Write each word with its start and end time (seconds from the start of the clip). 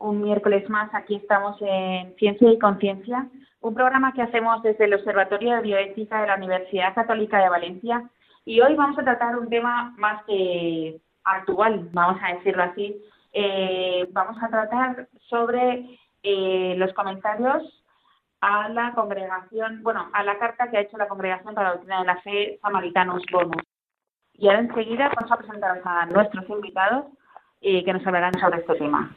Un 0.00 0.22
miércoles 0.22 0.66
más 0.70 0.88
aquí 0.94 1.16
estamos 1.16 1.58
en 1.60 2.16
Ciencia 2.16 2.50
y 2.50 2.58
Conciencia, 2.58 3.28
un 3.60 3.74
programa 3.74 4.14
que 4.14 4.22
hacemos 4.22 4.62
desde 4.62 4.86
el 4.86 4.94
Observatorio 4.94 5.56
de 5.56 5.60
Bioética 5.60 6.22
de 6.22 6.26
la 6.26 6.36
Universidad 6.36 6.94
Católica 6.94 7.38
de 7.38 7.50
Valencia. 7.50 8.08
Y 8.46 8.62
hoy 8.62 8.74
vamos 8.76 8.98
a 8.98 9.04
tratar 9.04 9.38
un 9.38 9.50
tema 9.50 9.94
más 9.98 10.24
que 10.24 10.98
actual, 11.22 11.90
vamos 11.92 12.18
a 12.24 12.32
decirlo 12.34 12.62
así. 12.62 12.98
Eh, 13.34 14.08
vamos 14.12 14.42
a 14.42 14.48
tratar 14.48 15.06
sobre 15.28 15.98
eh, 16.22 16.74
los 16.78 16.94
comentarios 16.94 17.62
a 18.40 18.70
la 18.70 18.94
congregación, 18.94 19.82
bueno, 19.82 20.08
a 20.14 20.24
la 20.24 20.38
carta 20.38 20.70
que 20.70 20.78
ha 20.78 20.80
hecho 20.80 20.96
la 20.96 21.08
Congregación 21.08 21.54
para 21.54 21.68
la 21.68 21.74
Doctrina 21.74 22.00
de 22.00 22.06
la 22.06 22.22
Fe 22.22 22.58
Samaritanos 22.62 23.22
Bonus. 23.30 23.62
Y 24.32 24.48
ahora 24.48 24.60
enseguida 24.60 25.10
vamos 25.14 25.30
a 25.30 25.36
presentar 25.36 25.78
a 25.84 26.06
nuestros 26.06 26.48
invitados 26.48 27.04
y 27.60 27.84
que 27.84 27.92
nos 27.92 28.06
hablarán 28.06 28.32
sobre 28.40 28.60
este 28.60 28.76
tema. 28.76 29.14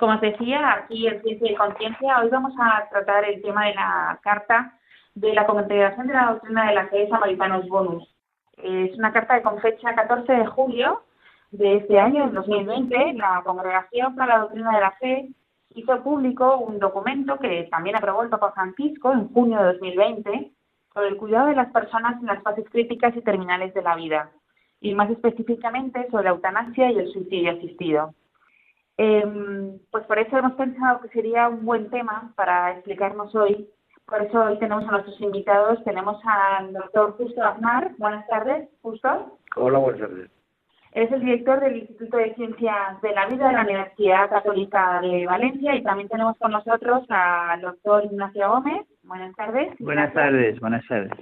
Como 0.00 0.14
os 0.14 0.20
decía, 0.22 0.72
aquí 0.72 1.06
en 1.06 1.22
Ciencia 1.22 1.52
y 1.52 1.54
Conciencia, 1.54 2.20
hoy 2.20 2.30
vamos 2.30 2.54
a 2.58 2.88
tratar 2.88 3.22
el 3.26 3.42
tema 3.42 3.66
de 3.66 3.74
la 3.74 4.18
carta 4.22 4.72
de 5.14 5.34
la 5.34 5.46
Congregación 5.46 6.06
de 6.06 6.14
la 6.14 6.32
Doctrina 6.32 6.68
de 6.68 6.74
la 6.74 6.88
Fe 6.88 7.06
Samaritanos 7.08 7.68
Bonus. 7.68 8.16
Es 8.56 8.96
una 8.96 9.12
carta 9.12 9.42
con 9.42 9.60
fecha 9.60 9.94
14 9.94 10.32
de 10.32 10.46
julio 10.46 11.02
de 11.50 11.76
este 11.76 12.00
año, 12.00 12.24
en 12.24 12.32
2020. 12.32 13.12
La 13.12 13.42
Congregación 13.44 14.16
para 14.16 14.36
la 14.36 14.40
Doctrina 14.40 14.72
de 14.72 14.80
la 14.80 14.90
Fe 14.92 15.28
hizo 15.74 16.02
público 16.02 16.56
un 16.56 16.78
documento 16.78 17.38
que 17.38 17.68
también 17.70 17.96
aprobó 17.96 18.22
el 18.22 18.30
Papa 18.30 18.52
Francisco 18.52 19.12
en 19.12 19.28
junio 19.34 19.58
de 19.58 19.72
2020 19.74 20.50
sobre 20.94 21.08
el 21.08 21.18
cuidado 21.18 21.48
de 21.48 21.56
las 21.56 21.70
personas 21.72 22.18
en 22.20 22.26
las 22.26 22.42
fases 22.42 22.64
críticas 22.70 23.14
y 23.16 23.20
terminales 23.20 23.74
de 23.74 23.82
la 23.82 23.96
vida, 23.96 24.30
y 24.80 24.94
más 24.94 25.10
específicamente 25.10 26.08
sobre 26.10 26.24
la 26.24 26.30
eutanasia 26.30 26.90
y 26.90 26.98
el 26.98 27.12
suicidio 27.12 27.52
asistido. 27.52 28.14
Eh, 29.02 29.24
pues 29.90 30.04
por 30.04 30.18
eso 30.18 30.36
hemos 30.36 30.52
pensado 30.52 31.00
que 31.00 31.08
sería 31.08 31.48
un 31.48 31.64
buen 31.64 31.88
tema 31.88 32.34
para 32.36 32.72
explicarnos 32.72 33.34
hoy. 33.34 33.66
Por 34.04 34.20
eso 34.20 34.44
hoy 34.44 34.58
tenemos 34.58 34.86
a 34.86 34.90
nuestros 34.90 35.18
invitados. 35.22 35.82
Tenemos 35.84 36.20
al 36.22 36.74
doctor 36.74 37.16
Justo 37.16 37.42
Aznar. 37.42 37.92
Buenas 37.96 38.26
tardes, 38.28 38.68
Justo. 38.82 39.38
Hola, 39.56 39.78
buenas 39.78 40.02
tardes. 40.02 40.30
Es 40.92 41.10
el 41.12 41.20
director 41.20 41.60
del 41.60 41.78
Instituto 41.78 42.18
de 42.18 42.34
Ciencias 42.34 43.00
de 43.00 43.12
la 43.12 43.24
Vida 43.24 43.46
de 43.48 43.54
la 43.54 43.62
Universidad 43.62 44.28
Católica 44.28 45.00
de 45.00 45.24
Valencia 45.24 45.76
y 45.76 45.82
también 45.82 46.10
tenemos 46.10 46.36
con 46.36 46.50
nosotros 46.50 47.06
al 47.08 47.62
doctor 47.62 48.04
Ignacio 48.04 48.50
Gómez. 48.50 48.86
Buenas 49.04 49.34
tardes. 49.34 49.72
Buenas 49.78 50.12
tardes, 50.12 50.60
buenas 50.60 50.86
tardes. 50.86 51.12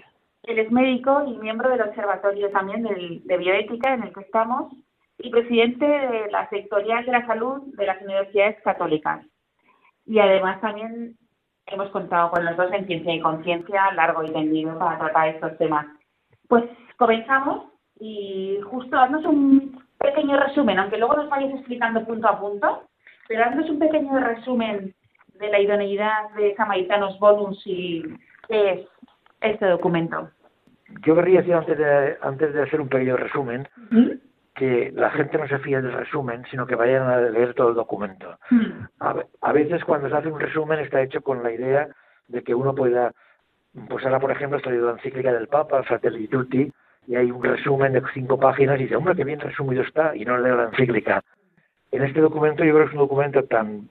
Él 0.43 0.59
es 0.59 0.73
médico 0.73 1.23
y 1.29 1.39
miembro 1.39 1.71
del 1.71 1.83
observatorio 1.83 2.51
también 2.51 2.83
del, 2.83 3.25
de 3.25 3.37
bioética 3.37 3.95
en 3.95 4.03
el 4.03 4.13
que 4.13 4.23
estamos 4.23 4.73
y 5.19 5.31
presidente 5.31 5.85
de 5.85 6.31
la 6.31 6.49
sectorial 6.49 7.05
de 7.05 7.13
la 7.13 7.27
salud 7.27 7.63
de 7.77 7.87
las 7.87 8.01
universidades 8.03 8.61
católicas. 8.63 9.25
Y 10.07 10.19
además 10.19 10.61
también 10.61 11.17
hemos 11.67 11.91
contado 11.91 12.31
con 12.31 12.45
los 12.45 12.57
dos 12.57 12.73
en 12.73 12.87
Ciencia 12.87 13.15
y 13.15 13.21
Conciencia 13.21 13.93
largo 13.93 14.25
y 14.25 14.33
tendido 14.33 14.79
para 14.79 14.99
tratar 14.99 15.29
estos 15.29 15.59
temas. 15.59 15.87
Pues 16.49 16.65
comenzamos 16.97 17.67
y 18.01 18.59
justo 18.65 18.99
haznos 18.99 19.25
un 19.25 19.83
pequeño 19.99 20.39
resumen, 20.39 20.79
aunque 20.79 20.99
luego 20.99 21.17
nos 21.17 21.29
vayas 21.29 21.53
explicando 21.55 22.05
punto 22.05 22.29
a 22.29 22.41
punto, 22.41 22.85
pero 23.27 23.45
haznos 23.45 23.69
un 23.69 23.79
pequeño 23.79 24.19
resumen 24.21 24.95
de 25.35 25.49
la 25.51 25.61
idoneidad 25.61 26.31
de 26.37 26.55
Samaritanos 26.55 27.19
Bonus 27.19 27.61
y 27.67 28.03
qué 28.49 28.71
es 28.71 28.81
este 29.41 29.67
documento. 29.67 30.31
Yo 31.05 31.15
querría 31.15 31.41
decir 31.41 31.55
antes 31.55 31.77
de, 31.77 32.17
antes 32.23 32.55
de 32.55 32.63
hacer 32.63 32.81
un 32.81 32.89
pequeño 32.89 33.17
resumen, 33.17 33.69
que 34.59 34.91
la 34.93 35.11
gente 35.11 35.39
no 35.39 35.47
se 35.47 35.61
fíe 35.61 35.81
del 35.81 35.93
resumen, 35.93 36.45
sino 36.51 36.67
que 36.67 36.75
vayan 36.75 37.09
a 37.09 37.21
leer 37.21 37.55
todo 37.55 37.69
el 37.69 37.77
documento. 37.77 38.37
A, 38.99 39.15
a, 39.41 39.53
veces 39.53 39.85
cuando 39.85 40.09
se 40.09 40.17
hace 40.17 40.29
un 40.29 40.41
resumen 40.41 40.81
está 40.81 41.01
hecho 41.01 41.21
con 41.21 41.45
la 41.45 41.53
idea 41.53 41.89
de 42.27 42.43
que 42.43 42.57
uno 42.57 42.75
pueda, 42.75 43.13
pues 43.89 44.05
ahora 44.05 44.19
por 44.19 44.33
ejemplo 44.33 44.59
estoy 44.59 44.77
la 44.79 44.91
encíclica 44.91 45.33
del 45.33 45.47
Papa, 45.47 45.85
Fratelli 45.85 46.27
Tutti, 46.27 46.73
y 47.07 47.15
hay 47.15 47.31
un 47.31 47.43
resumen 47.43 47.93
de 47.93 48.03
cinco 48.13 48.37
páginas 48.39 48.81
y 48.81 48.83
dice, 48.83 48.97
hombre, 48.97 49.15
qué 49.15 49.23
bien 49.23 49.39
resumido 49.39 49.83
está, 49.83 50.17
y 50.17 50.25
no 50.25 50.37
leo 50.37 50.57
la 50.57 50.65
encíclica. 50.65 51.23
En 51.93 52.03
este 52.03 52.21
documento 52.21 52.65
yo 52.65 52.75
creo 52.75 52.87
que 52.87 52.91
es 52.91 52.95
un 52.95 53.07
documento 53.07 53.45
tan, 53.45 53.89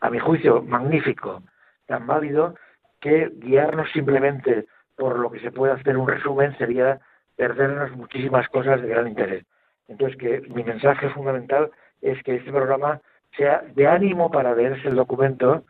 a 0.00 0.10
mi 0.10 0.20
juicio, 0.20 0.62
magnífico, 0.62 1.42
tan 1.86 2.06
válido, 2.06 2.54
que 3.00 3.32
guiarnos 3.34 3.90
simplemente 3.90 4.66
por 4.96 5.18
lo 5.18 5.30
que 5.32 5.40
se 5.40 5.50
puede 5.50 5.72
hacer 5.72 5.96
un 5.96 6.06
resumen 6.06 6.56
sería 6.56 7.00
perdernos 7.36 7.90
muchísimas 7.96 8.48
cosas 8.48 8.80
de 8.80 8.88
gran 8.88 9.08
interés. 9.08 9.44
Entonces, 9.88 10.16
que 10.18 10.40
mi 10.54 10.64
mensaje 10.64 11.08
fundamental 11.10 11.70
es 12.00 12.22
que 12.22 12.36
este 12.36 12.50
programa 12.50 13.00
sea 13.36 13.62
de 13.74 13.86
ánimo 13.86 14.30
para 14.30 14.54
leerse 14.54 14.88
el 14.88 14.96
documento 14.96 15.64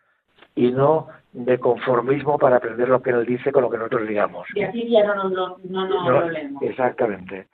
y 0.55 0.71
no 0.71 1.09
de 1.33 1.59
conformismo 1.59 2.39
para 2.39 2.57
aprender 2.57 2.89
lo 2.89 3.03
que 3.03 3.11
él 3.11 3.27
dice 3.27 3.51
con 3.51 3.63
lo 3.63 3.71
que 3.71 3.79
nosotros 3.79 4.07
digamos. 4.07 4.47
Y 4.55 4.63
así 4.63 4.89
ya 4.89 5.05
no, 5.05 5.29
no, 5.29 5.57
no, 5.65 5.89
no, 5.89 6.11
lo 6.11 6.31
leemos. 6.31 6.63
Exactamente. 6.63 7.49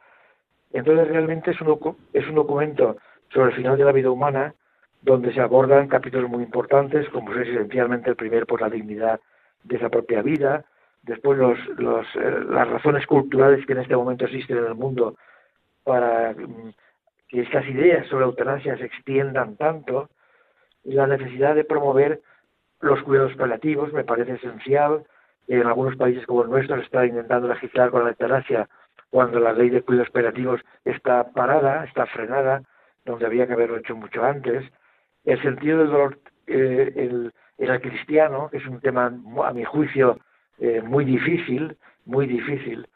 Entonces, 0.73 1.09
realmente 1.09 1.53
es 1.53 1.61
un, 1.61 1.97
es 2.13 2.29
un 2.29 2.35
documento 2.35 2.97
sobre 3.33 3.51
el 3.51 3.57
final 3.57 3.79
de 3.79 3.85
la 3.85 3.93
vida 3.93 4.11
humana 4.11 4.55
donde 5.03 5.33
se 5.33 5.41
abordan 5.41 5.89
capítulos 5.89 6.29
muy 6.29 6.43
importantes, 6.43 7.09
como 7.09 7.33
es 7.35 7.49
esencialmente 7.49 8.11
el 8.11 8.17
primer 8.17 8.47
por 8.47 8.61
la 8.61 8.69
dignidad 8.69 9.19
de 9.65 9.77
esa 9.77 9.89
propia 9.89 10.23
vida, 10.23 10.65
después 11.03 11.39
los, 11.39 11.59
los, 11.79 12.07
eh, 12.17 12.45
las 12.51 12.69
razones 12.69 13.07
culturales 13.07 13.65
que 13.67 13.73
en 13.73 13.81
este 13.81 13.97
momento 13.97 14.27
existen 14.27 14.59
en 14.59 14.67
el 14.67 14.75
mundo 14.75 15.17
para 15.91 16.33
mm, 16.35 16.73
que 17.27 17.41
estas 17.41 17.67
ideas 17.67 18.07
sobre 18.07 18.25
eutanasia 18.25 18.79
se 18.79 18.85
extiendan 18.85 19.57
tanto 19.57 20.09
la 20.85 21.09
necesidad 21.09 21.57
de 21.57 21.65
promover 21.65 22.21
los 22.81 23.03
cuidados 23.03 23.35
paliativos 23.35 23.93
me 23.93 24.05
parece 24.05 24.35
esencial. 24.35 25.05
En 25.49 25.67
algunos 25.67 25.97
países 25.97 26.25
como 26.27 26.45
el 26.45 26.51
nuestro 26.51 26.77
se 26.77 26.85
está 26.85 27.05
intentando 27.05 27.49
legislar 27.49 27.91
con 27.91 28.05
la 28.05 28.11
eutanasia 28.11 28.69
cuando 29.11 29.41
la 29.41 29.53
ley 29.53 29.71
de 29.71 29.83
cuidados 29.83 30.11
paliativos 30.11 30.61
está 30.85 31.33
parada, 31.33 31.85
está 31.87 32.07
frenada, 32.07 32.63
donde 33.05 33.27
había 33.27 33.49
que 33.49 33.55
haberlo 33.55 33.79
hecho 33.79 33.97
mucho 33.97 34.25
antes. 34.25 34.63
El 35.25 35.43
sentido 35.43 35.79
del 35.79 35.89
dolor 35.89 36.19
eh, 36.47 36.93
el 37.59 37.81
cristiano, 37.81 38.49
que 38.49 38.59
es 38.59 38.67
un 38.67 38.79
tema, 38.79 39.07
a 39.45 39.53
mi 39.53 39.65
juicio, 39.65 40.21
eh, 40.61 40.81
muy 40.83 41.05
difícil, 41.05 41.77
muy 42.05 42.27
difícil. 42.29 42.87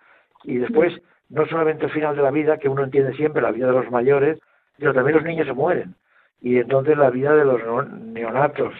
Y 0.44 0.58
después, 0.58 0.92
no 1.28 1.46
solamente 1.46 1.86
el 1.86 1.92
final 1.92 2.16
de 2.16 2.22
la 2.22 2.30
vida, 2.30 2.58
que 2.58 2.68
uno 2.68 2.84
entiende 2.84 3.14
siempre, 3.14 3.42
la 3.42 3.50
vida 3.50 3.66
de 3.66 3.72
los 3.72 3.90
mayores, 3.90 4.38
sino 4.78 4.92
también 4.92 5.16
los 5.16 5.24
niños 5.24 5.46
se 5.46 5.52
mueren. 5.52 5.94
Y 6.40 6.58
entonces 6.58 6.96
la 6.98 7.10
vida 7.10 7.34
de 7.34 7.44
los 7.44 7.60
neonatos. 7.88 8.74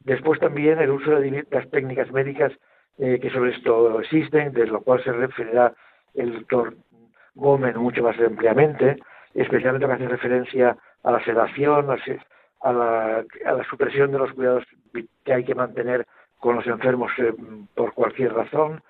Después 0.00 0.40
también 0.40 0.78
el 0.78 0.90
uso 0.90 1.10
de 1.10 1.46
las 1.50 1.70
técnicas 1.70 2.10
médicas 2.12 2.52
eh, 2.98 3.18
que 3.20 3.30
sobre 3.30 3.52
esto 3.52 4.00
existen, 4.00 4.52
de 4.52 4.66
lo 4.66 4.80
cual 4.82 5.02
se 5.02 5.12
referirá 5.12 5.72
el 6.14 6.34
doctor 6.34 6.74
Gómez 7.34 7.76
mucho 7.76 8.02
más 8.02 8.18
ampliamente, 8.18 8.98
especialmente 9.34 9.86
que 9.86 9.92
hace 9.92 10.08
referencia 10.08 10.76
a 11.02 11.10
la 11.10 11.24
sedación, 11.24 11.88
a 12.60 12.72
la, 12.72 13.24
a 13.46 13.52
la 13.52 13.64
supresión 13.64 14.12
de 14.12 14.18
los 14.18 14.32
cuidados 14.32 14.64
que 15.24 15.32
hay 15.32 15.44
que 15.44 15.54
mantener 15.54 16.06
con 16.38 16.56
los 16.56 16.66
enfermos 16.66 17.12
eh, 17.18 17.32
por 17.74 17.94
cualquier 17.94 18.34
razón. 18.34 18.82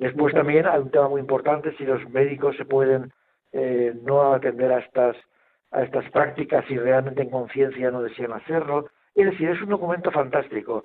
Después 0.00 0.34
también 0.34 0.66
hay 0.66 0.80
un 0.80 0.90
tema 0.90 1.08
muy 1.08 1.20
importante, 1.20 1.76
si 1.76 1.84
los 1.84 2.08
médicos 2.08 2.56
se 2.56 2.64
pueden 2.64 3.12
eh, 3.52 3.92
no 4.02 4.32
atender 4.32 4.72
a 4.72 4.78
estas, 4.78 5.14
a 5.70 5.82
estas 5.82 6.10
prácticas 6.10 6.64
si 6.66 6.78
realmente 6.78 7.22
en 7.22 7.30
conciencia 7.30 7.90
no 7.90 8.02
desean 8.02 8.32
hacerlo. 8.32 8.88
Es 9.14 9.26
decir, 9.26 9.50
es 9.50 9.60
un 9.60 9.68
documento 9.68 10.10
fantástico. 10.10 10.84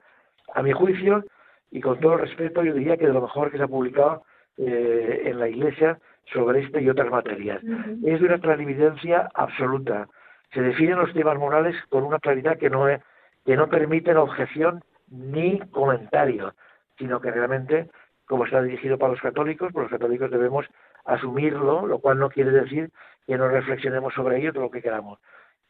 A 0.53 0.61
mi 0.61 0.73
juicio, 0.73 1.23
y 1.71 1.79
con 1.79 1.99
todo 2.01 2.17
respeto, 2.17 2.61
yo 2.61 2.73
diría 2.73 2.97
que 2.97 3.07
de 3.07 3.13
lo 3.13 3.21
mejor 3.21 3.51
que 3.51 3.57
se 3.57 3.63
ha 3.63 3.67
publicado 3.67 4.23
eh, 4.57 5.23
en 5.25 5.39
la 5.39 5.47
Iglesia 5.47 5.97
sobre 6.33 6.61
este 6.61 6.81
y 6.81 6.89
otras 6.89 7.09
materias. 7.09 7.63
Es 8.03 8.19
de 8.19 8.25
una 8.25 8.39
clarividencia 8.39 9.29
absoluta. 9.33 10.07
Se 10.53 10.61
definen 10.61 10.99
los 10.99 11.13
temas 11.13 11.37
morales 11.37 11.75
con 11.87 12.03
una 12.03 12.19
claridad 12.19 12.57
que 12.57 12.69
no, 12.69 12.89
es, 12.89 13.01
que 13.45 13.55
no 13.55 13.69
permiten 13.69 14.17
objeción 14.17 14.83
ni 15.09 15.59
comentario, 15.71 16.53
sino 16.97 17.21
que 17.21 17.31
realmente, 17.31 17.89
como 18.27 18.45
está 18.45 18.61
dirigido 18.61 18.97
para 18.97 19.13
los 19.13 19.21
católicos, 19.21 19.71
pues 19.73 19.83
los 19.83 19.91
católicos 19.91 20.31
debemos 20.31 20.65
asumirlo, 21.05 21.85
lo 21.85 21.99
cual 21.99 22.19
no 22.19 22.29
quiere 22.29 22.51
decir 22.51 22.89
que 23.25 23.37
no 23.37 23.47
reflexionemos 23.47 24.13
sobre 24.13 24.39
ello 24.39 24.53
todo 24.53 24.63
lo 24.63 24.71
que 24.71 24.81
queramos. 24.81 25.19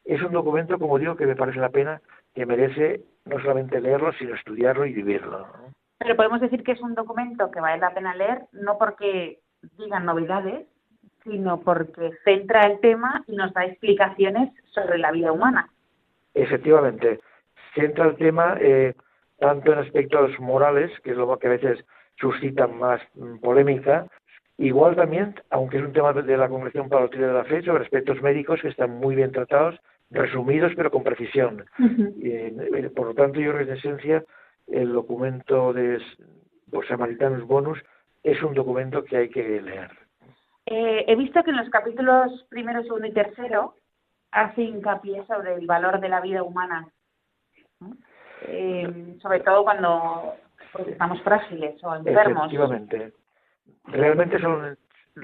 Es 0.04 0.22
un 0.22 0.32
documento, 0.32 0.78
como 0.78 0.98
digo, 0.98 1.16
que 1.16 1.26
me 1.26 1.36
parece 1.36 1.58
la 1.58 1.70
pena, 1.70 2.00
que 2.34 2.46
merece 2.46 3.02
no 3.24 3.40
solamente 3.40 3.80
leerlo, 3.80 4.12
sino 4.12 4.34
estudiarlo 4.34 4.86
y 4.86 4.92
vivirlo. 4.92 5.46
Pero 5.98 6.16
podemos 6.16 6.40
decir 6.40 6.62
que 6.62 6.72
es 6.72 6.80
un 6.80 6.94
documento 6.94 7.50
que 7.50 7.60
vale 7.60 7.80
la 7.80 7.92
pena 7.92 8.14
leer, 8.14 8.42
no 8.52 8.78
porque 8.78 9.40
digan 9.78 10.04
novedades, 10.04 10.66
sino 11.24 11.60
porque 11.60 12.12
centra 12.24 12.60
el 12.60 12.78
tema 12.80 13.24
y 13.26 13.34
nos 13.34 13.52
da 13.52 13.64
explicaciones 13.64 14.52
sobre 14.66 14.98
la 14.98 15.10
vida 15.10 15.32
humana. 15.32 15.68
Efectivamente, 16.34 17.20
centra 17.74 18.06
el 18.06 18.16
tema 18.16 18.56
eh, 18.60 18.94
tanto 19.38 19.72
en 19.72 19.80
aspectos 19.80 20.38
morales, 20.38 20.92
que 21.00 21.10
es 21.10 21.16
lo 21.16 21.36
que 21.38 21.46
a 21.46 21.50
veces 21.50 21.84
suscita 22.18 22.66
más 22.66 23.00
mm, 23.14 23.38
polémica, 23.38 24.06
igual 24.58 24.96
también, 24.96 25.34
aunque 25.50 25.78
es 25.78 25.84
un 25.84 25.92
tema 25.92 26.12
de 26.12 26.36
la 26.36 26.48
Congregación 26.48 26.88
para 26.88 27.06
de 27.08 27.32
la 27.32 27.44
Fe, 27.44 27.62
sobre 27.62 27.84
aspectos 27.84 28.20
médicos 28.22 28.60
que 28.60 28.68
están 28.68 28.98
muy 28.98 29.14
bien 29.14 29.32
tratados, 29.32 29.78
resumidos 30.10 30.72
pero 30.76 30.90
con 30.90 31.02
precisión. 31.02 31.64
Eh, 32.22 32.90
por 32.94 33.08
lo 33.08 33.14
tanto, 33.14 33.40
yo 33.40 33.52
creo 33.52 33.66
que 33.66 33.72
en 33.72 33.78
esencia 33.78 34.24
el 34.66 34.92
documento 34.92 35.72
de 35.72 36.00
Samaritanos 36.88 37.46
Bonus 37.46 37.78
es 38.22 38.42
un 38.42 38.54
documento 38.54 39.04
que 39.04 39.16
hay 39.16 39.28
que 39.28 39.60
leer. 39.60 39.90
Eh, 40.66 41.04
he 41.06 41.14
visto 41.14 41.42
que 41.44 41.50
en 41.50 41.58
los 41.58 41.70
capítulos 41.70 42.44
primero, 42.48 42.82
segundo 42.82 43.06
y 43.06 43.12
tercero 43.12 43.74
hace 44.32 44.62
hincapié 44.62 45.24
sobre 45.26 45.54
el 45.54 45.66
valor 45.66 46.00
de 46.00 46.08
la 46.08 46.20
vida 46.20 46.42
humana, 46.42 46.88
eh, 48.42 49.16
sobre 49.22 49.40
todo 49.40 49.62
cuando 49.62 50.34
estamos 50.88 51.20
frágiles 51.22 51.82
o 51.82 51.94
enfermos. 51.94 52.52
Efectivamente. 52.52 53.12
Realmente 53.84 54.38
son, 54.40 54.76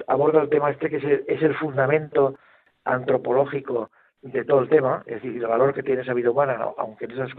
aborda 0.06 0.42
el 0.42 0.48
tema 0.48 0.70
este 0.70 0.88
que 0.90 0.96
es 0.96 1.04
el, 1.04 1.24
es 1.26 1.42
el 1.42 1.54
fundamento 1.56 2.36
antropológico 2.84 3.90
de 4.22 4.44
todo 4.44 4.60
el 4.60 4.68
tema, 4.68 5.02
es 5.06 5.16
decir, 5.16 5.36
el 5.36 5.46
valor 5.46 5.74
que 5.74 5.82
tiene 5.82 6.02
esa 6.02 6.14
vida 6.14 6.30
humana, 6.30 6.58
aunque 6.78 7.06
en 7.06 7.12
esas, 7.12 7.30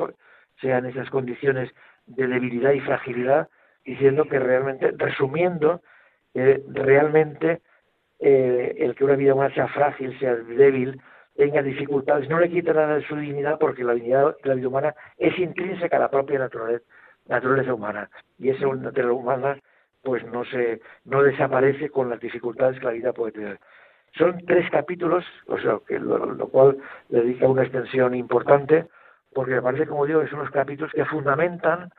sean 0.62 0.86
esas 0.86 1.10
condiciones 1.10 1.72
de 2.06 2.28
debilidad 2.28 2.72
y 2.72 2.82
fragilidad, 2.82 3.48
diciendo 3.86 4.26
que 4.26 4.40
realmente, 4.40 4.92
resumiendo, 4.98 5.82
eh, 6.34 6.64
realmente 6.68 7.62
eh, 8.20 8.76
el 8.80 8.96
que 8.96 9.06
una 9.06 9.16
vida 9.16 9.34
humana 9.34 9.54
sea 9.54 9.68
frágil, 9.68 10.18
sea 10.20 10.36
débil, 10.36 11.02
tenga 11.36 11.62
dificultades, 11.62 12.30
no 12.30 12.40
le 12.40 12.50
quita 12.50 12.74
nada 12.74 12.96
de 12.96 13.08
su 13.08 13.16
dignidad 13.16 13.58
porque 13.60 13.84
la 13.84 13.94
dignidad 13.94 14.36
de 14.44 14.50
la 14.50 14.56
vida 14.56 14.68
humana 14.68 14.96
es 15.18 15.38
intrínseca 15.40 15.98
a 15.98 16.02
la 16.02 16.12
propia 16.12 16.40
naturaleza, 16.40 16.84
naturaleza 17.28 17.74
humana 17.74 18.10
y 18.38 18.50
esa 18.50 18.66
naturaleza 18.68 19.14
humana 19.14 19.58
pues 20.04 20.24
no 20.26 20.44
se 20.46 20.82
no 21.06 21.24
desaparece 21.24 21.90
con 21.90 22.10
las 22.10 22.20
dificultades 22.20 22.78
que 22.80 22.86
la 22.86 22.92
vida 22.92 23.14
puede 23.14 23.32
tener. 23.32 23.60
Son 24.18 24.38
tres 24.46 24.70
capítulos, 24.70 25.26
o 25.48 25.58
sea, 25.58 25.80
que 25.88 25.98
lo, 25.98 26.48
cual 26.50 26.78
le 27.10 27.22
dedica 27.22 27.48
una 27.48 27.64
extensión 27.64 28.14
importante, 28.14 28.86
porque 29.34 29.56
me 29.56 29.62
parece, 29.62 29.88
como 29.88 30.06
digo, 30.06 30.22
que 30.22 30.30
son 30.30 30.40
los 30.40 30.52
capítulos 30.52 30.92
que 30.94 31.06
fundamentan 31.06 31.90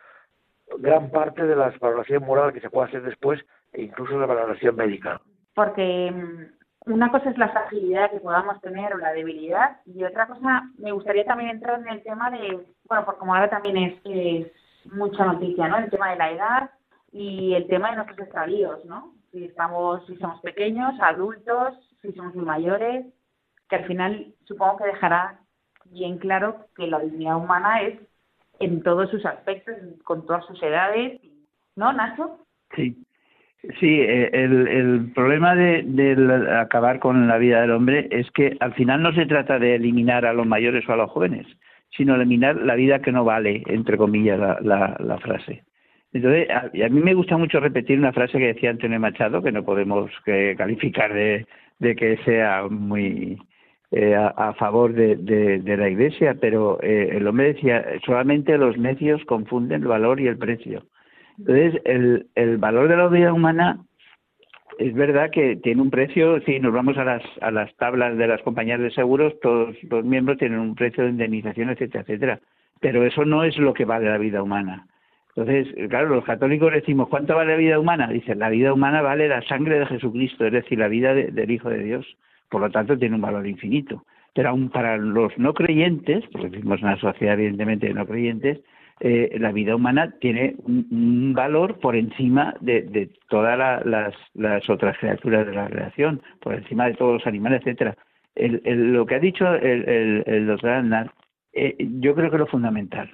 gran 0.78 1.10
parte 1.10 1.44
de 1.44 1.56
la 1.56 1.72
valoración 1.80 2.24
moral 2.24 2.52
que 2.52 2.60
se 2.60 2.70
puede 2.70 2.88
hacer 2.88 3.02
después 3.02 3.40
e 3.72 3.82
incluso 3.82 4.18
la 4.18 4.26
valoración 4.26 4.76
médica. 4.76 5.20
Porque 5.54 6.12
mm, 6.12 6.92
una 6.92 7.10
cosa 7.10 7.30
es 7.30 7.38
la 7.38 7.48
fragilidad 7.48 8.10
que 8.10 8.20
podamos 8.20 8.60
tener 8.60 8.94
o 8.94 8.98
la 8.98 9.12
debilidad 9.12 9.80
y 9.86 10.04
otra 10.04 10.26
cosa 10.26 10.62
me 10.78 10.92
gustaría 10.92 11.24
también 11.24 11.50
entrar 11.50 11.80
en 11.80 11.88
el 11.88 12.02
tema 12.02 12.30
de, 12.30 12.64
bueno, 12.88 13.04
porque 13.04 13.18
como 13.18 13.34
ahora 13.34 13.50
también 13.50 13.76
es, 13.78 13.94
es 14.04 14.52
mucha 14.92 15.24
noticia, 15.24 15.68
¿no? 15.68 15.78
El 15.78 15.90
tema 15.90 16.10
de 16.10 16.16
la 16.16 16.30
edad 16.30 16.70
y 17.12 17.54
el 17.54 17.66
tema 17.66 17.90
de 17.90 17.96
nuestros 17.96 18.18
extravíos, 18.20 18.84
¿no? 18.84 19.14
Si 19.32 19.44
estamos, 19.44 20.06
si 20.06 20.16
somos 20.16 20.40
pequeños, 20.40 20.94
adultos, 21.00 21.74
si 22.02 22.12
somos 22.12 22.34
muy 22.34 22.44
mayores, 22.44 23.06
que 23.68 23.76
al 23.76 23.86
final 23.86 24.34
supongo 24.44 24.78
que 24.78 24.86
dejará 24.86 25.40
bien 25.86 26.18
claro 26.18 26.66
que 26.76 26.86
la 26.86 27.00
dignidad 27.00 27.36
humana 27.36 27.82
es 27.82 27.98
en 28.60 28.82
todos 28.82 29.10
sus 29.10 29.24
aspectos, 29.26 29.74
con 30.04 30.26
todas 30.26 30.46
sus 30.46 30.62
edades, 30.62 31.20
¿no, 31.76 31.92
Nacho? 31.92 32.38
Sí. 32.74 32.96
Sí, 33.80 34.00
eh, 34.00 34.28
el, 34.34 34.68
el 34.68 35.12
problema 35.14 35.54
de, 35.54 35.82
de, 35.86 36.58
acabar 36.58 36.98
con 37.00 37.26
la 37.26 37.38
vida 37.38 37.62
del 37.62 37.70
hombre 37.70 38.08
es 38.10 38.30
que 38.32 38.58
al 38.60 38.74
final 38.74 39.02
no 39.02 39.12
se 39.14 39.24
trata 39.24 39.58
de 39.58 39.76
eliminar 39.76 40.26
a 40.26 40.34
los 40.34 40.46
mayores 40.46 40.86
o 40.86 40.92
a 40.92 40.96
los 40.96 41.10
jóvenes, 41.10 41.46
sino 41.96 42.14
eliminar 42.14 42.56
la 42.56 42.74
vida 42.74 43.00
que 43.00 43.12
no 43.12 43.24
vale, 43.24 43.62
entre 43.66 43.96
comillas, 43.96 44.38
la, 44.38 44.58
la, 44.60 44.96
la 44.98 45.18
frase. 45.18 45.64
Entonces, 46.12 46.48
a, 46.50 46.70
a, 46.84 46.88
mí 46.88 47.00
me 47.00 47.14
gusta 47.14 47.36
mucho 47.36 47.60
repetir 47.60 47.98
una 47.98 48.12
frase 48.12 48.38
que 48.38 48.54
decía 48.54 48.70
Antonio 48.70 49.00
Machado, 49.00 49.42
que 49.42 49.52
no 49.52 49.64
podemos 49.64 50.10
que 50.24 50.54
calificar 50.56 51.12
de, 51.12 51.46
de 51.78 51.96
que 51.96 52.16
sea 52.24 52.68
muy 52.68 53.38
eh, 53.90 54.14
a, 54.14 54.54
favor 54.54 54.92
de, 54.92 55.16
de, 55.16 55.76
la 55.76 55.88
Iglesia, 55.88 56.36
pero 56.40 56.80
eh, 56.82 57.10
el 57.12 57.26
hombre 57.26 57.54
decía, 57.54 57.84
solamente 58.04 58.58
los 58.58 58.76
necios 58.76 59.24
confunden 59.24 59.82
el 59.82 59.88
valor 59.88 60.20
y 60.20 60.26
el 60.26 60.38
precio. 60.38 60.84
Entonces, 61.38 61.80
el, 61.84 62.26
el 62.34 62.58
valor 62.58 62.88
de 62.88 62.96
la 62.96 63.08
vida 63.08 63.32
humana 63.32 63.84
es 64.78 64.94
verdad 64.94 65.30
que 65.30 65.56
tiene 65.56 65.82
un 65.82 65.90
precio, 65.90 66.40
si 66.42 66.60
nos 66.60 66.72
vamos 66.72 66.96
a 66.98 67.04
las, 67.04 67.22
a 67.40 67.50
las 67.50 67.74
tablas 67.76 68.16
de 68.16 68.26
las 68.26 68.42
compañías 68.42 68.80
de 68.80 68.90
seguros, 68.90 69.38
todos 69.40 69.76
los 69.84 70.04
miembros 70.04 70.38
tienen 70.38 70.58
un 70.58 70.74
precio 70.74 71.04
de 71.04 71.10
indemnización, 71.10 71.70
etcétera, 71.70 72.02
etcétera. 72.02 72.40
Pero 72.80 73.04
eso 73.04 73.24
no 73.24 73.44
es 73.44 73.56
lo 73.56 73.72
que 73.74 73.84
vale 73.84 74.08
la 74.08 74.18
vida 74.18 74.42
humana. 74.42 74.86
Entonces, 75.36 75.74
claro, 75.88 76.08
los 76.08 76.24
católicos 76.24 76.72
decimos, 76.72 77.08
¿cuánto 77.08 77.34
vale 77.34 77.52
la 77.52 77.58
vida 77.58 77.78
humana? 77.78 78.08
Dicen, 78.08 78.38
la 78.38 78.50
vida 78.50 78.72
humana 78.72 79.02
vale 79.02 79.28
la 79.28 79.42
sangre 79.42 79.78
de 79.80 79.86
Jesucristo, 79.86 80.46
es 80.46 80.52
decir, 80.52 80.78
la 80.78 80.88
vida 80.88 81.14
del 81.14 81.50
Hijo 81.50 81.70
de 81.70 81.82
Dios 81.82 82.06
por 82.54 82.60
lo 82.60 82.70
tanto 82.70 82.96
tiene 82.96 83.16
un 83.16 83.20
valor 83.20 83.44
infinito. 83.48 84.04
Pero 84.32 84.50
aún 84.50 84.70
para 84.70 84.96
los 84.96 85.36
no 85.38 85.54
creyentes, 85.54 86.24
porque 86.30 86.48
vivimos 86.48 86.78
en 86.78 86.86
una 86.86 87.00
sociedad 87.00 87.34
evidentemente 87.34 87.88
de 87.88 87.94
no 87.94 88.06
creyentes, 88.06 88.60
eh, 89.00 89.36
la 89.38 89.50
vida 89.50 89.74
humana 89.74 90.14
tiene 90.20 90.54
un, 90.58 91.32
valor 91.34 91.80
por 91.80 91.96
encima 91.96 92.54
de, 92.60 93.10
todas 93.28 93.84
las, 93.84 94.70
otras 94.70 94.96
criaturas 94.98 95.46
de 95.46 95.52
la 95.52 95.68
creación, 95.68 96.22
por 96.40 96.54
encima 96.54 96.86
de 96.86 96.94
todos 96.94 97.14
los 97.14 97.26
animales, 97.26 97.60
etcétera. 97.62 97.96
lo 98.36 99.04
que 99.04 99.14
ha 99.16 99.18
dicho 99.18 99.52
el, 99.54 100.46
doctor 100.46 100.70
Aznar, 100.70 101.10
eh, 101.52 101.76
yo 101.78 102.14
creo 102.14 102.30
que 102.30 102.36
es 102.36 102.40
lo 102.40 102.46
fundamental. 102.46 103.10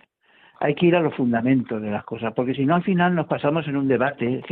Hay 0.60 0.74
que 0.74 0.86
ir 0.86 0.96
a 0.96 1.00
los 1.00 1.14
fundamentos 1.14 1.80
de 1.80 1.90
las 1.90 2.04
cosas, 2.04 2.34
porque 2.34 2.54
si 2.54 2.66
no 2.66 2.74
al 2.74 2.82
final 2.82 3.14
nos 3.14 3.26
pasamos 3.26 3.66
en 3.66 3.76
un 3.76 3.88
debate 3.88 4.42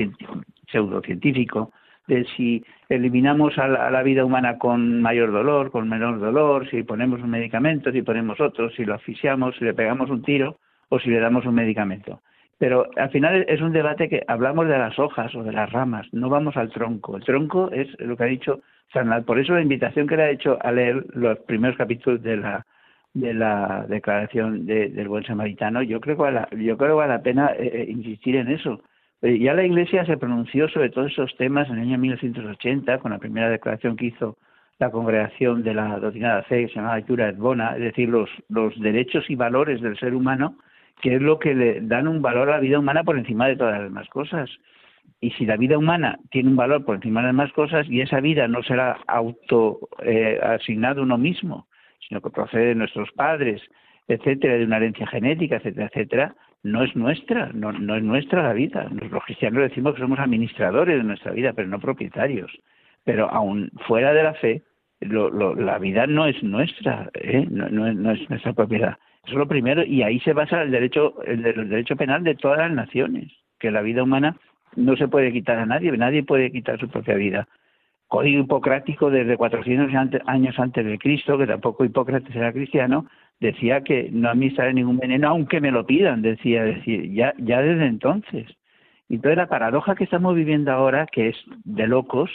pseudocientífico 0.73 1.73
de 2.07 2.25
si 2.37 2.65
eliminamos 2.89 3.59
a 3.59 3.69
la, 3.69 4.03
vida 4.03 4.25
humana 4.25 4.57
con 4.57 5.03
mayor 5.03 5.31
dolor, 5.31 5.71
con 5.71 5.91
menor 5.91 6.19
dolor, 6.19 6.69
si 6.71 6.83
ponemos 6.83 7.21
un 7.21 7.29
medicamento, 7.29 7.93
si 7.93 8.01
ponemos 8.01 8.41
otro, 8.41 8.71
si 8.71 8.87
lo 8.87 8.95
asfixiamos, 8.95 9.57
si 9.57 9.67
le 9.67 9.75
pegamos 9.75 10.09
un 10.09 10.23
tiro 10.23 10.59
o 10.89 10.99
si 10.99 11.11
le 11.11 11.21
damos 11.21 11.47
un 11.47 11.55
medicamento. 11.55 12.21
Pero 12.59 12.89
al 12.97 13.11
final 13.11 13.45
es 13.49 13.61
un 13.61 13.73
debate 13.73 14.09
que 14.09 14.25
hablamos 14.27 14.67
de 14.67 14.79
las 14.79 14.99
hojas 14.99 15.35
o 15.35 15.45
de 15.45 15.53
las 15.53 15.71
ramas, 15.71 16.07
no 16.13 16.29
vamos 16.29 16.57
al 16.57 16.71
tronco. 16.71 17.17
El 17.17 17.25
tronco 17.25 17.71
es 17.71 17.89
lo 18.01 18.17
que 18.17 18.25
ha 18.25 18.27
dicho 18.27 18.61
Sanal. 18.93 19.25
Por 19.25 19.39
eso 19.39 19.55
la 19.55 19.63
invitación 19.63 20.07
que 20.07 20.17
le 20.17 20.23
ha 20.25 20.31
hecho 20.31 20.59
a 20.61 20.73
leer 20.73 21.05
los 21.15 21.39
primeros 21.41 21.77
capítulos 21.77 22.23
de 22.23 22.37
la 22.39 22.67
de 23.15 23.35
la 23.35 23.87
declaración 23.89 24.67
del 24.67 25.09
buen 25.09 25.25
samaritano, 25.25 25.83
yo 25.83 26.01
creo 26.01 26.17
que 26.17 26.23
vale, 26.23 26.41
yo 26.63 26.77
creo 26.77 26.91
que 26.91 26.99
vale 26.99 27.15
la 27.15 27.23
pena 27.23 27.53
eh, 27.59 27.71
eh, 27.73 27.87
insistir 27.89 28.37
en 28.37 28.49
eso, 28.49 28.83
Eh, 29.21 29.37
ya 29.41 29.53
la 29.53 29.65
Iglesia 29.65 30.05
se 30.07 30.17
pronunció 30.17 30.69
sobre 30.69 30.91
todos 30.91 31.11
esos 31.11 31.37
temas 31.37 31.69
en 31.69 31.79
el 31.79 31.89
año 31.89 31.99
1980, 31.99 32.99
con 32.99 33.11
la 33.11 33.19
primera 33.19 33.51
declaración 33.51 33.97
que 33.97 34.07
hizo 34.07 34.37
la 34.79 34.91
congregación 34.93 35.65
de 35.65 35.75
la 35.75 35.99
doctrina 35.99 36.29
de 36.29 36.35
la 36.37 36.43
fe, 36.45 36.63
que 36.63 36.69
se 36.69 36.77
llamaba 36.77 37.03
Cura 37.03 37.29
et 37.29 37.37
Bona, 37.37 37.75
es 37.75 37.83
decir, 37.83 38.09
los, 38.09 38.31
los 38.49 38.79
derechos 38.81 39.29
y 39.29 39.35
valores 39.35 39.81
del 39.81 39.99
ser 39.99 40.15
humano, 40.15 40.57
que 41.01 41.17
es 41.17 41.23
lo 41.23 41.39
que 41.39 41.55
le 41.55 41.81
dan 41.81 42.09
un 42.09 42.23
valor 42.23 42.49
a 42.49 42.57
la 42.57 42.61
vida 42.61 42.79
humana 42.79 43.05
por 43.05 43.19
encima 43.19 43.49
de 43.49 43.57
todas 43.57 43.75
las 43.75 43.85
demás 43.85 44.09
cosas. 44.09 44.51
Y 45.21 45.31
si 45.33 45.47
la 45.47 45.57
vida 45.57 45.79
humana 45.79 46.19
tiene 46.31 46.51
un 46.51 46.57
valor 46.57 46.85
por 46.85 46.97
encima 46.97 47.21
de 47.21 47.27
las 47.27 47.35
demás 47.35 47.53
cosas 47.53 47.89
y 47.89 48.01
esa 48.01 48.21
vida 48.21 48.47
no 48.47 48.63
será 48.63 48.99
auto 49.07 49.89
eh, 50.03 50.39
uno 50.97 51.19
mismo, 51.19 51.67
sino 52.07 52.21
que 52.21 52.31
procede 52.31 52.67
de 52.67 52.75
nuestros 52.75 53.11
padres, 53.13 53.63
etcétera, 54.07 54.55
de 54.55 54.65
una 54.65 54.77
herencia 54.77 55.07
genética, 55.07 55.57
etcétera, 55.57 55.87
etcétera, 55.87 56.35
no 56.63 56.83
es 56.83 56.95
nuestra, 56.97 57.51
no, 57.53 57.73
no 57.73 57.97
es 57.97 58.03
nuestra 58.03 58.43
la 58.43 58.53
vida. 58.53 58.89
Los 59.11 59.25
cristianos 59.25 59.63
decimos 59.63 59.95
que 59.95 60.01
somos 60.01 60.19
administradores 60.19 60.97
de 60.97 61.05
nuestra 61.05 61.33
vida, 61.33 61.53
pero 61.53 61.69
no 61.69 61.79
propietarios. 61.79 62.51
Pero 63.05 63.31
aún 63.31 63.71
fuera 63.87 64.13
de 64.13 64.23
la 64.23 64.35
fe, 64.35 64.63
lo, 65.01 65.31
lo, 65.31 65.55
la 65.55 65.79
vida 65.79 66.07
no 66.07 66.27
es 66.27 66.43
nuestra, 66.43 67.11
¿eh? 67.15 67.47
no, 67.49 67.69
no, 67.69 67.93
no, 67.93 68.13
es 68.13 68.29
nuestra 68.29 68.53
propiedad. 68.53 68.99
Eso 69.29 69.35
es 69.35 69.41
lo 69.41 69.47
primero, 69.47 69.85
y 69.85 70.03
ahí 70.03 70.21
se 70.21 70.33
basa 70.33 70.63
el 70.63 70.71
derecho, 70.71 71.23
el, 71.23 71.43
derecho 71.43 71.97
penal 71.97 72.25
de 72.25 72.35
todas 72.35 72.61
las 72.61 72.73
naciones, 72.73 73.31
que 73.61 73.71
la 73.71 73.83
vida 73.83 74.03
humana 74.03 74.39
no 74.75 74.97
se 74.97 75.07
puede 75.07 75.33
quitar 75.33 75.59
a 75.59 75.67
nadie, 75.67 75.93
nadie 75.93 76.23
puede 76.23 76.51
quitar 76.51 76.81
su 76.81 76.89
propia 76.89 77.15
vida. 77.17 77.47
Código 78.07 78.41
hipocrático 78.41 79.11
desde 79.11 79.37
400 79.37 79.93
años 80.25 80.59
antes 80.59 80.83
de 80.83 80.97
Cristo, 80.97 81.37
que 81.37 81.47
tampoco 81.47 81.85
Hipócrates 81.85 82.35
era 82.35 82.55
cristiano, 82.55 83.05
decía 83.39 83.83
que 83.83 84.09
no 84.11 84.31
administraré 84.31 84.73
ningún 84.73 84.97
veneno 84.97 85.29
aunque 85.29 85.61
me 85.61 85.73
lo 85.73 85.85
pidan, 85.85 86.23
decía, 86.23 86.65
decir, 86.65 87.13
ya, 87.13 87.35
ya 87.37 87.61
desde 87.61 87.85
entonces. 87.85 88.47
Entonces 89.11 89.37
la 89.37 89.49
paradoja 89.49 89.95
que 89.95 90.05
estamos 90.05 90.35
viviendo 90.37 90.73
ahora, 90.73 91.05
que 91.05 91.29
es 91.29 91.37
de 91.65 91.87
locos, 91.87 92.31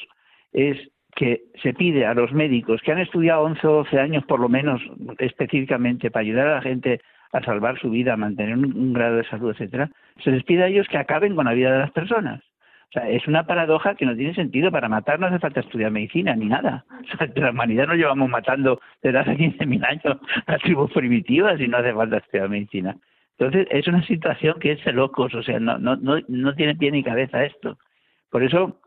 es 0.51 0.77
que 1.15 1.43
se 1.61 1.73
pide 1.73 2.05
a 2.05 2.13
los 2.13 2.31
médicos 2.31 2.81
que 2.81 2.91
han 2.91 2.99
estudiado 2.99 3.43
11 3.43 3.67
o 3.67 3.71
12 3.83 3.99
años 3.99 4.25
por 4.25 4.39
lo 4.39 4.49
menos 4.49 4.81
específicamente 5.19 6.09
para 6.11 6.21
ayudar 6.21 6.47
a 6.47 6.55
la 6.55 6.61
gente 6.61 7.01
a 7.33 7.41
salvar 7.41 7.79
su 7.79 7.89
vida, 7.89 8.13
a 8.13 8.17
mantener 8.17 8.55
un, 8.55 8.93
grado 8.93 9.17
de 9.17 9.23
salud, 9.25 9.51
etcétera, 9.51 9.89
se 10.23 10.31
les 10.31 10.43
pide 10.43 10.63
a 10.63 10.67
ellos 10.67 10.87
que 10.87 10.97
acaben 10.97 11.35
con 11.35 11.45
la 11.45 11.53
vida 11.53 11.71
de 11.71 11.79
las 11.79 11.91
personas. 11.91 12.41
O 12.89 12.91
sea, 12.93 13.09
es 13.09 13.27
una 13.27 13.47
paradoja 13.47 13.95
que 13.95 14.05
no 14.05 14.15
tiene 14.15 14.35
sentido. 14.35 14.69
Para 14.71 14.87
matar 14.87 15.19
no 15.19 15.25
hace 15.25 15.39
falta 15.39 15.61
estudiar 15.61 15.89
medicina 15.89 16.35
ni 16.35 16.45
nada. 16.45 16.85
O 17.03 17.17
sea, 17.17 17.27
la 17.35 17.49
humanidad 17.49 17.87
no 17.87 17.95
llevamos 17.95 18.29
matando 18.29 18.79
desde 19.01 19.17
hace 19.17 19.31
15.000 19.31 19.85
años 19.85 20.21
a 20.45 20.57
tribus 20.59 20.91
primitivas 20.91 21.59
y 21.59 21.67
no 21.67 21.77
hace 21.77 21.91
falta 21.91 22.17
estudiar 22.17 22.49
medicina. 22.49 22.95
Entonces, 23.39 23.67
es 23.71 23.87
una 23.87 24.05
situación 24.05 24.59
que 24.59 24.73
es 24.73 24.85
de 24.85 24.93
locos. 24.93 25.33
O 25.33 25.41
sea, 25.41 25.59
no, 25.59 25.79
no, 25.79 25.95
no, 25.95 26.19
no 26.27 26.53
tiene 26.53 26.75
pie 26.75 26.91
ni 26.91 27.03
cabeza 27.03 27.43
esto. 27.43 27.79
Por 28.29 28.43
eso, 28.43 28.79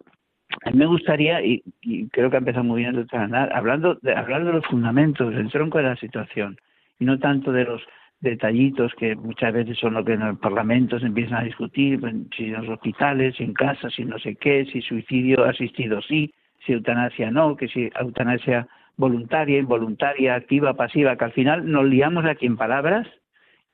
a 0.64 0.70
mí 0.70 0.78
me 0.78 0.86
gustaría, 0.86 1.44
y, 1.44 1.62
creo 2.10 2.30
que 2.30 2.36
ha 2.36 2.38
empezado 2.38 2.64
muy 2.64 2.82
bien 2.82 2.94
el 2.96 3.34
hablando 3.52 3.96
de, 4.02 4.14
hablar 4.14 4.44
de 4.44 4.52
los 4.52 4.66
fundamentos, 4.66 5.34
del 5.34 5.50
tronco 5.50 5.78
de 5.78 5.84
la 5.84 5.96
situación, 5.96 6.58
y 6.98 7.04
no 7.04 7.18
tanto 7.18 7.52
de 7.52 7.64
los 7.64 7.82
detallitos 8.20 8.92
que 8.94 9.14
muchas 9.14 9.52
veces 9.52 9.78
son 9.78 9.94
lo 9.94 10.04
que 10.04 10.14
en 10.14 10.22
el 10.22 10.38
Parlamento 10.38 10.98
se 10.98 11.06
empiezan 11.06 11.38
a 11.38 11.44
discutir, 11.44 12.00
pues, 12.00 12.14
si 12.36 12.46
en 12.46 12.54
los 12.54 12.68
hospitales, 12.68 13.36
si 13.36 13.44
en 13.44 13.52
casa, 13.52 13.90
si 13.90 14.04
no 14.04 14.18
sé 14.18 14.36
qué, 14.36 14.64
si 14.66 14.80
suicidio 14.80 15.44
asistido 15.44 16.00
sí, 16.02 16.32
si 16.64 16.72
eutanasia 16.72 17.30
no, 17.30 17.56
que 17.56 17.68
si 17.68 17.90
eutanasia 18.00 18.66
voluntaria, 18.96 19.58
involuntaria, 19.58 20.34
activa, 20.34 20.74
pasiva, 20.74 21.16
que 21.16 21.24
al 21.26 21.32
final 21.32 21.70
nos 21.70 21.84
liamos 21.84 22.24
aquí 22.24 22.46
en 22.46 22.56
palabras 22.56 23.06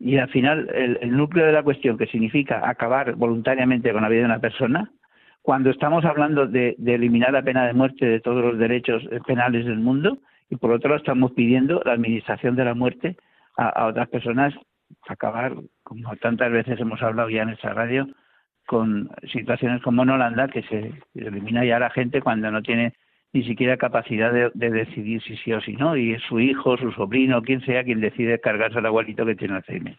y 0.01 0.17
al 0.17 0.29
final 0.31 0.69
el, 0.75 0.99
el 1.01 1.17
núcleo 1.17 1.47
de 1.47 1.53
la 1.53 1.63
cuestión 1.63 1.97
que 1.97 2.09
significa 2.09 2.69
acabar 2.69 3.15
voluntariamente 3.15 3.93
con 3.93 4.03
la 4.03 4.09
vida 4.09 4.23
de 4.23 4.27
una 4.27 4.41
persona, 4.41 4.91
cuando 5.43 5.71
estamos 5.71 6.05
hablando 6.05 6.47
de, 6.47 6.75
de 6.79 6.95
eliminar 6.95 7.33
la 7.33 7.43
pena 7.43 7.67
de 7.67 7.75
muerte 7.75 8.07
de 8.07 8.21
todos 8.21 8.45
los 8.45 8.59
derechos 8.59 9.03
penales 9.27 9.67
del 9.67 9.79
mundo 9.79 10.19
y 10.51 10.57
por 10.57 10.71
otro 10.71 10.91
lado 10.91 11.01
estamos 11.01 11.33
pidiendo 11.33 11.83
la 11.85 11.93
administración 11.93 12.57
de 12.57 12.65
la 12.65 12.75
muerte 12.75 13.17
a, 13.57 13.87
otras 13.87 14.09
personas 14.09 14.55
acabar, 15.09 15.55
como 15.83 16.15
tantas 16.17 16.53
veces 16.53 16.79
hemos 16.81 17.03
hablado 17.03 17.31
ya 17.31 17.43
en 17.43 17.51
esta 17.51 17.73
radio, 17.73 18.07
con 18.67 19.11
situaciones 19.33 19.83
como 19.83 20.03
en 20.03 20.11
Holanda, 20.11 20.49
que 20.49 20.63
se 20.63 20.93
elimina 21.15 21.65
ya 21.65 21.77
a 21.77 21.81
la 21.81 21.91
gente 21.91 22.21
cuando 22.21 22.51
no 22.51 22.63
tiene 22.63 22.95
ni 23.33 23.45
siquiera 23.45 23.79
capacidad 23.79 24.31
de, 24.31 24.51
decidir 24.53 25.23
si 25.23 25.37
sí 25.39 25.53
o 25.55 25.61
si 25.63 25.75
no, 25.75 25.97
y 25.97 26.13
es 26.13 26.23
su 26.23 26.39
hijo, 26.39 26.77
su 26.77 26.93
sobrino, 26.93 27.41
quien 27.41 27.63
sea 27.63 27.83
quien 27.83 28.01
decide 28.01 28.39
cargarse 28.39 28.79
al 28.79 28.87
abuelito 28.87 29.25
que 29.25 29.35
tiene 29.35 29.55
Alzheimer. 29.55 29.97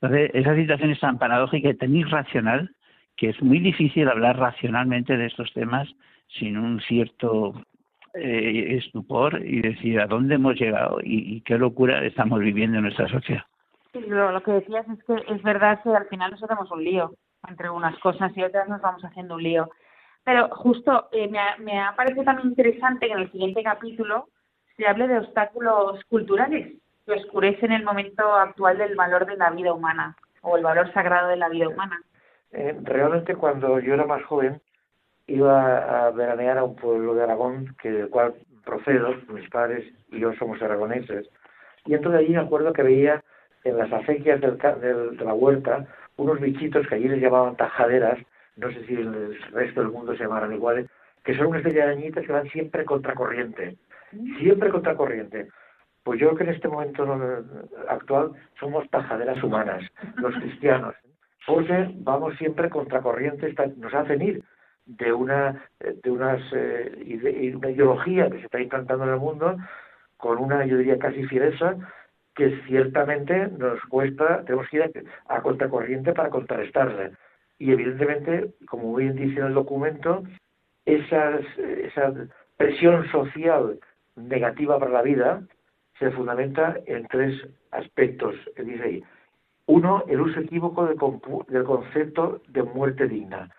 Entonces, 0.00 0.30
esa 0.34 0.54
situación 0.54 0.90
es 0.90 1.00
tan 1.00 1.18
paradójica 1.18 1.70
y 1.70 1.74
tan 1.74 1.96
irracional 1.96 2.70
que 3.16 3.30
es 3.30 3.42
muy 3.42 3.58
difícil 3.58 4.08
hablar 4.08 4.38
racionalmente 4.38 5.16
de 5.16 5.26
estos 5.26 5.52
temas 5.52 5.88
sin 6.28 6.56
un 6.58 6.80
cierto 6.80 7.54
eh, 8.14 8.76
estupor 8.76 9.44
y 9.44 9.60
decir 9.60 10.00
a 10.00 10.06
dónde 10.06 10.36
hemos 10.36 10.58
llegado 10.58 10.98
y, 11.02 11.40
qué 11.42 11.58
locura 11.58 12.04
estamos 12.04 12.40
viviendo 12.40 12.78
en 12.78 12.84
nuestra 12.84 13.08
sociedad. 13.08 13.44
Lo, 13.92 14.42
que 14.42 14.52
decías 14.52 14.86
es 14.88 15.02
que 15.04 15.34
es 15.34 15.42
verdad 15.42 15.82
que 15.82 15.90
al 15.90 16.06
final 16.06 16.30
nos 16.30 16.42
hacemos 16.42 16.70
un 16.70 16.84
lío 16.84 17.12
entre 17.48 17.70
unas 17.70 17.98
cosas 17.98 18.36
y 18.36 18.42
otras 18.42 18.68
nos 18.68 18.80
vamos 18.80 19.02
haciendo 19.04 19.36
un 19.36 19.42
lío. 19.42 19.70
Pero 20.24 20.48
justo 20.48 21.08
eh, 21.12 21.28
me, 21.28 21.38
ha, 21.38 21.56
me 21.58 21.80
ha 21.80 21.94
parecido 21.94 22.24
también 22.24 22.48
interesante 22.48 23.06
que 23.06 23.12
en 23.12 23.20
el 23.20 23.32
siguiente 23.32 23.62
capítulo 23.62 24.28
se 24.76 24.86
hable 24.86 25.08
de 25.08 25.18
obstáculos 25.18 26.02
culturales 26.08 26.74
que 27.06 27.12
oscurecen 27.12 27.72
el 27.72 27.84
momento 27.84 28.34
actual 28.34 28.78
del 28.78 28.96
valor 28.96 29.26
de 29.26 29.36
la 29.36 29.50
vida 29.50 29.72
humana 29.72 30.16
o 30.42 30.56
el 30.56 30.62
valor 30.62 30.92
sagrado 30.92 31.28
de 31.28 31.36
la 31.36 31.48
vida 31.48 31.68
humana. 31.68 32.00
Eh, 32.52 32.76
realmente 32.82 33.34
cuando 33.34 33.78
yo 33.80 33.94
era 33.94 34.06
más 34.06 34.22
joven 34.24 34.60
iba 35.26 36.06
a 36.06 36.10
veranear 36.10 36.58
a 36.58 36.64
un 36.64 36.76
pueblo 36.76 37.14
de 37.14 37.24
Aragón, 37.24 37.74
que 37.80 37.90
del 37.90 38.08
cual 38.08 38.34
procedo, 38.64 39.14
mis 39.28 39.48
padres 39.50 39.84
y 40.10 40.20
yo 40.20 40.32
somos 40.34 40.60
aragoneses, 40.62 41.28
y 41.84 41.94
entonces 41.94 42.20
allí 42.20 42.32
me 42.32 42.40
acuerdo 42.40 42.72
que 42.72 42.82
veía 42.82 43.22
en 43.64 43.78
las 43.78 43.92
acequias 43.92 44.40
del, 44.40 44.58
de 44.58 45.24
la 45.24 45.34
huerta 45.34 45.86
unos 46.16 46.40
bichitos 46.40 46.86
que 46.86 46.94
allí 46.94 47.08
les 47.08 47.20
llamaban 47.20 47.56
tajaderas, 47.56 48.18
no 48.56 48.70
sé 48.70 48.86
si 48.86 48.94
en 48.94 49.14
el 49.14 49.42
resto 49.52 49.80
del 49.80 49.90
mundo 49.90 50.16
se 50.16 50.22
llamarán 50.22 50.52
iguales, 50.52 50.86
que 51.24 51.36
son 51.36 51.46
unas 51.48 51.62
de 51.64 51.82
arañitas 51.82 52.24
que 52.24 52.32
van 52.32 52.48
siempre 52.48 52.84
contracorriente, 52.84 53.76
siempre 54.38 54.70
contracorriente. 54.70 55.48
Pues 56.04 56.20
yo 56.20 56.28
creo 56.28 56.38
que 56.38 56.44
en 56.44 56.50
este 56.50 56.68
momento 56.68 57.44
actual 57.88 58.30
somos 58.58 58.88
tajaderas 58.90 59.42
humanas, 59.42 59.84
los 60.16 60.34
cristianos, 60.40 60.94
porque 61.46 61.90
vamos 61.98 62.36
siempre 62.36 62.68
contracorriente, 62.68 63.54
nos 63.76 63.94
hacen 63.94 64.20
ir 64.20 64.42
de 64.86 65.12
una 65.12 65.64
de 65.80 66.10
unas 66.10 66.40
eh, 66.52 67.52
una 67.56 67.70
ideología 67.70 68.30
que 68.30 68.38
se 68.38 68.44
está 68.44 68.60
implantando 68.60 69.04
en 69.04 69.10
el 69.10 69.18
mundo 69.18 69.56
con 70.16 70.38
una 70.38 70.64
yo 70.64 70.78
diría 70.78 70.98
casi 70.98 71.24
fiereza 71.24 71.76
que 72.34 72.60
ciertamente 72.66 73.48
nos 73.58 73.80
cuesta 73.88 74.44
tenemos 74.44 74.68
que 74.68 74.76
ir 74.76 75.04
a, 75.28 75.40
contracorriente 75.40 76.12
para 76.12 76.30
contrarrestarla. 76.30 77.10
Y 77.58 77.72
evidentemente 77.72 78.54
como 78.68 78.94
bien 78.94 79.16
dice 79.16 79.40
en 79.40 79.46
el 79.46 79.54
documento 79.54 80.22
esas, 80.84 81.40
esa 81.58 82.12
presión 82.56 83.08
social 83.10 83.80
negativa 84.14 84.78
para 84.78 84.92
la 84.92 85.02
vida 85.02 85.42
se 85.98 86.10
fundamenta 86.10 86.76
en 86.86 87.06
tres 87.08 87.34
aspectos 87.72 88.34
dice 88.56 88.82
ahí 88.82 89.04
uno 89.66 90.04
el 90.08 90.20
uso 90.20 90.40
equívoco 90.40 90.86
del 90.86 91.64
concepto 91.64 92.40
de 92.48 92.62
muerte 92.62 93.08
digna 93.08 93.50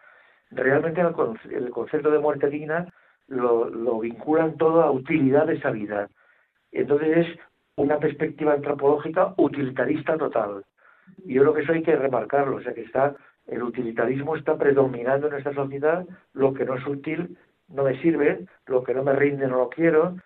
realmente 0.51 1.01
el, 1.01 1.69
concepto 1.71 2.11
de 2.11 2.19
muerte 2.19 2.49
digna 2.49 2.87
lo, 3.27 3.69
lo 3.69 3.99
vinculan 3.99 4.57
todo 4.57 4.81
a 4.81 4.91
utilidad 4.91 5.47
de 5.47 5.55
esa 5.55 5.71
vida. 5.71 6.09
Entonces 6.71 7.17
es 7.17 7.39
una 7.75 7.99
perspectiva 7.99 8.53
antropológica 8.53 9.33
utilitarista 9.37 10.17
total. 10.17 10.63
Y 11.25 11.35
yo 11.35 11.41
creo 11.41 11.53
que 11.53 11.61
eso 11.61 11.73
hay 11.73 11.83
que 11.83 11.95
remarcarlo, 11.95 12.57
o 12.57 12.61
sea 12.61 12.73
que 12.73 12.81
está 12.81 13.15
el 13.47 13.63
utilitarismo 13.63 14.35
está 14.35 14.57
predominando 14.57 15.27
en 15.27 15.35
esta 15.35 15.53
sociedad, 15.53 16.05
lo 16.33 16.53
que 16.53 16.65
no 16.65 16.75
es 16.75 16.85
útil 16.85 17.37
no 17.69 17.83
me 17.83 17.99
sirve, 18.01 18.45
lo 18.65 18.83
que 18.83 18.93
no 18.93 19.03
me 19.03 19.13
rinde 19.13 19.47
no 19.47 19.57
lo 19.57 19.69
quiero, 19.69 20.17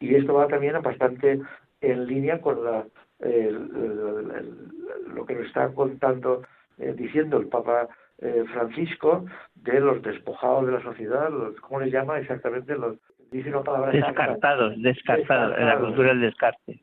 y 0.00 0.16
esto 0.16 0.34
va 0.34 0.48
también 0.48 0.80
bastante 0.82 1.40
en 1.80 2.06
línea 2.06 2.40
con 2.40 2.64
la, 2.64 2.84
lo 3.20 5.26
que 5.26 5.34
nos 5.34 5.46
está 5.46 5.72
contando, 5.72 6.42
eh, 6.78 6.94
diciendo 6.96 7.38
el 7.38 7.48
Papa 7.48 7.88
eh, 8.18 8.44
Francisco 8.52 9.24
de 9.54 9.80
los 9.80 10.02
despojados 10.02 10.66
de 10.66 10.72
la 10.72 10.82
sociedad, 10.82 11.30
los, 11.30 11.58
¿cómo 11.60 11.80
les 11.80 11.92
llama 11.92 12.18
exactamente? 12.18 12.76
Los, 12.76 12.96
dice 13.30 13.50
una 13.50 13.62
palabra 13.62 13.92
descartados, 13.92 14.74
descartados, 14.82 15.58
la 15.58 15.78
cultura 15.78 16.08
del 16.08 16.20
descarte. 16.20 16.80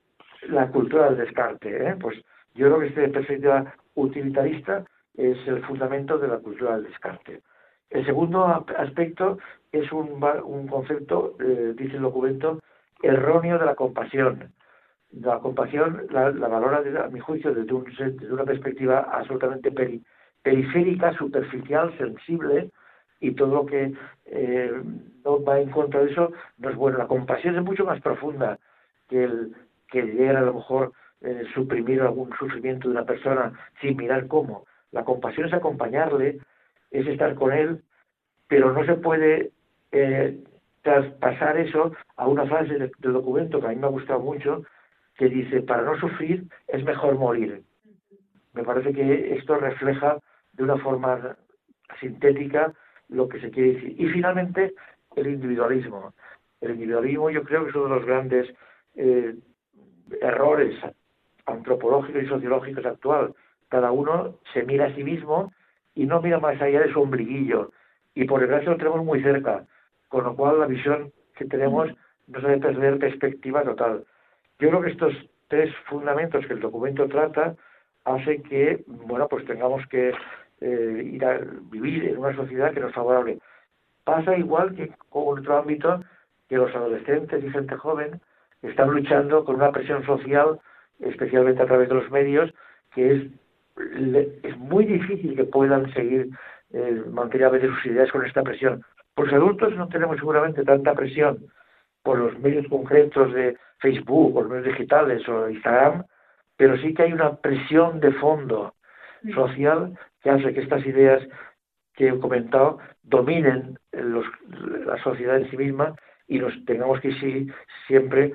La 0.50 0.68
cultura 0.70 1.10
del 1.10 1.18
descarte, 1.18 1.90
¿eh? 1.90 1.96
pues 2.00 2.18
yo 2.56 2.68
creo 2.68 2.80
que 2.80 2.88
este 2.88 3.10
perspectiva 3.10 3.74
utilitarista 3.96 4.86
es 5.16 5.38
el 5.48 5.64
fundamento 5.66 6.18
de 6.18 6.28
la 6.28 6.38
cultura 6.38 6.76
del 6.76 6.86
descarte. 6.86 7.42
El 7.90 8.06
segundo 8.06 8.66
aspecto 8.78 9.38
es 9.72 9.92
un, 9.92 10.24
un 10.44 10.68
concepto, 10.68 11.36
eh, 11.40 11.74
dice 11.76 11.98
el 11.98 12.04
documento, 12.04 12.60
erróneo 13.04 13.58
de 13.58 13.66
la 13.66 13.76
compasión. 13.76 14.52
La 15.14 15.40
compasión 15.40 16.08
la, 16.10 16.32
valora, 16.32 16.82
a 17.04 17.10
mi 17.10 17.20
juicio, 17.20 17.54
desde, 17.54 17.74
un, 17.74 17.84
desde 17.84 18.34
una 18.34 18.46
perspectiva 18.46 19.10
absolutamente 19.12 19.72
peri, 19.72 20.02
periférica, 20.42 21.14
superficial, 21.18 21.96
sensible, 21.98 22.72
y 23.22 23.32
todo 23.34 23.54
lo 23.54 23.66
que 23.66 23.94
eh, 24.26 24.72
va 25.26 25.60
en 25.60 25.70
contra 25.70 26.02
de 26.04 26.12
eso 26.12 26.32
no 26.58 26.70
es 26.70 26.76
bueno. 26.76 26.98
La 26.98 27.08
compasión 27.08 27.56
es 27.56 27.64
mucho 27.64 27.86
más 27.86 28.02
profunda 28.02 28.58
que 29.08 29.24
el 29.24 29.56
que 29.90 30.02
llegar 30.02 30.38
a 30.38 30.42
lo 30.42 30.56
mejor 30.56 30.94
eh, 31.22 31.44
suprimir 31.54 32.02
algún 32.02 32.32
sufrimiento 32.38 32.88
de 32.88 32.96
una 32.96 33.06
persona 33.06 33.54
sin 33.80 33.96
mirar 33.96 34.28
cómo. 34.28 34.66
La 34.92 35.04
compasión 35.04 35.48
es 35.48 35.54
acompañarle, 35.54 36.40
es 36.90 37.08
estar 37.08 37.36
con 37.36 37.54
él, 37.54 37.84
pero 38.48 38.74
no 38.74 38.84
se 38.86 38.96
puede 38.96 39.52
eh, 39.92 40.40
traspasar 40.82 41.58
eso 41.58 41.94
a 42.16 42.28
una 42.28 42.46
frase 42.46 42.74
del 42.74 42.92
documento 43.14 43.60
que 43.60 43.68
a 43.68 43.70
mí 43.70 43.76
me 43.76 43.88
ha 43.88 43.92
gustado 43.92 44.20
mucho, 44.20 44.64
que 45.22 45.30
dice, 45.30 45.62
para 45.62 45.84
no 45.84 45.96
sufrir 46.00 46.46
es 46.68 46.84
mejor 46.84 47.14
morir. 47.14 47.62
Me 48.54 48.64
parece 48.64 48.92
que 48.92 49.36
esto 49.36 49.56
refleja 49.56 50.18
de 50.54 50.64
una 50.64 50.78
forma 50.78 51.38
sintética 52.00 52.74
lo 53.08 53.30
que 53.30 53.40
se 53.40 53.52
quiere 53.52 53.74
decir. 53.74 54.02
Y 54.02 54.08
finalmente, 54.08 54.74
el 55.16 55.28
individualismo. 55.28 56.16
El 56.60 56.72
individualismo 56.72 57.30
yo 57.30 57.44
creo 57.44 57.64
que 57.64 57.70
es 57.70 57.76
uno 57.76 57.84
de 57.84 57.96
los 57.98 58.06
grandes 58.08 58.52
eh, 58.96 59.36
errores 60.22 60.76
antropológicos 61.46 62.24
y 62.24 62.26
sociológicos 62.26 62.84
actual. 62.88 63.36
Cada 63.70 63.92
uno 63.92 64.40
se 64.54 64.64
mira 64.64 64.88
a 64.88 64.96
sí 64.96 65.04
mismo 65.04 65.54
y 65.94 66.08
no 66.08 66.20
mira 66.20 66.40
más 66.40 66.60
allá 66.60 66.82
de 66.82 66.92
su 66.92 67.00
ombliguillo. 67.00 67.72
Y 68.16 68.26
por 68.26 68.40
desgracia 68.40 68.72
lo 68.72 68.78
tenemos 68.78 69.06
muy 69.06 69.22
cerca, 69.22 69.68
con 70.08 70.24
lo 70.24 70.36
cual 70.36 70.62
la 70.62 70.66
visión 70.66 71.12
que 71.36 71.46
tenemos 71.46 71.92
nos 72.26 72.44
hace 72.44 72.58
perder 72.58 72.98
perspectiva 72.98 73.64
total. 73.64 74.04
Yo 74.62 74.70
creo 74.70 74.82
que 74.84 74.92
estos 74.92 75.14
tres 75.48 75.76
fundamentos 75.90 76.46
que 76.46 76.54
el 76.54 76.60
documento 76.60 77.08
trata 77.08 77.56
hacen 78.06 78.44
que, 78.44 78.84
bueno, 78.86 79.28
pues 79.28 79.44
tengamos 79.46 79.86
que 79.88 80.14
eh, 80.62 81.10
ir 81.14 81.26
a 81.26 81.40
vivir 81.72 82.06
en 82.06 82.20
una 82.20 82.36
sociedad 82.36 82.72
que 82.72 82.80
nos 82.80 82.94
favorable. 82.94 83.40
Pasa 84.04 84.38
igual 84.38 84.76
que 84.76 84.92
con 85.10 85.40
otro 85.40 85.58
ámbito 85.58 86.02
que 86.48 86.58
los 86.58 86.74
adolescentes 86.76 87.44
y 87.44 87.50
gente 87.50 87.76
joven 87.76 88.22
están 88.62 88.92
luchando 88.92 89.44
con 89.46 89.56
una 89.56 89.72
presión 89.72 90.06
social, 90.06 90.60
especialmente 91.00 91.64
a 91.64 91.66
través 91.66 91.90
de 91.90 91.96
los 91.96 92.12
medios, 92.12 92.54
que 92.94 93.16
es, 93.16 93.24
es 94.44 94.58
muy 94.60 94.86
difícil 94.86 95.36
que 95.36 95.46
puedan 95.46 95.92
seguir 95.94 96.30
eh, 96.72 97.02
sus 97.04 97.86
ideas 97.88 98.12
con 98.12 98.24
esta 98.28 98.44
presión. 98.44 98.84
Los 99.18 99.34
adultos 99.34 99.76
no 99.76 99.88
tenemos 99.88 100.18
seguramente 100.18 100.64
tanta 100.64 100.94
presión 100.94 101.50
por 102.04 102.18
los 102.18 102.38
medios 102.40 102.68
concretos 102.68 103.34
de 103.34 103.58
Facebook, 103.80 104.36
o 104.36 104.42
los 104.42 104.52
medios 104.52 104.78
digitales 104.78 105.28
o 105.28 105.50
Instagram, 105.50 106.04
pero 106.58 106.78
sí 106.78 106.94
que 106.94 107.04
hay 107.04 107.14
una 107.14 107.36
presión 107.38 108.00
de 108.00 108.12
fondo 108.14 108.76
social 109.34 109.98
que 110.22 110.30
hace 110.30 110.54
que 110.54 110.62
estas 110.62 110.86
ideas 110.86 111.28
que 111.94 112.10
he 112.10 112.20
comentado 112.20 112.80
dominen 113.04 113.78
los, 113.92 114.26
la 114.86 115.02
sociedad 115.04 115.38
en 115.38 115.50
sí 115.50 115.58
misma 115.58 115.96
y 116.28 116.40
nos 116.40 116.54
tengamos 116.66 117.00
que 117.02 117.10
ir 117.10 117.54
siempre 117.88 118.34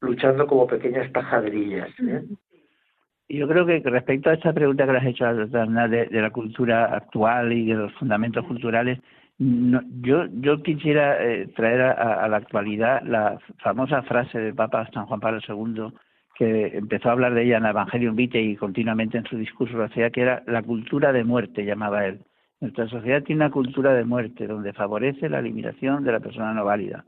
luchando 0.00 0.46
como 0.46 0.66
pequeñas 0.66 1.10
tajaderillas. 1.12 1.88
¿eh? 2.00 2.22
Yo 3.28 3.48
creo 3.48 3.64
que 3.64 3.80
respecto 3.84 4.30
a 4.30 4.34
esta 4.34 4.52
pregunta 4.52 4.84
que 4.84 4.92
le 4.92 4.98
has 4.98 5.06
hecho 5.06 5.24
a 5.24 5.32
de, 5.34 6.06
de 6.06 6.20
la 6.20 6.30
cultura 6.30 6.94
actual 6.94 7.52
y 7.52 7.66
de 7.66 7.74
los 7.74 7.92
fundamentos 7.94 8.44
culturales, 8.46 8.98
yo, 10.00 10.26
yo 10.40 10.62
quisiera 10.62 11.22
eh, 11.24 11.48
traer 11.56 11.80
a, 11.80 12.28
la 12.28 12.36
actualidad 12.36 13.02
la 13.02 13.38
famosa 13.58 14.02
frase 14.02 14.38
del 14.38 14.54
Papa 14.54 14.88
San 14.92 15.06
Juan 15.06 15.20
Pablo 15.20 15.40
II, 15.46 15.92
que 16.34 16.76
empezó 16.76 17.08
a 17.08 17.12
hablar 17.12 17.34
de 17.34 17.44
ella 17.44 17.58
en 17.58 17.66
Evangelium 17.66 18.14
Vitae 18.14 18.42
y 18.42 18.56
continuamente 18.56 19.18
en 19.18 19.24
su 19.24 19.36
discurso 19.36 19.76
lo 19.76 19.84
hacía, 19.84 20.10
que 20.10 20.22
era 20.22 20.42
la 20.46 20.62
cultura 20.62 21.12
de 21.12 21.24
muerte, 21.24 21.64
llamaba 21.64 22.06
él. 22.06 22.20
Nuestra 22.60 22.86
sociedad 22.88 23.22
tiene 23.22 23.44
una 23.44 23.50
cultura 23.50 23.92
de 23.94 24.04
muerte 24.04 24.46
donde 24.46 24.72
favorece 24.72 25.28
la 25.28 25.40
eliminación 25.40 26.04
de 26.04 26.12
la 26.12 26.20
persona 26.20 26.54
no 26.54 26.64
válida. 26.64 27.04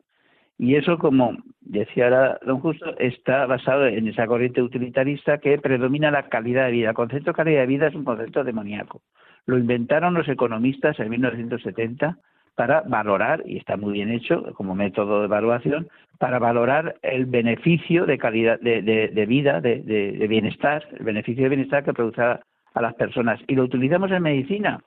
Y 0.59 0.77
eso, 0.77 0.99
como 0.99 1.37
decía 1.61 2.05
ahora 2.05 2.39
don 2.45 2.61
Justo, 2.61 2.97
está 2.99 3.47
basado 3.47 3.87
en 3.87 4.09
esa 4.09 4.27
corriente 4.27 4.63
utilitarista 4.63 5.39
que 5.39 5.59
predomina 5.59 6.11
la 6.11 6.29
calidad 6.29 6.67
de 6.67 6.73
vida. 6.73 6.89
El 6.91 6.95
concepto 6.95 7.31
de 7.31 7.37
calidad 7.37 7.61
de 7.61 7.67
vida 7.67 7.87
es 7.89 7.95
un 7.95 8.05
concepto 8.05 8.45
demoníaco. 8.45 9.03
Lo 9.47 9.59
inventaron 9.59 10.15
los 10.15 10.29
economistas 10.29 10.99
en 11.01 11.11
1970 11.11 12.19
para 12.55 12.83
valorar, 12.83 13.43
y 13.47 13.57
está 13.57 13.77
muy 13.77 13.95
bien 13.95 14.11
hecho 14.11 14.43
como 14.55 14.75
método 14.75 15.21
de 15.21 15.27
evaluación, 15.27 15.89
para 16.19 16.39
valorar 16.39 16.97
el 17.03 17.27
beneficio 17.27 18.07
de 18.07 18.19
calidad 18.19 18.61
de, 18.61 19.27
vida, 19.27 19.61
de, 19.61 20.27
bienestar, 20.29 20.87
el 20.99 21.05
beneficio 21.05 21.45
de 21.45 21.49
bienestar 21.49 21.85
que 21.85 21.93
produce 21.93 22.23
a, 22.23 22.41
a 22.75 22.81
las 22.81 22.95
personas. 22.95 23.41
Y 23.49 23.57
lo 23.57 23.65
utilizamos 23.65 24.11
en 24.13 24.23
medicina. 24.23 24.81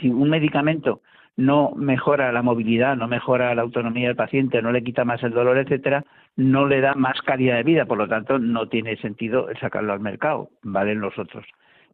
Si 0.00 0.08
un 0.08 0.28
medicamento 0.28 1.00
no 1.36 1.72
mejora 1.76 2.32
la 2.32 2.42
movilidad, 2.42 2.96
no 2.96 3.08
mejora 3.08 3.54
la 3.54 3.62
autonomía 3.62 4.08
del 4.08 4.16
paciente, 4.16 4.62
no 4.62 4.70
le 4.70 4.84
quita 4.84 5.04
más 5.04 5.22
el 5.22 5.32
dolor, 5.32 5.58
etcétera, 5.58 6.04
no 6.36 6.66
le 6.66 6.80
da 6.80 6.94
más 6.94 7.20
calidad 7.22 7.56
de 7.56 7.62
vida, 7.62 7.86
por 7.86 7.98
lo 7.98 8.08
tanto 8.08 8.38
no 8.38 8.68
tiene 8.68 8.96
sentido 8.96 9.48
sacarlo 9.60 9.92
al 9.92 10.00
mercado, 10.00 10.50
valen 10.62 11.00
los 11.00 11.18
otros. 11.18 11.44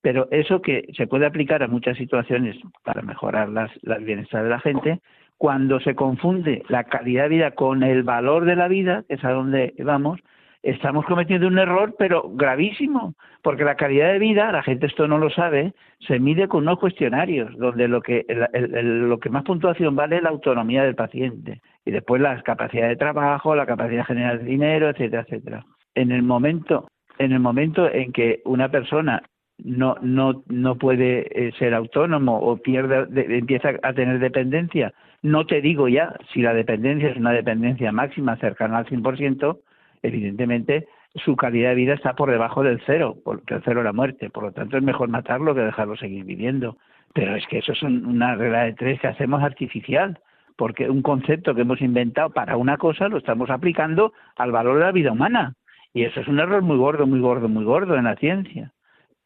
Pero 0.03 0.29
eso 0.31 0.63
que 0.63 0.87
se 0.97 1.07
puede 1.07 1.27
aplicar 1.27 1.63
a 1.63 1.69
muchas 1.69 1.97
situaciones 1.97 2.57
para 2.85 3.03
mejorar 3.03 3.49
las, 3.49 3.71
las 3.83 4.03
bienestar 4.03 4.43
de 4.45 4.51
la 4.51 4.61
gente, 4.61 5.01
cuando 5.37 5.81
se 5.81 5.95
confunde 5.95 6.63
la 6.69 6.85
calidad 6.85 7.25
de 7.25 7.29
vida 7.31 7.51
con 7.53 7.83
el 7.83 8.03
valor 8.03 8.45
de 8.45 8.57
la 8.57 8.69
vida, 8.69 9.05
que 9.09 9.15
es 9.15 9.25
a 9.25 9.31
donde 9.31 9.75
vamos, 9.79 10.21
estamos 10.63 11.07
cometiendo 11.07 11.47
un 11.47 11.59
error, 11.59 11.95
pero 11.99 12.31
gravísimo, 12.35 13.15
porque 13.43 13.65
la 13.65 13.77
calidad 13.77 14.13
de 14.13 14.19
vida, 14.19 14.53
la 14.53 14.63
gente 14.63 14.87
esto 14.87 15.09
no 15.09 15.19
lo 15.19 15.31
sabe, 15.31 15.73
se 16.07 16.19
mide 16.19 16.49
con 16.49 16.65
unos 16.65 16.79
cuestionarios, 16.79 17.57
donde 17.57 17.89
lo 17.89 18.03
que, 18.03 18.27
lo 18.53 19.19
que 19.19 19.31
más 19.31 19.45
puntuación 19.45 19.97
vale 19.97 20.17
es 20.17 20.23
la 20.23 20.29
autonomía 20.29 20.85
del 20.85 20.95
paciente, 20.95 21.61
y 21.85 21.91
después 21.91 22.21
la 22.21 22.41
capacidad 22.43 22.89
de 22.89 22.97
trabajo, 22.97 23.55
la 23.55 23.67
capacidad 23.67 24.01
de 24.01 24.05
generar 24.05 24.45
dinero, 24.45 24.91
etcétera, 24.91 25.23
etcétera. 25.23 25.65
En 25.95 26.13
el 26.13 26.23
momento, 26.23 26.89
en 27.19 27.33
el 27.33 27.41
momento 27.41 27.91
en 27.91 28.13
que 28.13 28.43
una 28.45 28.71
persona 28.71 29.23
no, 29.65 29.97
no, 30.01 30.43
no 30.49 30.77
puede 30.77 31.27
eh, 31.49 31.53
ser 31.59 31.75
autónomo 31.75 32.39
o 32.39 32.57
pierde, 32.57 33.07
empieza 33.37 33.71
a 33.83 33.93
tener 33.93 34.19
dependencia, 34.19 34.93
no 35.23 35.47
te 35.47 35.61
digo 35.61 35.89
ya 35.89 36.17
si 36.33 36.43
la 36.43 36.55
dependencia 36.55 37.11
es 37.11 37.17
una 37.17 37.33
dependencia 37.33 37.93
máxima 37.93 38.37
cercana 38.37 38.79
al 38.79 38.87
100%, 38.87 39.59
evidentemente 40.03 40.87
su 41.15 41.37
calidad 41.37 41.71
de 41.71 41.75
vida 41.75 41.95
está 41.95 42.15
por 42.15 42.31
debajo 42.31 42.63
del 42.63 42.81
cero, 42.87 43.17
porque 43.25 43.55
el 43.55 43.63
cero 43.65 43.81
es 43.81 43.85
la 43.85 43.93
muerte. 43.93 44.31
Por 44.31 44.45
lo 44.45 44.53
tanto, 44.53 44.77
es 44.77 44.83
mejor 44.83 45.09
matarlo 45.09 45.55
que 45.55 45.61
dejarlo 45.61 45.97
seguir 45.97 46.25
viviendo. 46.25 46.77
Pero 47.13 47.35
es 47.35 47.47
que 47.49 47.59
eso 47.59 47.73
es 47.73 47.83
una 47.83 48.37
regla 48.37 48.65
de 48.65 48.75
tres 48.75 49.01
que 49.01 49.09
hacemos 49.09 49.43
artificial, 49.43 50.21
porque 50.57 50.89
un 50.89 51.03
concepto 51.03 51.55
que 51.55 51.63
hemos 51.63 51.81
inventado 51.81 52.31
para 52.31 52.57
una 52.57 52.77
cosa 52.77 53.09
lo 53.09 53.19
estamos 53.19 53.51
aplicando 53.51 54.13
al 54.37 54.53
valor 54.53 54.79
de 54.79 54.85
la 54.85 54.93
vida 54.93 55.13
humana. 55.13 55.55
Y 55.93 56.05
eso 56.05 56.21
es 56.21 56.29
un 56.29 56.39
error 56.39 56.63
muy 56.63 56.77
gordo, 56.77 57.07
muy 57.07 57.19
gordo, 57.19 57.49
muy 57.49 57.65
gordo 57.65 57.97
en 57.97 58.05
la 58.05 58.15
ciencia. 58.15 58.73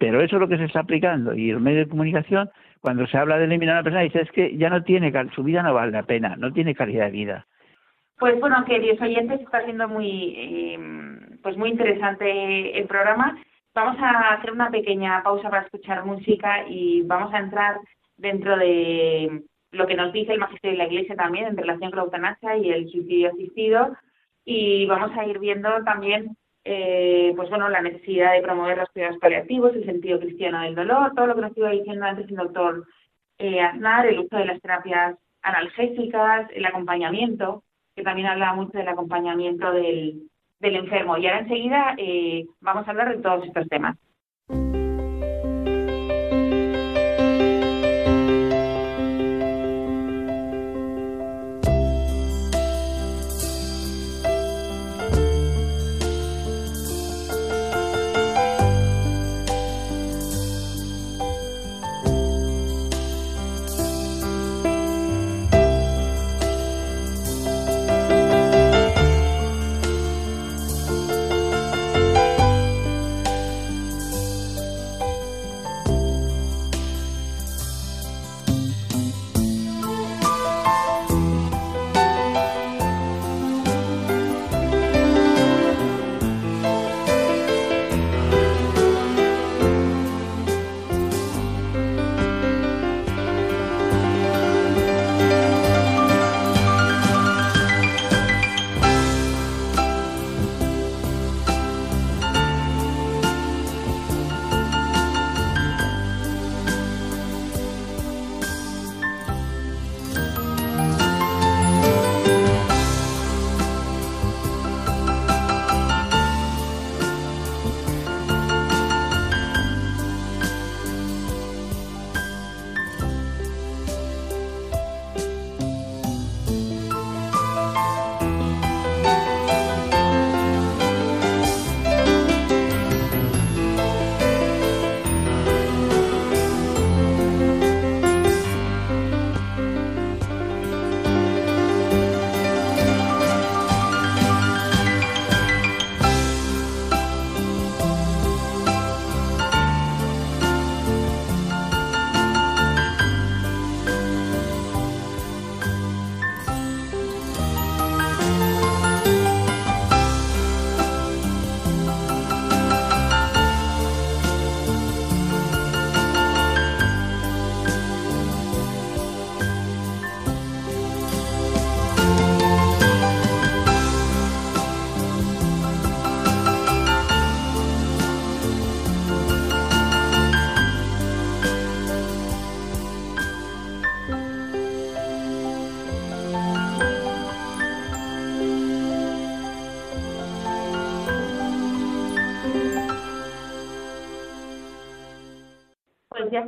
Pero 0.04 0.20
eso 0.20 0.36
es 0.36 0.40
lo 0.40 0.48
que 0.48 0.58
se 0.58 0.64
está 0.64 0.80
aplicando. 0.80 1.34
Y 1.34 1.48
el 1.48 1.60
medio 1.60 1.78
de 1.78 1.88
comunicación, 1.88 2.50
cuando 2.82 3.06
se 3.06 3.16
habla 3.16 3.38
de 3.38 3.44
eliminar 3.44 3.76
a 3.76 3.78
una 3.78 3.84
persona, 3.84 4.02
dice 4.02 4.20
es 4.20 4.30
que 4.32 4.54
ya 4.58 4.68
no 4.68 4.82
tiene, 4.82 5.10
su 5.34 5.42
vida 5.42 5.62
no 5.62 5.72
vale 5.72 5.92
la 5.92 6.02
pena, 6.02 6.36
no 6.36 6.52
tiene 6.52 6.74
calidad 6.74 7.06
de 7.06 7.10
vida. 7.10 7.46
Pues 8.18 8.38
bueno, 8.38 8.62
queridos 8.66 9.00
oyentes, 9.00 9.40
está 9.40 9.64
siendo 9.64 9.88
muy, 9.88 10.34
eh, 10.36 10.78
pues 11.42 11.56
muy 11.56 11.70
interesante 11.70 12.78
el 12.78 12.86
programa. 12.86 13.38
Vamos 13.74 13.96
a 13.98 14.34
hacer 14.34 14.52
una 14.52 14.70
pequeña 14.70 15.22
pausa 15.22 15.48
para 15.48 15.62
escuchar 15.62 16.04
música 16.04 16.68
y 16.68 17.00
vamos 17.06 17.32
a 17.32 17.38
entrar 17.38 17.78
dentro 18.18 18.58
de 18.58 19.42
lo 19.70 19.86
que 19.86 19.96
nos 19.96 20.12
dice 20.12 20.34
el 20.34 20.38
magisterio 20.38 20.72
de 20.72 20.84
la 20.84 20.92
Iglesia 20.92 21.16
también 21.16 21.46
en 21.46 21.56
relación 21.56 21.90
con 21.90 21.96
la 21.96 22.04
eutanasia 22.04 22.58
y 22.58 22.70
el 22.70 22.90
suicidio 22.90 23.30
asistido 23.30 23.96
y 24.44 24.84
vamos 24.84 25.16
a 25.16 25.24
ir 25.24 25.38
viendo 25.38 25.70
también 25.82 26.36
eh, 26.64 27.32
pues 27.36 27.50
bueno 27.50 27.68
la 27.68 27.82
necesidad 27.82 28.32
de 28.32 28.42
promover 28.42 28.78
los 28.78 28.88
cuidados 28.90 29.18
paliativos, 29.18 29.74
el 29.74 29.84
sentido 29.84 30.18
cristiano 30.18 30.62
del 30.62 30.74
dolor, 30.74 31.12
todo 31.14 31.26
lo 31.26 31.34
que 31.34 31.40
nos 31.42 31.56
iba 31.56 31.70
diciendo 31.70 32.06
antes 32.06 32.28
el 32.28 32.36
doctor 32.36 32.86
eh, 33.38 33.60
Aznar, 33.60 34.06
el 34.06 34.20
uso 34.20 34.36
de 34.36 34.46
las 34.46 34.60
terapias 34.60 35.16
analgésicas, 35.42 36.48
el 36.54 36.64
acompañamiento 36.64 37.62
que 37.94 38.02
también 38.02 38.26
habla 38.26 38.54
mucho 38.54 38.76
del 38.78 38.88
acompañamiento 38.88 39.70
del, 39.72 40.22
del 40.58 40.76
enfermo. 40.76 41.16
Y 41.16 41.26
ahora 41.26 41.40
enseguida 41.40 41.94
eh, 41.98 42.46
vamos 42.60 42.86
a 42.86 42.90
hablar 42.90 43.14
de 43.14 43.22
todos 43.22 43.44
estos 43.44 43.68
temas. 43.68 43.96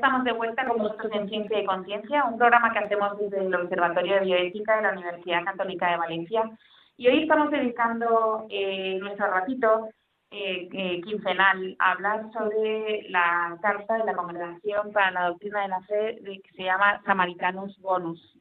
Estamos 0.07 0.25
de 0.25 0.33
vuelta 0.35 0.65
con 0.69 0.79
nosotros 0.79 1.11
en 1.15 1.29
Ciencia 1.29 1.61
y 1.61 1.67
Conciencia, 1.67 2.27
un 2.27 2.39
programa 2.39 2.73
que 2.73 2.79
hacemos 2.79 3.19
desde 3.19 3.45
el 3.45 3.53
Observatorio 3.53 4.15
de 4.15 4.21
Bioética 4.21 4.77
de 4.77 4.83
la 4.83 4.93
Universidad 4.93 5.45
Católica 5.45 5.91
de 5.91 5.97
Valencia. 5.97 6.49
Y 6.97 7.09
hoy 7.09 7.23
estamos 7.23 7.51
dedicando 7.51 8.47
eh, 8.49 8.99
nuestro 9.01 9.27
ratito 9.27 9.89
eh, 10.31 10.69
eh, 10.73 11.01
quincenal 11.03 11.75
a 11.81 11.91
hablar 11.91 12.31
sobre 12.33 13.09
la 13.09 13.59
carta 13.61 13.95
de 13.95 14.05
la 14.05 14.15
Congregación 14.15 14.93
para 14.93 15.11
la 15.11 15.27
Doctrina 15.27 15.63
de 15.63 15.69
la 15.69 15.81
Fe 15.81 16.21
que 16.23 16.53
se 16.55 16.63
llama 16.63 17.03
Samaritanus 17.05 17.77
Bonus 17.81 18.39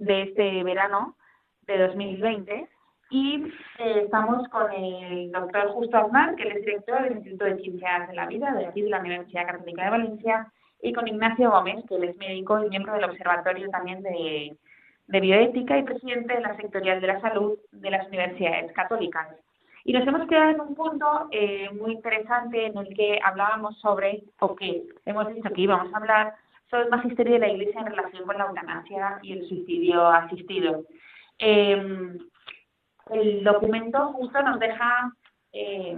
de 0.00 0.22
este 0.22 0.64
verano 0.64 1.16
de 1.68 1.78
2020 1.78 2.68
y 3.10 3.44
eh, 3.78 4.02
estamos 4.04 4.48
con 4.48 4.72
el 4.72 5.30
doctor 5.30 5.68
Justo 5.68 5.96
Aznar, 5.96 6.34
que 6.34 6.48
es 6.48 6.64
director 6.64 7.02
del 7.02 7.18
Instituto 7.18 7.44
de 7.44 7.58
Ciencias 7.58 8.08
de 8.08 8.14
la 8.14 8.26
Vida 8.26 8.52
de 8.52 8.66
aquí 8.66 8.82
de 8.82 8.90
la 8.90 8.98
Universidad 8.98 9.46
Católica 9.46 9.84
de 9.84 9.90
Valencia, 9.90 10.52
y 10.84 10.92
con 10.92 11.08
Ignacio 11.08 11.50
Gómez, 11.50 11.82
que 11.88 11.96
es 11.96 12.16
médico 12.18 12.62
y 12.62 12.68
miembro 12.68 12.92
del 12.92 13.04
Observatorio 13.04 13.70
también 13.70 14.02
de, 14.02 14.54
de 15.06 15.20
Bioética 15.20 15.78
y 15.78 15.82
presidente 15.82 16.34
de 16.34 16.42
la 16.42 16.54
Sectorial 16.56 17.00
de 17.00 17.06
la 17.06 17.20
Salud 17.20 17.58
de 17.72 17.90
las 17.90 18.06
Universidades 18.06 18.70
Católicas. 18.72 19.28
Y 19.84 19.94
nos 19.94 20.06
hemos 20.06 20.28
quedado 20.28 20.50
en 20.50 20.60
un 20.60 20.74
punto 20.74 21.28
eh, 21.30 21.70
muy 21.70 21.92
interesante 21.92 22.66
en 22.66 22.76
el 22.76 22.94
que 22.94 23.18
hablábamos 23.24 23.78
sobre, 23.80 24.24
o 24.40 24.54
que 24.54 24.82
hemos 25.06 25.26
dicho 25.34 25.48
que 25.50 25.62
íbamos 25.62 25.92
a 25.92 25.96
hablar, 25.96 26.34
sobre 26.70 26.84
el 26.84 26.90
magisterio 26.90 27.32
de 27.34 27.38
la 27.38 27.48
Iglesia 27.48 27.80
en 27.80 27.86
relación 27.86 28.26
con 28.26 28.36
la 28.36 28.44
eutanasia 28.44 29.18
y 29.22 29.32
el 29.32 29.48
suicidio 29.48 30.06
asistido. 30.06 30.84
Eh, 31.38 32.18
el 33.10 33.42
documento 33.42 34.12
justo 34.12 34.42
nos 34.42 34.60
deja, 34.60 35.12
eh, 35.52 35.96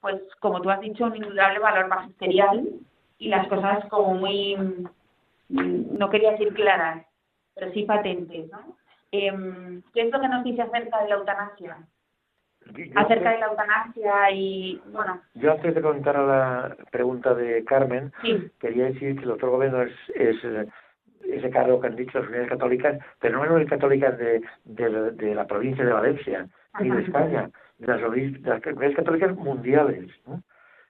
pues 0.00 0.22
como 0.38 0.60
tú 0.62 0.70
has 0.70 0.80
dicho, 0.80 1.06
un 1.06 1.16
indudable 1.16 1.58
valor 1.58 1.88
magisterial 1.88 2.64
y 3.20 3.28
las 3.28 3.46
cosas 3.46 3.84
como 3.88 4.14
muy, 4.14 4.56
mm, 4.56 5.96
no 5.96 6.10
quería 6.10 6.32
decir 6.32 6.52
claras, 6.54 7.06
pero 7.54 7.70
sí 7.72 7.84
patentes, 7.84 8.50
¿no? 8.50 8.76
Eh, 9.12 9.82
¿Qué 9.92 10.02
es 10.02 10.12
lo 10.12 10.20
que 10.20 10.28
nos 10.28 10.42
dice 10.42 10.62
acerca 10.62 11.02
de 11.02 11.08
la 11.08 11.14
eutanasia? 11.14 11.78
acerca 12.94 13.32
de 13.32 13.38
la 13.38 13.46
eutanasia 13.46 14.30
y, 14.32 14.80
bueno... 14.92 15.20
Yo 15.34 15.52
antes 15.52 15.74
de 15.74 15.82
comentar 15.82 16.16
a 16.16 16.26
la 16.26 16.76
pregunta 16.90 17.34
de 17.34 17.64
Carmen, 17.64 18.12
quería 18.60 18.84
decir 18.84 19.16
que 19.16 19.24
el 19.24 19.30
otro 19.30 19.50
gobierno 19.50 19.82
es, 19.82 19.92
es 20.14 20.36
eh, 20.44 20.66
ese 21.24 21.50
cargo 21.50 21.80
que 21.80 21.88
han 21.88 21.96
dicho 21.96 22.18
las 22.18 22.28
unidades 22.28 22.50
católicas, 22.50 22.98
pero 23.18 23.38
no 23.38 23.42
unidades 23.42 23.70
católicas 23.70 24.16
de, 24.18 24.42
de, 24.64 25.10
de, 25.12 25.34
la 25.34 25.46
provincia 25.46 25.84
de 25.84 25.92
Valencia 25.92 26.46
ni 26.80 26.90
de 26.90 27.02
España, 27.02 27.50
de 27.78 27.86
las, 27.86 28.02
unidades 28.02 28.94
católicas 28.94 29.34
mundiales, 29.34 30.10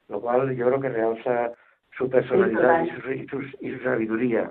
lo 0.08 0.20
cual 0.20 0.54
yo 0.54 0.66
creo 0.66 0.80
que 0.80 0.88
realza 0.88 1.52
su 1.96 2.08
personalidad 2.08 2.84
y 2.84 2.90
su, 2.90 3.12
y 3.12 3.26
su, 3.26 3.40
y 3.60 3.76
su 3.76 3.82
sabiduría. 3.82 4.50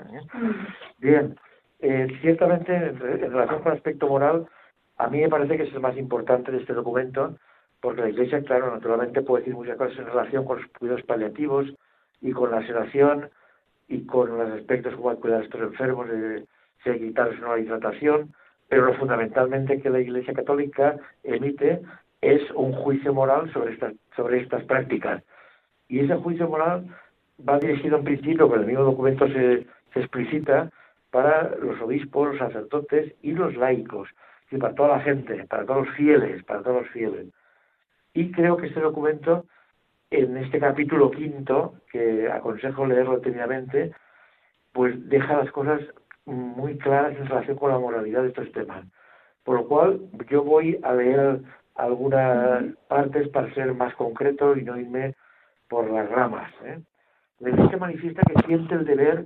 Bien, 1.00 1.36
eh, 1.80 2.08
ciertamente 2.22 2.76
en, 2.76 3.00
relación 3.00 3.62
con 3.62 3.72
el 3.72 3.78
aspecto 3.78 4.08
moral, 4.08 4.48
a 4.98 5.08
mí 5.08 5.22
me 5.22 5.30
parece 5.30 5.58
que 5.58 5.64
es 5.64 5.74
el 5.74 5.80
más 5.80 5.98
importante 5.98 6.52
de 6.52 6.60
este 6.60 6.74
documento, 6.74 7.38
porque 7.82 8.02
la 8.02 8.10
Iglesia, 8.10 8.44
claro, 8.44 8.72
naturalmente 8.72 9.22
puede 9.22 9.44
decir 9.44 9.56
muchas 9.56 9.78
cosas 9.78 9.98
en 9.98 10.06
relación 10.08 10.46
con 10.46 10.58
los 10.58 10.68
cuidados 10.78 11.04
paliativos 11.04 11.74
y 12.22 12.32
con 12.32 12.52
la 12.52 12.66
sedación 12.68 13.30
y 13.88 14.06
con 14.06 14.38
los 14.38 14.52
aspectos 14.52 14.94
como 14.96 15.16
cuidar 15.16 15.42
a 15.42 15.44
estos 15.46 15.62
enfermos, 15.62 16.10
de 16.10 16.46
si 16.84 16.90
hay 16.90 17.00
que 17.00 17.08
quitarles 17.08 17.40
una 17.40 17.58
hidratación, 17.58 18.34
pero 18.68 18.86
lo 18.86 18.94
fundamentalmente 18.96 19.82
que 19.82 19.90
la 19.90 20.00
Iglesia 20.00 20.34
Católica 20.34 20.98
emite 21.24 21.82
es 22.22 22.42
un 22.52 22.74
juicio 22.74 23.14
moral 23.14 23.52
sobre 23.54 23.74
estas, 23.74 23.94
sobre 24.16 24.42
estas 24.42 24.64
prácticas. 24.66 25.24
Y 25.88 26.02
ese 26.02 26.16
juicio 26.16 26.48
moral 26.48 26.88
va 27.48 27.60
dirigido 27.60 27.98
en 27.98 28.04
principio, 28.04 28.50
pero 28.50 28.62
el 28.62 28.68
mismo 28.68 28.84
documento 28.84 29.28
se, 29.28 29.66
se 29.94 30.00
explicita, 30.00 30.70
para 31.12 31.56
los 31.56 31.82
obispos, 31.82 32.30
los 32.30 32.38
sacerdotes 32.38 33.16
y 33.22 33.32
los 33.32 33.56
laicos, 33.56 34.10
y 34.52 34.58
para 34.58 34.76
toda 34.76 34.98
la 34.98 35.00
gente, 35.02 35.46
para 35.46 35.66
todos 35.66 35.88
los 35.88 35.96
fieles, 35.96 36.44
para 36.44 36.62
todos 36.62 36.84
los 36.84 36.92
fieles. 36.92 37.28
Y 38.14 38.32
creo 38.32 38.58
que 38.58 38.68
este 38.68 38.80
documento 38.80 39.46
en 40.12 40.38
este 40.38 40.60
capítulo 40.60 41.12
quinto, 41.12 41.76
que 41.92 42.30
aconsejo 42.32 42.86
leerlo 42.86 43.18
detenidamente, 43.18 43.92
pues 44.72 45.08
deja 45.10 45.38
las 45.38 45.52
cosas 45.52 45.82
muy 46.26 46.78
claras 46.78 47.16
en 47.18 47.28
relación 47.28 47.58
con 47.58 47.72
la 47.72 47.80
moralidad 47.80 48.24
de 48.24 48.30
estos 48.30 48.52
temas. 48.52 48.86
Por 49.44 49.56
lo 49.56 49.68
cual, 49.68 50.00
yo 50.30 50.44
voy 50.44 50.80
a 50.84 50.94
leer 50.94 51.42
algunas 51.76 52.64
partes 52.88 53.30
para 53.30 53.54
ser 53.54 53.74
más 53.74 53.94
concreto 53.96 54.56
y 54.56 54.64
no 54.64 54.78
irme 54.78 55.16
por 55.68 55.90
las 55.90 56.10
ramas. 56.10 56.52
¿eh? 56.64 56.80
La 57.40 57.50
Iglesia 57.50 57.78
manifiesta 57.78 58.22
que 58.28 58.48
siente 58.48 58.76
el 58.76 58.86
deber 58.86 59.26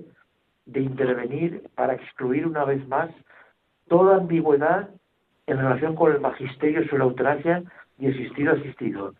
de 0.65 0.81
intervenir 0.81 1.63
para 1.75 1.93
excluir 1.93 2.45
una 2.45 2.63
vez 2.63 2.87
más 2.87 3.09
toda 3.87 4.17
ambigüedad 4.17 4.89
en 5.47 5.57
relación 5.57 5.95
con 5.95 6.11
el 6.11 6.21
magisterio 6.21 6.83
sobre 6.85 6.99
la 6.99 7.05
eutanasia 7.05 7.63
y 7.97 8.05
el 8.05 8.13
asistido 8.13 8.53
asistido, 8.53 9.13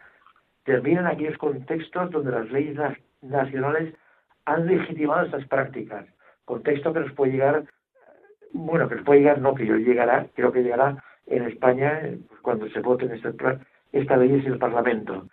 terminan 0.63 1.08
aquellos 1.08 1.38
contextos 1.38 2.12
donde 2.12 2.32
las 2.32 2.49
leyes 2.51 2.77
nacionales 3.21 3.93
han 4.45 4.65
legitimado 4.67 5.25
estas 5.25 5.45
prácticas. 5.47 6.06
Contexto 6.45 6.93
que 6.93 7.01
nos 7.01 7.13
puede 7.13 7.34
llegar, 7.34 7.65
bueno, 8.51 8.88
que 8.88 8.95
nos 8.95 9.06
puede 9.06 9.19
llegar, 9.19 9.39
no, 9.39 9.56
que 9.56 9.65
yo 9.65 9.75
llegará, 9.75 10.27
creo 10.36 10.51
que 10.51 10.63
llegará 10.63 11.03
en 11.27 11.43
España 11.43 12.01
pues, 12.27 12.41
cuando 12.41 12.69
se 12.69 12.79
voten 12.79 13.12
estas 13.12 13.36
esta 13.91 14.17
leyes 14.17 14.45
en 14.45 14.53
el 14.53 14.60
Parlamento. 14.60 15.27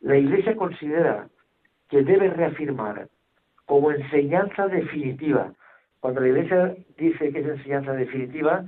La 0.00 0.16
Iglesia 0.16 0.56
considera 0.56 1.28
que 1.88 2.02
debe 2.02 2.30
reafirmar 2.30 3.08
como 3.64 3.90
enseñanza 3.90 4.68
definitiva, 4.68 5.52
cuando 6.00 6.20
la 6.20 6.28
Iglesia 6.28 6.76
dice 6.96 7.32
que 7.32 7.40
es 7.40 7.46
enseñanza 7.46 7.92
definitiva, 7.92 8.64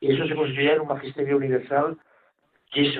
eso 0.00 0.26
se 0.26 0.34
considera 0.34 0.74
en 0.74 0.82
un 0.82 0.88
magisterio 0.88 1.36
universal 1.36 1.98
que 2.72 2.88
es, 2.88 2.94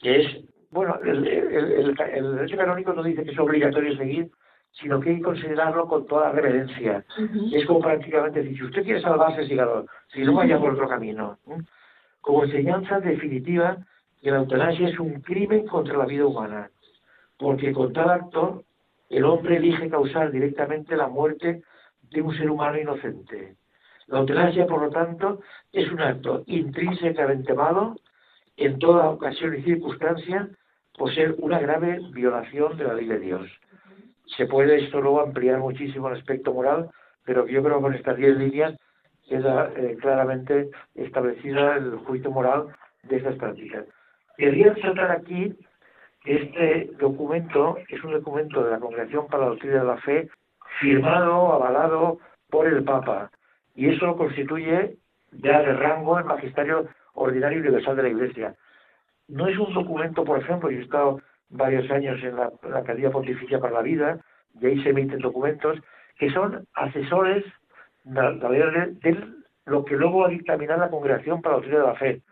que 0.00 0.20
es 0.20 0.44
bueno, 0.70 0.98
el, 1.02 1.26
el, 1.26 1.96
el, 2.14 2.36
derecho 2.36 2.56
canónico 2.56 2.92
no 2.92 3.02
dice 3.02 3.24
que 3.24 3.30
es 3.30 3.38
obligatorio 3.38 3.96
seguir, 3.96 4.30
sino 4.72 5.00
que 5.00 5.10
hay 5.10 5.16
que 5.16 5.22
considerarlo 5.22 5.88
con 5.88 6.06
toda 6.06 6.32
reverencia. 6.32 7.04
Es 7.52 7.66
como 7.66 7.80
prácticamente 7.80 8.42
decir, 8.42 8.58
si 8.58 8.64
usted 8.64 8.84
quiere 8.84 9.00
salvarse, 9.00 9.46
sígalo, 9.46 9.86
si 10.12 10.22
no 10.22 10.34
vaya 10.34 10.58
por 10.58 10.74
otro 10.74 10.88
camino. 10.88 11.38
Como 12.20 12.44
enseñanza 12.44 13.00
definitiva 13.00 13.78
que 14.20 14.30
la 14.30 14.38
eutanasia 14.38 14.88
es 14.88 14.98
un 14.98 15.20
crimen 15.20 15.66
contra 15.66 15.96
la 15.96 16.04
vida 16.04 16.26
humana, 16.26 16.70
porque 17.38 17.72
con 17.72 17.92
tal 17.92 18.10
acto 18.10 18.64
el 19.08 19.24
hombre 19.24 19.56
elige 19.56 19.88
causar 19.88 20.30
directamente 20.30 20.96
la 20.96 21.08
muerte 21.08 21.62
de 22.02 22.22
un 22.22 22.36
ser 22.36 22.50
humano 22.50 22.78
inocente. 22.78 23.56
La 24.06 24.20
eutanasia, 24.20 24.66
por 24.66 24.82
lo 24.82 24.90
tanto, 24.90 25.40
es 25.72 25.90
un 25.90 26.00
acto 26.00 26.42
intrínsecamente 26.46 27.52
malo 27.54 27.96
en 28.56 28.78
toda 28.78 29.10
ocasión 29.10 29.54
y 29.54 29.62
circunstancia 29.62 30.48
por 30.96 31.14
ser 31.14 31.36
una 31.38 31.58
grave 31.60 32.00
violación 32.12 32.76
de 32.76 32.84
la 32.84 32.94
ley 32.94 33.06
de 33.06 33.20
Dios. 33.20 33.48
Se 34.36 34.46
puede 34.46 34.84
esto 34.84 35.00
luego 35.00 35.20
ampliar 35.20 35.58
muchísimo 35.58 36.08
el 36.08 36.18
aspecto 36.18 36.52
moral, 36.52 36.90
pero 37.24 37.46
yo 37.46 37.62
creo 37.62 37.76
que 37.76 37.82
con 37.82 37.94
estas 37.94 38.16
diez 38.16 38.36
líneas 38.36 38.74
queda 39.28 39.70
eh, 39.76 39.96
claramente 40.00 40.70
establecida 40.94 41.76
el 41.76 41.96
juicio 41.98 42.30
moral 42.30 42.68
de 43.04 43.16
estas 43.16 43.36
prácticas. 43.36 43.84
Quería 44.36 44.72
resaltar 44.72 45.10
aquí 45.10 45.54
este 46.28 46.90
documento 46.98 47.78
es 47.88 48.04
un 48.04 48.12
documento 48.12 48.62
de 48.62 48.72
la 48.72 48.78
Congregación 48.78 49.26
para 49.28 49.44
la 49.44 49.48
Doctrina 49.50 49.80
de 49.80 49.86
la 49.86 49.96
Fe 49.96 50.28
firmado, 50.78 51.54
avalado 51.54 52.18
por 52.50 52.66
el 52.66 52.84
Papa, 52.84 53.30
y 53.74 53.88
eso 53.88 54.14
constituye 54.14 54.96
ya 55.32 55.62
de 55.62 55.72
rango 55.72 56.18
el 56.18 56.26
magisterio 56.26 56.86
ordinario 57.14 57.60
universal 57.60 57.96
de 57.96 58.02
la 58.02 58.08
Iglesia. 58.10 58.54
No 59.28 59.48
es 59.48 59.58
un 59.58 59.72
documento, 59.72 60.22
por 60.24 60.38
ejemplo, 60.38 60.70
yo 60.70 60.78
he 60.78 60.82
estado 60.82 61.20
varios 61.48 61.90
años 61.90 62.22
en 62.22 62.36
la, 62.36 62.52
Academia 62.74 63.10
Pontificia 63.10 63.58
para 63.58 63.74
la 63.74 63.82
Vida, 63.82 64.18
y 64.60 64.66
ahí 64.66 64.82
se 64.82 64.90
emiten 64.90 65.20
documentos 65.20 65.78
que 66.18 66.30
son 66.30 66.66
asesores 66.74 67.42
de, 68.04 68.20
de 68.22 69.24
lo 69.64 69.84
que 69.84 69.96
luego 69.96 70.20
va 70.20 70.26
a 70.26 70.30
dictaminar 70.30 70.78
la 70.78 70.90
Congregación 70.90 71.40
para 71.40 71.54
la 71.54 71.60
Doctrina 71.60 71.80
de 71.80 71.86
la 71.86 71.94
Fe. 71.94 72.22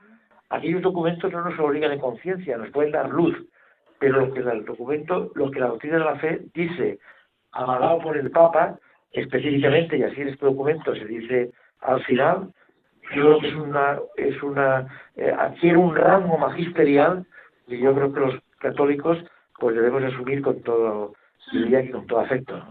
Aquellos 0.51 0.83
documentos 0.83 1.33
no 1.33 1.49
nos 1.49 1.59
obligan 1.59 1.93
en 1.93 1.99
conciencia, 1.99 2.59
nos 2.59 2.71
pueden 2.71 2.93
dar 2.93 3.09
luz, 3.09 3.37
pero 3.99 4.27
lo 4.27 4.33
que 4.33 4.41
el 4.41 4.65
documento, 4.65 5.31
lo 5.35 5.51
que 5.51 5.61
la 5.61 5.69
Doctrina 5.69 5.99
de 5.99 6.05
la 6.05 6.17
Fe 6.17 6.41
dice, 6.55 6.99
avalado 7.53 7.99
por 8.01 8.17
el 8.17 8.31
Papa, 8.31 8.79
específicamente, 9.13 9.97
y 9.97 10.03
así 10.03 10.21
en 10.21 10.29
este 10.29 10.47
documento 10.47 10.95
se 10.95 11.05
dice 11.07 11.53
al 11.81 12.03
final, 12.05 12.53
yo 13.15 13.23
creo 13.23 13.41
que 13.41 13.49
es 13.49 13.55
una, 13.55 13.99
es 14.17 14.43
una 14.43 14.87
eh, 15.17 15.33
adquiere 15.39 15.77
un 15.77 15.95
rango 15.95 16.37
magisterial 16.39 17.25
y 17.69 17.79
yo 17.79 17.95
creo 17.95 18.13
que 18.13 18.21
los 18.21 18.35
católicos 18.59 19.19
pues 19.59 19.75
debemos 19.75 20.03
asumir 20.03 20.43
con 20.43 20.61
todo, 20.63 21.15
y 21.53 21.91
con 21.91 22.07
todo 22.07 22.21
afecto. 22.21 22.63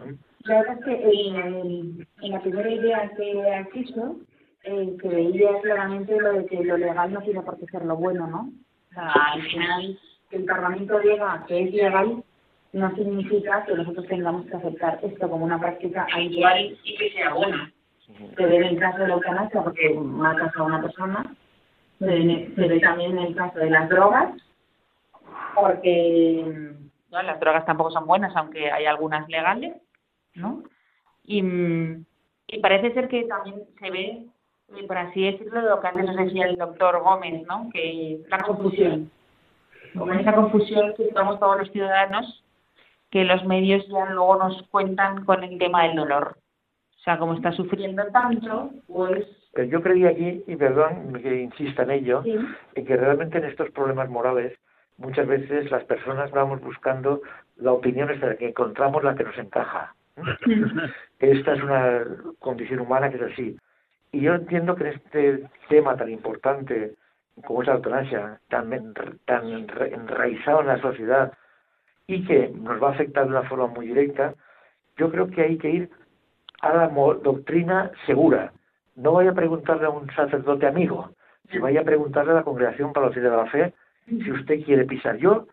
La 0.43 0.59
verdad 0.59 0.77
es 0.79 0.85
que 0.85 1.27
en, 1.27 2.07
en 2.21 2.31
la 2.31 2.41
primera 2.41 2.69
idea 2.69 3.11
que 3.17 3.51
has 3.51 3.71
dicho, 3.71 4.17
eh, 4.63 4.97
que 5.01 5.07
veía 5.07 5.61
claramente 5.61 6.19
lo 6.19 6.33
de 6.33 6.45
que 6.45 6.63
lo 6.63 6.77
legal 6.77 7.13
no 7.13 7.21
tiene 7.21 7.41
por 7.41 7.57
qué 7.57 7.65
ser 7.67 7.85
lo 7.85 7.95
bueno, 7.95 8.27
¿no? 8.27 8.51
O 8.91 8.93
sea, 8.93 9.11
al 9.11 9.41
final, 9.41 9.99
que 10.36 10.41
el 10.41 10.45
Parlamento 10.45 11.00
diga 11.00 11.45
que 11.48 11.63
es 11.63 11.74
legal, 11.74 12.24
no 12.74 12.95
significa 12.95 13.63
que 13.65 13.74
nosotros 13.74 14.06
tengamos 14.08 14.45
que 14.48 14.58
aceptar 14.58 15.00
esto 15.02 15.30
como 15.30 15.45
una 15.45 15.60
práctica 15.60 16.06
habitual 16.13 16.78
y 16.84 16.98
que 16.98 17.12
sea 17.12 17.34
buena. 17.34 17.71
Se 18.36 18.45
ve 18.45 18.58
en 18.58 18.63
el 18.63 18.80
caso 18.80 19.00
de 19.00 19.08
la 19.08 19.13
eutanasia 19.13 19.63
porque 19.63 19.93
matas 19.93 20.54
a 20.58 20.63
una 20.63 20.82
persona, 20.82 21.36
se 22.00 22.06
ve, 22.06 22.80
también 22.82 23.17
en 23.17 23.28
el 23.28 23.36
caso 23.36 23.60
de 23.60 23.69
las 23.69 23.88
drogas, 23.88 24.34
porque 25.56 26.74
no, 27.12 27.21
las 27.24 27.39
drogas 27.39 27.65
tampoco 27.65 27.91
son 27.91 28.06
buenas, 28.06 28.36
aunque 28.36 28.69
hay 28.69 28.86
algunas 28.86 29.28
legales, 29.30 29.74
¿no? 30.34 30.63
Y, 31.24 31.41
y 32.48 32.60
parece 32.60 32.93
ser 32.93 33.08
que 33.08 33.24
también 33.24 33.63
se 33.80 33.89
ve, 33.89 34.26
por 34.86 34.98
así 34.98 35.24
decirlo, 35.24 35.62
lo 35.62 35.80
que 35.80 35.88
antes 35.88 36.06
nos 36.06 36.17
decía 36.17 36.45
el 36.45 36.58
doctor 36.58 37.02
Gómez, 37.02 37.48
¿no? 37.48 37.69
Que 37.71 38.19
la 38.28 38.39
confusión. 38.39 39.10
Como 39.97 40.13
esa 40.13 40.34
confusión 40.34 40.93
que 40.95 41.03
estamos 41.03 41.39
todos 41.39 41.60
los 41.60 41.71
ciudadanos, 41.71 42.43
que 43.12 43.23
los 43.23 43.43
medios 43.45 43.88
ya 43.88 44.05
luego 44.05 44.38
nos 44.38 44.62
cuentan 44.69 45.25
con 45.25 45.43
el 45.43 45.58
tema 45.58 45.84
del 45.84 45.95
dolor. 45.95 46.38
O 46.97 46.99
sea, 47.05 47.17
como 47.17 47.36
está 47.36 47.51
sufriendo 47.51 48.03
tanto, 48.12 48.71
pues 48.88 49.25
pero 49.55 49.69
yo 49.69 49.81
creía 49.81 50.10
aquí, 50.10 50.43
y 50.47 50.55
perdón 50.58 51.13
que 51.13 51.41
insista 51.43 51.84
en 51.84 51.91
ello, 51.91 52.23
en 52.25 52.86
que 52.86 52.97
realmente 52.97 53.38
en 53.38 53.45
estos 53.45 53.71
problemas 53.71 54.10
morales 54.10 54.51
muchas 54.97 55.25
veces 55.27 55.71
las 55.71 55.86
personas 55.86 56.29
vamos 56.31 56.62
buscando 56.62 57.21
la 57.55 57.71
opinión 57.71 58.10
hasta 58.10 58.36
que 58.36 58.49
encontramos 58.49 59.01
la 59.01 59.15
que 59.15 59.23
nos 59.23 59.38
encaja. 59.38 59.95
Esta 61.19 61.53
es 61.53 61.63
una 61.63 62.03
condición 62.39 62.81
humana 62.81 63.10
que 63.10 63.15
es 63.15 63.31
así. 63.31 63.58
Y 64.12 64.19
yo 64.19 64.36
entiendo 64.36 64.75
que 64.75 64.89
en 64.89 64.93
este 64.93 65.49
tema 65.69 65.95
tan 65.95 66.10
importante 66.10 66.95
como 67.43 67.62
es 67.62 67.67
la 67.67 67.82
tan, 68.48 68.93
tan 69.26 69.48
enraizado 69.50 70.62
en 70.62 70.67
la 70.67 70.82
sociedad 70.82 71.34
y 72.08 72.26
que 72.26 72.50
nos 72.50 72.82
va 72.82 72.89
a 72.89 72.91
afectar 72.91 73.26
de 73.26 73.32
una 73.32 73.50
forma 73.50 73.67
muy 73.67 73.88
directa, 73.88 74.34
yo 74.98 75.12
creo 75.12 75.28
que 75.28 75.41
hay 75.41 75.58
que 75.58 75.69
ir 75.69 75.89
a 76.62 76.74
la 76.74 76.88
doctrina 76.88 77.91
segura, 78.06 78.54
no 78.95 79.13
vaya 79.13 79.32
a 79.32 79.36
preguntarle 79.36 79.86
a 79.86 79.89
un 79.89 80.10
sacerdote 80.12 80.65
amigo, 80.65 81.12
si 81.52 81.60
vaya 81.60 81.82
a 81.82 81.86
preguntarle 81.86 82.32
a 82.32 82.36
la 82.36 82.43
congregación 82.43 82.93
para 82.93 83.08
los 83.08 83.15
de 83.15 83.21
la 83.21 83.45
fe 83.48 83.74
si 84.08 84.32
usted 84.32 84.63
quiere 84.63 84.86
pisar. 84.86 85.17
Yo 85.17 85.48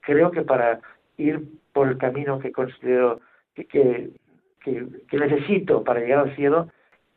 creo 0.00 0.30
que 0.30 0.42
para 0.42 0.80
ir 1.16 1.42
por 1.72 1.88
el 1.88 1.98
camino 1.98 2.38
que 2.38 2.52
considero 2.52 3.20
que, 3.54 4.10
necesito 5.12 5.84
para 5.84 6.00
llegar 6.00 6.20
al 6.20 6.36
cielo, 6.36 6.68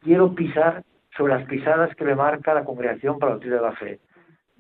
quiero 0.01 0.33
pisar 0.33 0.83
sobre 1.15 1.33
las 1.33 1.47
pisadas 1.47 1.95
que 1.95 2.05
me 2.05 2.15
marca 2.15 2.53
la 2.53 2.63
congregación 2.63 3.19
para 3.19 3.33
los 3.33 3.41
de 3.41 3.49
la 3.49 3.73
fe, 3.73 3.99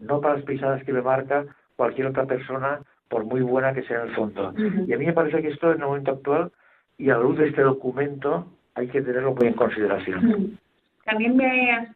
no 0.01 0.19
para 0.19 0.35
las 0.35 0.45
pisadas 0.45 0.83
que 0.83 0.93
me 0.93 1.01
marca 1.01 1.45
cualquier 1.75 2.07
otra 2.07 2.25
persona, 2.25 2.81
por 3.09 3.25
muy 3.25 3.41
buena 3.41 3.73
que 3.73 3.83
sea 3.83 4.01
en 4.01 4.09
el 4.09 4.15
fondo. 4.15 4.53
Y 4.87 4.93
a 4.93 4.97
mí 4.97 5.05
me 5.05 5.13
parece 5.13 5.41
que 5.41 5.49
esto 5.49 5.71
en 5.71 5.81
el 5.81 5.87
momento 5.87 6.11
actual 6.11 6.51
y 6.97 7.09
a 7.09 7.17
la 7.17 7.23
luz 7.23 7.37
de 7.37 7.47
este 7.47 7.61
documento 7.61 8.47
hay 8.75 8.87
que 8.87 9.01
tenerlo 9.01 9.33
muy 9.33 9.47
en 9.47 9.53
consideración. 9.53 10.57
También 11.05 11.35
me, 11.35 11.89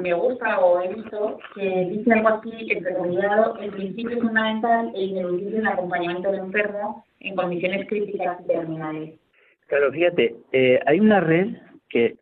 me, 0.00 0.14
gusta 0.14 0.58
o 0.60 0.82
he 0.82 0.94
visto 0.94 1.38
que 1.54 1.88
dice 1.90 2.12
algo 2.14 2.28
así, 2.28 2.50
que 2.66 2.78
el 2.78 3.70
principio 3.70 4.18
fundamental 4.18 4.92
es 4.94 5.12
el 5.12 5.56
el 5.56 5.66
acompañamiento 5.66 6.30
del 6.30 6.40
enfermo 6.40 7.04
en 7.20 7.36
condiciones 7.36 7.86
críticas 7.86 8.40
y 8.42 8.46
terminales. 8.46 9.20
Claro, 9.66 9.92
fíjate, 9.92 10.36
eh, 10.52 10.80
hay 10.86 10.98
una 10.98 11.20
red 11.20 11.48
que, 11.88 12.16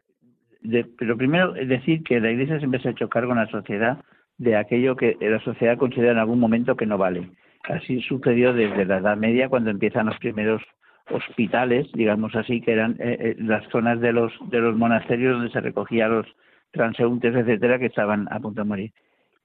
de, 0.61 0.85
pero 0.99 1.17
primero 1.17 1.55
es 1.55 1.69
decir 1.69 2.03
que 2.03 2.21
la 2.21 2.31
Iglesia 2.31 2.59
siempre 2.59 2.81
se 2.81 2.89
ha 2.89 2.91
hecho 2.91 3.09
cargo 3.09 3.33
en 3.33 3.39
la 3.39 3.51
sociedad 3.51 3.99
de 4.39 4.57
aquello 4.57 4.97
que 4.97 5.17
la 5.21 5.41
sociedad 5.41 5.77
considera 5.77 6.13
en 6.13 6.19
algún 6.19 6.41
momento 6.41 6.77
que 6.77 6.87
no 6.87 6.97
vale. 6.97 7.29
Así 7.65 8.01
sucedió 8.03 8.55
desde 8.55 8.85
la 8.87 8.99
Edad 8.99 9.17
Media 9.17 9.49
cuando 9.49 9.71
empiezan 9.71 10.07
los 10.07 10.19
primeros 10.19 10.63
hospitales, 11.11 11.91
digamos 11.93 12.35
así, 12.35 12.61
que 12.61 12.73
eran 12.73 12.93
eh, 12.99 13.17
eh, 13.21 13.37
las 13.39 13.67
zonas 13.71 14.01
de 14.01 14.13
los 14.13 14.33
de 14.51 14.61
los 14.61 14.77
monasterios 14.77 15.35
donde 15.35 15.53
se 15.53 15.61
recogían 15.61 16.13
los 16.13 16.27
transeúntes, 16.71 17.35
etcétera, 17.35 17.79
que 17.79 17.87
estaban 17.87 18.29
a 18.31 18.39
punto 18.41 18.63
de 18.63 18.69
morir. 18.69 18.93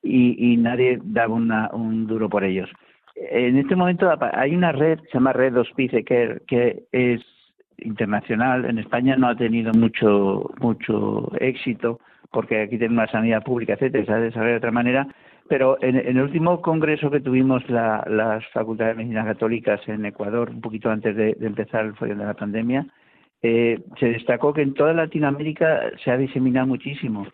Y, 0.01 0.53
y 0.53 0.57
nadie 0.57 0.99
daba 1.01 1.33
una, 1.33 1.69
un 1.73 2.05
duro 2.07 2.29
por 2.29 2.43
ellos. 2.43 2.69
En 3.15 3.57
este 3.57 3.75
momento 3.75 4.11
hay 4.33 4.55
una 4.55 4.71
red, 4.71 4.99
se 4.99 5.13
llama 5.13 5.33
Red 5.33 5.57
Hospice 5.57 6.03
Care, 6.03 6.41
que 6.47 6.83
es 6.91 7.21
internacional. 7.77 8.65
En 8.65 8.79
España 8.79 9.15
no 9.15 9.27
ha 9.27 9.35
tenido 9.35 9.71
mucho 9.73 10.51
mucho 10.59 11.31
éxito 11.39 11.99
porque 12.33 12.63
aquí 12.63 12.77
tiene 12.77 12.95
una 12.95 13.07
sanidad 13.07 13.43
pública, 13.43 13.73
etcétera, 13.73 14.05
se 14.05 14.11
ha 14.11 14.17
desarrollado 14.17 14.53
de 14.53 14.57
otra 14.57 14.71
manera, 14.71 15.07
pero 15.47 15.77
en, 15.81 15.95
el 15.95 16.19
último 16.19 16.61
congreso 16.61 17.11
que 17.11 17.19
tuvimos 17.19 17.69
la, 17.69 18.03
las 18.09 18.45
facultades 18.47 18.97
de 18.97 19.03
medicina 19.03 19.23
católicas 19.23 19.79
en 19.87 20.05
Ecuador, 20.05 20.49
un 20.49 20.61
poquito 20.61 20.89
antes 20.89 21.15
de, 21.15 21.37
empezar 21.39 21.85
el 21.85 21.95
follón 21.95 22.17
de 22.17 22.25
la 22.25 22.33
pandemia, 22.33 22.87
eh, 23.43 23.79
se 23.99 24.07
destacó 24.07 24.51
que 24.53 24.63
en 24.63 24.73
toda 24.73 24.93
Latinoamérica 24.93 25.91
se 26.03 26.11
ha 26.11 26.17
diseminado 26.17 26.65
muchísimo 26.65 27.27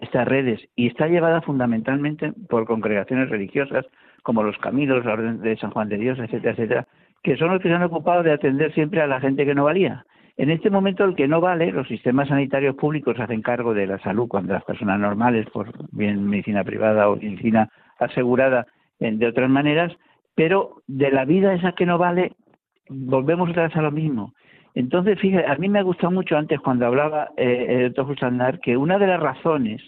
estas 0.00 0.26
redes 0.26 0.60
y 0.74 0.88
está 0.88 1.06
llevada 1.06 1.42
fundamentalmente 1.42 2.32
por 2.48 2.66
congregaciones 2.66 3.28
religiosas 3.28 3.86
como 4.22 4.42
los 4.42 4.58
Caminos, 4.58 5.04
la 5.04 5.12
Orden 5.12 5.40
de 5.40 5.56
San 5.58 5.70
Juan 5.70 5.88
de 5.88 5.98
Dios, 5.98 6.18
etcétera, 6.18 6.52
etcétera, 6.52 6.86
que 7.22 7.36
son 7.36 7.50
los 7.50 7.62
que 7.62 7.68
se 7.68 7.74
han 7.74 7.82
ocupado 7.82 8.22
de 8.22 8.32
atender 8.32 8.72
siempre 8.72 9.00
a 9.00 9.06
la 9.06 9.20
gente 9.20 9.44
que 9.44 9.54
no 9.54 9.64
valía. 9.64 10.04
En 10.36 10.50
este 10.50 10.70
momento 10.70 11.04
el 11.04 11.14
que 11.14 11.28
no 11.28 11.40
vale, 11.40 11.72
los 11.72 11.88
sistemas 11.88 12.28
sanitarios 12.28 12.76
públicos 12.76 13.18
hacen 13.18 13.42
cargo 13.42 13.74
de 13.74 13.86
la 13.86 13.98
salud 13.98 14.28
cuando 14.28 14.52
las 14.52 14.64
personas 14.64 14.98
normales, 14.98 15.46
por 15.50 15.70
bien 15.92 16.28
medicina 16.28 16.64
privada 16.64 17.08
o 17.08 17.16
medicina 17.16 17.68
asegurada 17.98 18.66
de 18.98 19.26
otras 19.26 19.50
maneras, 19.50 19.92
pero 20.34 20.82
de 20.86 21.10
la 21.10 21.24
vida 21.24 21.54
esa 21.54 21.72
que 21.72 21.86
no 21.86 21.98
vale, 21.98 22.32
volvemos 22.88 23.50
otra 23.50 23.64
vez 23.64 23.76
a 23.76 23.82
lo 23.82 23.90
mismo. 23.90 24.34
Entonces, 24.74 25.18
fíjate, 25.18 25.50
a 25.50 25.56
mí 25.56 25.68
me 25.68 25.80
ha 25.80 25.82
gustado 25.82 26.10
mucho 26.10 26.36
antes 26.36 26.60
cuando 26.60 26.86
hablaba 26.86 27.30
eh, 27.36 27.66
el 27.68 27.82
doctor 27.88 28.06
Justandar 28.06 28.60
que 28.60 28.76
una 28.76 28.98
de 28.98 29.06
las 29.06 29.20
razones 29.20 29.82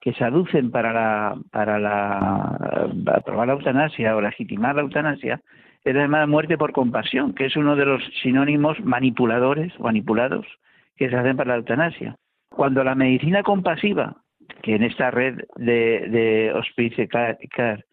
que 0.00 0.12
se 0.14 0.24
aducen 0.24 0.70
para 0.70 0.92
la, 0.92 1.36
para 1.50 1.78
la, 1.78 2.88
aprobar 3.14 3.46
la 3.46 3.52
eutanasia 3.52 4.16
o 4.16 4.20
legitimar 4.20 4.74
la 4.74 4.82
eutanasia 4.82 5.40
es 5.84 5.94
la 5.94 6.02
llamada 6.02 6.26
muerte 6.26 6.56
por 6.56 6.72
compasión, 6.72 7.34
que 7.34 7.46
es 7.46 7.56
uno 7.56 7.76
de 7.76 7.86
los 7.86 8.02
sinónimos 8.22 8.78
manipuladores, 8.80 9.78
manipulados, 9.80 10.46
que 10.96 11.08
se 11.08 11.16
hacen 11.16 11.36
para 11.36 11.50
la 11.50 11.56
eutanasia. 11.56 12.16
Cuando 12.50 12.84
la 12.84 12.94
medicina 12.94 13.42
compasiva, 13.42 14.16
que 14.62 14.76
en 14.76 14.84
esta 14.84 15.10
red 15.10 15.40
de, 15.56 16.52
Hospice 16.54 17.08
Care 17.08 17.84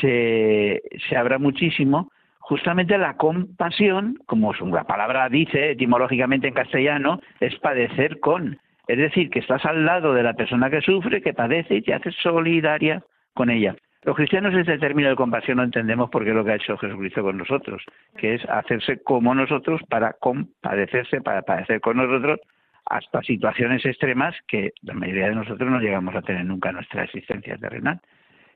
se, 0.00 0.82
se 1.08 1.16
abra 1.16 1.38
muchísimo, 1.38 2.10
justamente 2.40 2.98
la 2.98 3.16
compasión, 3.16 4.18
como 4.26 4.52
la 4.54 4.84
palabra 4.84 5.28
dice 5.28 5.72
etimológicamente 5.72 6.48
en 6.48 6.54
castellano, 6.54 7.20
es 7.40 7.56
padecer 7.58 8.20
con. 8.20 8.58
Es 8.86 8.98
decir, 8.98 9.30
que 9.30 9.40
estás 9.40 9.64
al 9.64 9.84
lado 9.84 10.14
de 10.14 10.22
la 10.22 10.34
persona 10.34 10.70
que 10.70 10.80
sufre, 10.80 11.22
que 11.22 11.34
padece 11.34 11.74
y 11.74 11.82
te 11.82 11.94
haces 11.94 12.14
solidaria 12.22 13.02
con 13.34 13.50
ella. 13.50 13.74
Los 14.06 14.14
cristianos 14.14 14.54
ese 14.54 14.78
término 14.78 15.08
de 15.08 15.16
compasión 15.16 15.56
no 15.56 15.64
entendemos 15.64 16.08
porque 16.10 16.30
es 16.30 16.36
lo 16.36 16.44
que 16.44 16.52
ha 16.52 16.54
hecho 16.54 16.78
Jesucristo 16.78 17.24
con 17.24 17.38
nosotros, 17.38 17.82
que 18.16 18.34
es 18.34 18.48
hacerse 18.48 19.02
como 19.02 19.34
nosotros 19.34 19.80
para 19.90 20.12
compadecerse, 20.12 21.20
para 21.20 21.42
padecer 21.42 21.80
con 21.80 21.96
nosotros 21.96 22.38
hasta 22.84 23.20
situaciones 23.22 23.84
extremas 23.84 24.36
que 24.46 24.74
la 24.82 24.94
mayoría 24.94 25.30
de 25.30 25.34
nosotros 25.34 25.68
no 25.68 25.80
llegamos 25.80 26.14
a 26.14 26.22
tener 26.22 26.44
nunca 26.44 26.68
en 26.68 26.76
nuestra 26.76 27.02
existencia 27.02 27.58
terrenal. 27.58 28.00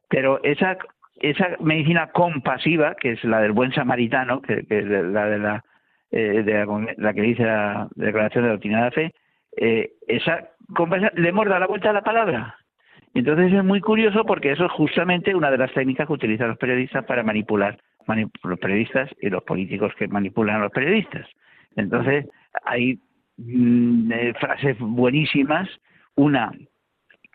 Pero 0.08 0.40
esa, 0.44 0.78
esa 1.18 1.48
medicina 1.58 2.12
compasiva, 2.12 2.94
que 2.94 3.10
es 3.10 3.24
la 3.24 3.40
del 3.40 3.50
buen 3.50 3.72
samaritano, 3.72 4.40
que, 4.42 4.64
es 4.68 4.84
la 4.86 5.26
de 5.26 5.38
la, 5.40 5.64
eh, 6.12 6.44
de 6.44 6.94
la, 6.96 7.12
que 7.12 7.22
dice 7.22 7.42
la 7.42 7.88
Declaración 7.96 8.44
de 8.44 8.48
la 8.50 8.54
Doctrina 8.54 8.78
de 8.78 8.84
la 8.84 8.90
Fe, 8.92 9.14
eh, 9.56 9.94
esa 10.06 10.50
compasión, 10.76 11.10
le 11.16 11.28
hemos 11.28 11.46
dado 11.46 11.58
la 11.58 11.66
vuelta 11.66 11.90
a 11.90 11.94
la 11.94 12.02
palabra 12.02 12.59
entonces 13.14 13.52
es 13.52 13.64
muy 13.64 13.80
curioso 13.80 14.24
porque 14.24 14.52
eso 14.52 14.66
es 14.66 14.72
justamente 14.72 15.34
una 15.34 15.50
de 15.50 15.58
las 15.58 15.72
técnicas 15.72 16.06
que 16.06 16.12
utilizan 16.12 16.48
los 16.48 16.58
periodistas 16.58 17.04
para 17.04 17.22
manipular 17.22 17.78
los 18.42 18.58
periodistas 18.58 19.10
y 19.20 19.30
los 19.30 19.42
políticos 19.44 19.92
que 19.96 20.08
manipulan 20.08 20.56
a 20.56 20.64
los 20.64 20.72
periodistas. 20.72 21.26
Entonces 21.76 22.26
hay 22.64 22.98
mm, 23.36 24.12
eh, 24.12 24.34
frases 24.38 24.76
buenísimas, 24.78 25.68
una 26.16 26.50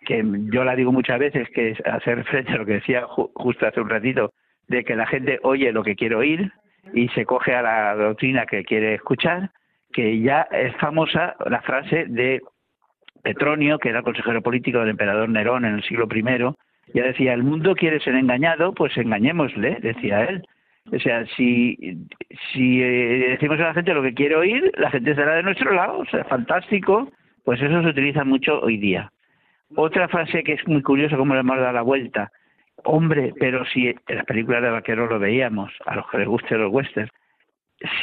que 0.05 0.23
yo 0.51 0.63
la 0.63 0.75
digo 0.75 0.91
muchas 0.91 1.17
veces, 1.19 1.49
que 1.49 1.71
es 1.71 1.79
hacer 1.85 2.23
frente 2.25 2.51
a 2.51 2.57
lo 2.57 2.65
que 2.65 2.73
decía 2.73 3.05
justo 3.07 3.65
hace 3.65 3.81
un 3.81 3.89
ratito, 3.89 4.33
de 4.67 4.83
que 4.83 4.95
la 4.95 5.07
gente 5.07 5.39
oye 5.41 5.71
lo 5.71 5.83
que 5.83 5.95
quiere 5.95 6.15
oír 6.15 6.51
y 6.93 7.07
se 7.09 7.25
coge 7.25 7.55
a 7.55 7.63
la 7.63 7.95
doctrina 7.95 8.45
que 8.45 8.63
quiere 8.63 8.93
escuchar, 8.93 9.49
que 9.91 10.19
ya 10.19 10.41
es 10.51 10.75
famosa 10.75 11.35
la 11.47 11.61
frase 11.61 12.05
de 12.07 12.41
Petronio, 13.25 13.79
que 13.79 13.89
era 13.89 14.03
consejero 14.03 14.43
político 14.43 14.79
del 14.79 14.89
emperador 14.89 15.27
Nerón 15.27 15.65
en 15.65 15.73
el 15.73 15.83
siglo 15.83 16.07
I, 16.13 16.93
ya 16.93 17.03
decía, 17.03 17.33
el 17.33 17.41
mundo 17.41 17.73
quiere 17.73 17.99
ser 17.99 18.13
engañado, 18.13 18.71
pues 18.75 18.95
engañémosle, 18.95 19.79
decía 19.81 20.25
él. 20.25 20.43
O 20.93 20.99
sea, 20.99 21.25
si, 21.35 21.75
si 22.53 22.83
eh, 22.83 23.29
decimos 23.31 23.59
a 23.59 23.63
la 23.63 23.73
gente 23.73 23.95
lo 23.95 24.03
que 24.03 24.13
quiere 24.13 24.35
oír, 24.35 24.71
la 24.77 24.91
gente 24.91 25.09
estará 25.09 25.33
de 25.37 25.41
nuestro 25.41 25.73
lado, 25.73 25.97
o 25.97 26.05
sea, 26.05 26.23
fantástico, 26.25 27.11
pues 27.43 27.59
eso 27.59 27.81
se 27.81 27.87
utiliza 27.87 28.23
mucho 28.23 28.59
hoy 28.61 28.77
día. 28.77 29.11
Otra 29.75 30.07
frase 30.07 30.43
que 30.43 30.53
es 30.53 30.67
muy 30.67 30.83
curiosa, 30.83 31.17
como 31.17 31.33
le 31.33 31.39
hemos 31.39 31.57
dado 31.57 31.73
la 31.73 31.81
vuelta, 31.81 32.31
hombre, 32.83 33.33
pero 33.39 33.65
si 33.65 33.87
en 33.87 34.15
las 34.15 34.25
películas 34.25 34.61
de 34.61 34.69
vaqueros 34.69 35.09
lo 35.09 35.17
veíamos, 35.17 35.73
a 35.87 35.95
los 35.95 36.07
que 36.11 36.19
les 36.19 36.27
guste 36.27 36.55
los 36.55 36.71
westerns, 36.71 37.09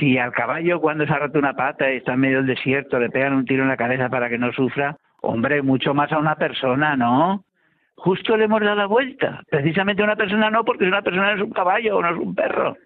si 0.00 0.18
al 0.18 0.32
caballo 0.32 0.80
cuando 0.80 1.06
se 1.06 1.12
ha 1.12 1.20
roto 1.20 1.38
una 1.38 1.54
pata 1.54 1.92
y 1.92 1.98
está 1.98 2.14
en 2.14 2.20
medio 2.20 2.38
del 2.38 2.46
desierto 2.48 2.98
le 2.98 3.08
pegan 3.08 3.35
un 3.35 3.44
tiro 3.44 3.62
en 3.62 3.68
la 3.68 3.76
cabeza 3.76 4.08
para 4.08 4.28
que 4.28 4.38
no 4.38 4.52
sufra, 4.52 4.96
hombre, 5.22 5.62
mucho 5.62 5.94
más 5.94 6.12
a 6.12 6.18
una 6.18 6.37
persona, 6.37 6.96
¿no? 6.96 7.44
Justo 7.96 8.37
le 8.37 8.44
hemos 8.44 8.61
dado 8.61 8.76
la 8.76 8.87
vuelta. 8.87 9.42
Precisamente 9.50 10.02
a 10.02 10.06
una 10.06 10.16
persona 10.16 10.50
no, 10.50 10.64
porque 10.64 10.85
una 10.85 11.02
persona 11.02 11.32
es 11.32 11.40
un 11.40 11.50
caballo 11.50 11.96
o 11.96 12.02
no 12.02 12.11
es 12.11 12.18
un 12.18 12.35
perro. 12.35 12.76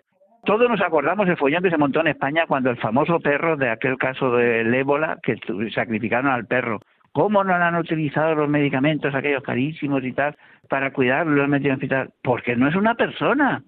Todos 0.44 0.70
nos 0.70 0.80
acordamos 0.80 1.26
del 1.26 1.36
follón 1.36 1.62
que 1.62 1.70
se 1.70 1.78
montó 1.78 2.00
en 2.00 2.08
España 2.08 2.44
cuando 2.46 2.70
el 2.70 2.76
famoso 2.76 3.18
perro 3.18 3.56
de 3.56 3.68
aquel 3.68 3.98
caso 3.98 4.30
del 4.36 4.72
ébola, 4.72 5.18
que 5.22 5.36
sacrificaron 5.74 6.30
al 6.30 6.46
perro. 6.46 6.80
¿Cómo 7.12 7.42
no 7.42 7.54
han 7.54 7.74
utilizado 7.76 8.34
los 8.34 8.48
medicamentos, 8.48 9.14
aquellos 9.14 9.42
carísimos 9.42 10.04
y 10.04 10.12
tal, 10.12 10.36
para 10.68 10.92
cuidarlo, 10.92 11.44
en 11.44 11.54
el 11.54 11.72
hospital? 11.72 12.10
Porque 12.22 12.54
no 12.54 12.68
es 12.68 12.76
una 12.76 12.94
persona. 12.94 13.62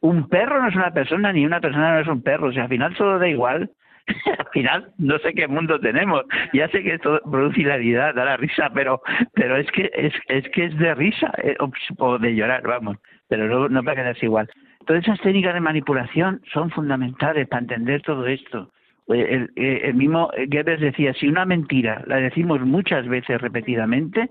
Un 0.00 0.28
perro 0.28 0.62
no 0.62 0.68
es 0.68 0.74
una 0.74 0.90
persona, 0.90 1.32
ni 1.32 1.44
una 1.44 1.60
persona 1.60 1.92
no 1.92 2.00
es 2.00 2.08
un 2.08 2.22
perro. 2.22 2.48
O 2.48 2.52
sea, 2.52 2.64
al 2.64 2.70
final 2.70 2.94
todo 2.96 3.18
da 3.18 3.28
igual. 3.28 3.70
al 4.38 4.46
final 4.52 4.92
no 4.98 5.18
sé 5.18 5.34
qué 5.34 5.48
mundo 5.48 5.80
tenemos. 5.80 6.24
Ya 6.52 6.68
sé 6.68 6.82
que 6.82 6.94
esto 6.94 7.20
produce 7.30 7.60
hilaridad, 7.60 8.14
da 8.14 8.24
la 8.24 8.36
risa, 8.36 8.70
pero 8.74 9.00
pero 9.34 9.56
es 9.56 9.70
que 9.72 9.90
es, 9.94 10.14
es 10.28 10.48
que 10.50 10.66
es 10.66 10.78
de 10.78 10.94
risa 10.94 11.32
eh, 11.42 11.56
o 11.98 12.18
de 12.18 12.34
llorar, 12.34 12.62
vamos. 12.62 12.98
Pero 13.28 13.46
no, 13.48 13.68
no 13.68 13.82
va 13.82 13.92
a 13.92 13.96
quedarse 13.96 14.26
igual. 14.26 14.48
Todas 14.86 15.02
esas 15.02 15.20
técnicas 15.20 15.54
de 15.54 15.60
manipulación 15.60 16.40
son 16.52 16.70
fundamentales 16.70 17.48
para 17.48 17.62
entender 17.62 18.02
todo 18.02 18.26
esto. 18.26 18.70
El, 19.08 19.50
el, 19.56 19.94
mismo 19.94 20.30
Goebbels 20.48 20.80
decía, 20.80 21.12
si 21.14 21.28
una 21.28 21.44
mentira 21.44 22.02
la 22.06 22.16
decimos 22.16 22.60
muchas 22.60 23.06
veces 23.06 23.40
repetidamente, 23.40 24.30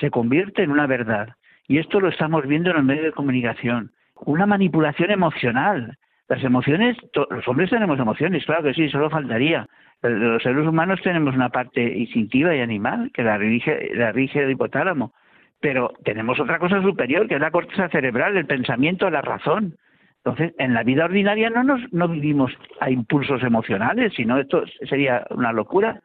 se 0.00 0.10
convierte 0.10 0.62
en 0.62 0.70
una 0.70 0.86
verdad. 0.86 1.28
Y 1.68 1.78
esto 1.78 2.00
lo 2.00 2.08
estamos 2.08 2.46
viendo 2.46 2.70
en 2.70 2.76
los 2.76 2.84
medios 2.84 3.04
de 3.04 3.12
comunicación. 3.12 3.92
Una 4.24 4.46
manipulación 4.46 5.10
emocional. 5.10 5.96
Las 6.28 6.42
emociones, 6.42 6.96
los 7.30 7.46
hombres 7.46 7.70
tenemos 7.70 7.98
emociones, 7.98 8.44
claro 8.46 8.62
que 8.62 8.74
sí, 8.74 8.88
solo 8.88 9.10
faltaría. 9.10 9.66
los 10.02 10.42
seres 10.42 10.66
humanos 10.66 11.00
tenemos 11.02 11.34
una 11.34 11.50
parte 11.50 11.82
instintiva 11.82 12.54
y 12.54 12.60
animal 12.60 13.10
que 13.12 13.22
la 13.22 13.36
rige, 13.36 13.90
la 13.94 14.12
rige 14.12 14.42
el 14.42 14.52
hipotálamo. 14.52 15.12
Pero 15.60 15.92
tenemos 16.04 16.40
otra 16.40 16.58
cosa 16.58 16.82
superior, 16.82 17.28
que 17.28 17.34
es 17.34 17.40
la 17.40 17.50
corteza 17.50 17.88
cerebral, 17.88 18.36
el 18.36 18.46
pensamiento, 18.46 19.08
la 19.10 19.22
razón. 19.22 19.76
Entonces, 20.24 20.54
en 20.58 20.72
la 20.72 20.82
vida 20.82 21.04
ordinaria 21.04 21.50
no 21.50 21.62
nos 21.62 21.92
no 21.92 22.08
vivimos 22.08 22.52
a 22.80 22.90
impulsos 22.90 23.42
emocionales, 23.42 24.14
sino 24.14 24.38
esto 24.38 24.64
sería 24.88 25.26
una 25.30 25.52
locura. 25.52 26.00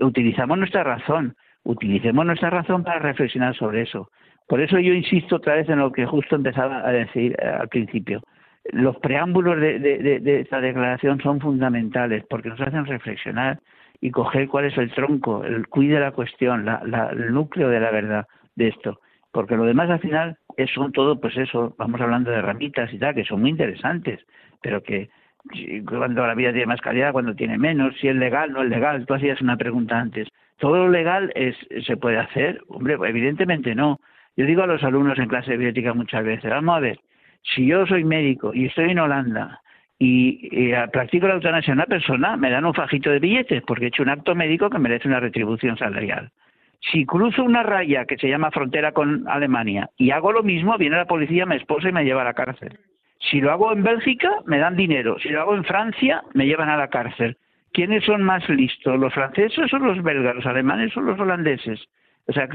Utilizamos 0.00 0.58
nuestra 0.58 0.84
razón, 0.84 1.36
utilicemos 1.62 2.24
nuestra 2.24 2.50
razón 2.50 2.84
para 2.84 2.98
reflexionar 2.98 3.54
sobre 3.54 3.82
eso. 3.82 4.10
Por 4.48 4.60
eso 4.60 4.78
yo 4.78 4.94
insisto 4.94 5.36
otra 5.36 5.54
vez 5.54 5.68
en 5.68 5.78
lo 5.78 5.92
que 5.92 6.06
justo 6.06 6.36
empezaba 6.36 6.86
a 6.86 6.92
decir 6.92 7.36
eh, 7.38 7.46
al 7.46 7.68
principio. 7.68 8.22
Los 8.70 8.96
preámbulos 8.98 9.60
de, 9.60 10.40
esta 10.40 10.60
declaración 10.60 11.20
son 11.20 11.40
fundamentales 11.40 12.24
porque 12.28 12.48
nos 12.48 12.60
hacen 12.60 12.86
reflexionar 12.86 13.58
y 14.00 14.10
coger 14.10 14.48
cuál 14.48 14.66
es 14.66 14.78
el 14.78 14.92
tronco, 14.92 15.44
el 15.44 15.66
cuide 15.68 15.94
de 15.94 16.00
la 16.00 16.12
cuestión, 16.12 16.68
el 16.68 17.32
núcleo 17.32 17.68
de 17.68 17.80
la 17.80 17.90
verdad 17.90 18.26
de 18.54 18.68
esto. 18.68 19.00
Porque 19.32 19.56
lo 19.56 19.64
demás 19.64 19.90
al 19.90 20.00
final 20.00 20.36
son 20.74 20.92
todo, 20.92 21.20
pues 21.20 21.36
eso, 21.36 21.74
vamos 21.78 22.00
hablando 22.00 22.30
de 22.30 22.42
ramitas 22.42 22.92
y 22.92 22.98
tal, 22.98 23.14
que 23.14 23.24
son 23.24 23.40
muy 23.40 23.50
interesantes, 23.50 24.20
pero 24.60 24.82
que 24.82 25.08
cuando 25.88 26.26
la 26.26 26.34
vida 26.34 26.52
tiene 26.52 26.66
más 26.66 26.80
calidad, 26.80 27.12
cuando 27.12 27.34
tiene 27.34 27.58
menos, 27.58 27.94
si 28.00 28.08
es 28.08 28.16
legal, 28.16 28.52
no 28.52 28.62
es 28.62 28.68
legal. 28.68 29.04
Tú 29.06 29.14
hacías 29.14 29.40
una 29.40 29.56
pregunta 29.56 29.98
antes. 29.98 30.28
¿Todo 30.58 30.86
lo 30.86 30.88
legal 30.88 31.32
es, 31.34 31.56
se 31.84 31.96
puede 31.96 32.18
hacer? 32.18 32.60
Hombre, 32.68 32.96
evidentemente 33.04 33.74
no. 33.74 33.98
Yo 34.36 34.46
digo 34.46 34.62
a 34.62 34.66
los 34.66 34.82
alumnos 34.84 35.18
en 35.18 35.28
clase 35.28 35.52
de 35.52 35.56
bioética 35.56 35.92
muchas 35.94 36.24
veces, 36.24 36.50
vamos 36.50 36.76
a 36.76 36.80
ver, 36.80 37.00
si 37.42 37.66
yo 37.66 37.86
soy 37.86 38.04
médico 38.04 38.52
y 38.54 38.66
estoy 38.66 38.90
en 38.90 38.98
Holanda 38.98 39.60
y, 39.98 40.48
y, 40.50 40.72
practico 40.92 41.28
la 41.28 41.34
eutanasia 41.34 41.72
a 41.72 41.76
una 41.76 41.86
persona, 41.86 42.36
me 42.36 42.50
dan 42.50 42.64
un 42.64 42.74
fajito 42.74 43.10
de 43.10 43.18
billetes 43.18 43.62
porque 43.66 43.86
he 43.86 43.88
hecho 43.88 44.02
un 44.02 44.08
acto 44.08 44.34
médico 44.34 44.70
que 44.70 44.78
merece 44.78 45.08
una 45.08 45.20
retribución 45.20 45.76
salarial. 45.76 46.30
Si 46.90 47.06
cruzo 47.06 47.44
una 47.44 47.62
raya 47.62 48.04
que 48.06 48.18
se 48.18 48.28
llama 48.28 48.50
frontera 48.50 48.92
con 48.92 49.28
Alemania 49.28 49.88
y 49.96 50.10
hago 50.10 50.32
lo 50.32 50.42
mismo, 50.42 50.76
viene 50.78 50.96
la 50.96 51.04
policía, 51.04 51.46
me 51.46 51.56
esposa 51.56 51.88
y 51.88 51.92
me 51.92 52.04
lleva 52.04 52.22
a 52.22 52.26
la 52.26 52.34
cárcel. 52.34 52.78
Si 53.30 53.40
lo 53.40 53.52
hago 53.52 53.72
en 53.72 53.84
Bélgica, 53.84 54.30
me 54.46 54.58
dan 54.58 54.76
dinero. 54.76 55.16
Si 55.20 55.28
lo 55.28 55.40
hago 55.40 55.54
en 55.54 55.64
Francia, 55.64 56.22
me 56.34 56.46
llevan 56.46 56.68
a 56.68 56.76
la 56.76 56.88
cárcel. 56.88 57.36
¿Quiénes 57.72 58.04
son 58.04 58.22
más 58.22 58.46
listos, 58.48 58.98
los 58.98 59.14
franceses 59.14 59.72
o 59.72 59.78
los 59.78 60.02
belgas, 60.02 60.34
los 60.34 60.46
alemanes 60.46 60.94
o 60.96 61.00
los 61.00 61.18
holandeses? 61.18 61.80
O 62.26 62.32
sea, 62.32 62.48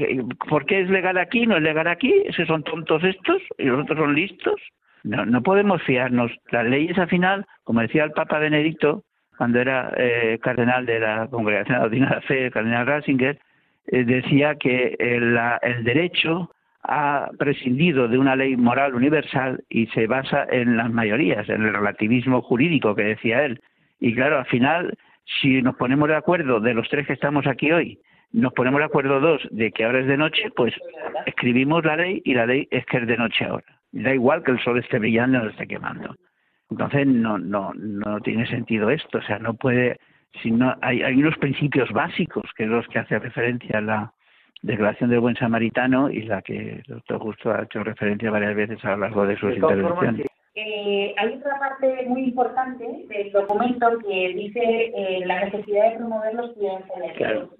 ¿por 0.48 0.66
qué 0.66 0.80
es 0.80 0.90
legal 0.90 1.18
aquí, 1.18 1.46
no 1.46 1.56
es 1.56 1.62
legal 1.62 1.88
aquí? 1.88 2.12
¿Es 2.26 2.36
que 2.36 2.46
son 2.46 2.62
tontos 2.62 3.02
estos 3.04 3.42
y 3.56 3.64
los 3.64 3.82
otros 3.82 3.98
son 3.98 4.14
listos? 4.14 4.60
No, 5.04 5.24
no 5.26 5.42
podemos 5.42 5.82
fiarnos. 5.82 6.32
Las 6.50 6.66
leyes 6.66 6.98
al 6.98 7.08
final, 7.08 7.46
como 7.64 7.80
decía 7.80 8.04
el 8.04 8.12
Papa 8.12 8.38
Benedicto, 8.38 9.04
cuando 9.36 9.60
era 9.60 9.92
eh, 9.96 10.38
cardenal 10.42 10.84
de 10.86 11.00
la 11.00 11.28
Congregación 11.28 11.90
de 11.90 12.00
la 12.00 12.20
Fe, 12.22 12.46
el 12.46 12.52
cardenal 12.52 12.86
Ratzinger, 12.86 13.38
eh, 13.86 14.04
decía 14.04 14.56
que 14.56 14.96
el, 14.98 15.38
el 15.62 15.84
derecho 15.84 16.50
ha 16.82 17.30
prescindido 17.38 18.08
de 18.08 18.18
una 18.18 18.36
ley 18.36 18.56
moral 18.56 18.94
universal 18.94 19.62
y 19.68 19.86
se 19.88 20.06
basa 20.06 20.46
en 20.50 20.76
las 20.76 20.90
mayorías, 20.90 21.48
en 21.48 21.62
el 21.62 21.74
relativismo 21.74 22.42
jurídico 22.42 22.94
que 22.94 23.02
decía 23.02 23.44
él. 23.44 23.60
Y 24.00 24.14
claro, 24.14 24.38
al 24.38 24.46
final, 24.46 24.96
si 25.40 25.60
nos 25.62 25.76
ponemos 25.76 26.08
de 26.08 26.16
acuerdo 26.16 26.60
de 26.60 26.74
los 26.74 26.88
tres 26.88 27.06
que 27.06 27.12
estamos 27.12 27.46
aquí 27.46 27.72
hoy, 27.72 27.98
nos 28.32 28.52
ponemos 28.52 28.78
de 28.78 28.86
acuerdo 28.86 29.20
dos 29.20 29.46
de 29.50 29.70
que 29.72 29.84
ahora 29.84 30.00
es 30.00 30.06
de 30.06 30.16
noche, 30.16 30.50
pues 30.54 30.74
escribimos 31.26 31.84
la 31.84 31.96
ley 31.96 32.22
y 32.24 32.34
la 32.34 32.46
ley 32.46 32.68
es 32.70 32.84
que 32.86 32.98
es 32.98 33.06
de 33.06 33.16
noche 33.16 33.44
ahora. 33.44 33.77
Da 33.92 34.14
igual 34.14 34.42
que 34.42 34.52
el 34.52 34.60
sol 34.60 34.78
esté 34.78 34.98
brillando 34.98 35.42
o 35.42 35.48
esté 35.48 35.66
quemando. 35.66 36.14
Entonces 36.70 37.06
no, 37.06 37.38
no, 37.38 37.72
no 37.74 38.20
tiene 38.20 38.46
sentido 38.46 38.90
esto, 38.90 39.18
o 39.18 39.22
sea, 39.22 39.38
no 39.38 39.54
puede 39.54 39.98
sino 40.42 40.74
hay, 40.82 41.02
hay 41.02 41.14
unos 41.14 41.36
principios 41.38 41.90
básicos 41.92 42.44
que 42.56 42.64
es 42.64 42.68
los 42.68 42.86
que 42.88 42.98
hace 42.98 43.18
referencia 43.18 43.78
a 43.78 43.82
la 43.82 44.12
Declaración 44.62 45.10
del 45.10 45.20
Buen 45.20 45.36
Samaritano 45.36 46.10
y 46.10 46.22
la 46.22 46.42
que 46.42 46.56
el 46.56 46.82
doctor 46.82 47.20
Justo 47.20 47.52
ha 47.52 47.62
hecho 47.62 47.84
referencia 47.84 48.30
varias 48.30 48.56
veces 48.56 48.84
a 48.84 48.90
lo 48.90 48.98
largo 48.98 49.24
de 49.24 49.36
sus 49.36 49.54
intervenciones. 49.54 50.26
Eh, 50.56 51.14
hay 51.16 51.34
otra 51.34 51.58
parte 51.60 52.04
muy 52.08 52.24
importante 52.24 52.84
del 53.08 53.30
documento 53.30 53.86
que 54.00 54.34
dice 54.34 54.60
eh, 54.60 55.20
la 55.24 55.44
necesidad 55.44 55.92
de 55.92 55.96
promover 55.98 56.34
los 56.34 56.52
cuidados 56.54 56.82
paliativos. 56.88 57.16
Claro. 57.16 57.50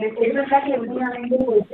Es 0.00 0.34
verdad 0.34 0.64
que 0.64 0.80
últimamente 0.80 1.38
pues, 1.46 1.64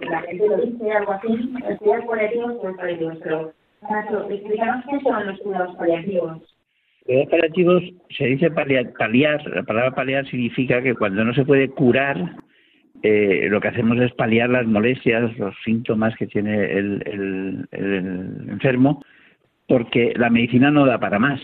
la 0.00 0.22
gente 0.22 0.46
lo 0.46 0.56
dice, 0.58 0.92
algo 0.92 1.12
así, 1.12 1.28
los 1.28 1.78
cuidados 1.78 2.06
paliativos 2.06 2.62
son 2.62 2.76
paliativos, 2.76 3.18
pero 3.22 3.52
Nacho, 3.82 4.28
qué 4.28 5.00
son 5.02 5.26
los 5.26 5.38
cuidados 5.40 5.76
paliativos 5.76 6.58
cuidados 7.08 7.30
paliativos 7.30 7.82
se 8.10 8.26
dice 8.26 8.50
paliar, 8.50 8.92
paliar, 8.92 9.46
la 9.46 9.62
palabra 9.62 9.94
paliar 9.94 10.26
significa 10.26 10.82
que 10.82 10.94
cuando 10.94 11.24
no 11.24 11.32
se 11.32 11.44
puede 11.44 11.68
curar, 11.70 12.36
eh, 13.02 13.46
lo 13.48 13.60
que 13.60 13.68
hacemos 13.68 13.98
es 13.98 14.12
paliar 14.12 14.50
las 14.50 14.66
molestias, 14.66 15.36
los 15.38 15.54
síntomas 15.64 16.14
que 16.16 16.26
tiene 16.26 16.64
el, 16.64 17.66
enfermo, 18.50 19.02
porque 19.66 20.12
la 20.16 20.30
medicina 20.30 20.70
no 20.70 20.84
da 20.84 20.98
para 20.98 21.18
más. 21.18 21.40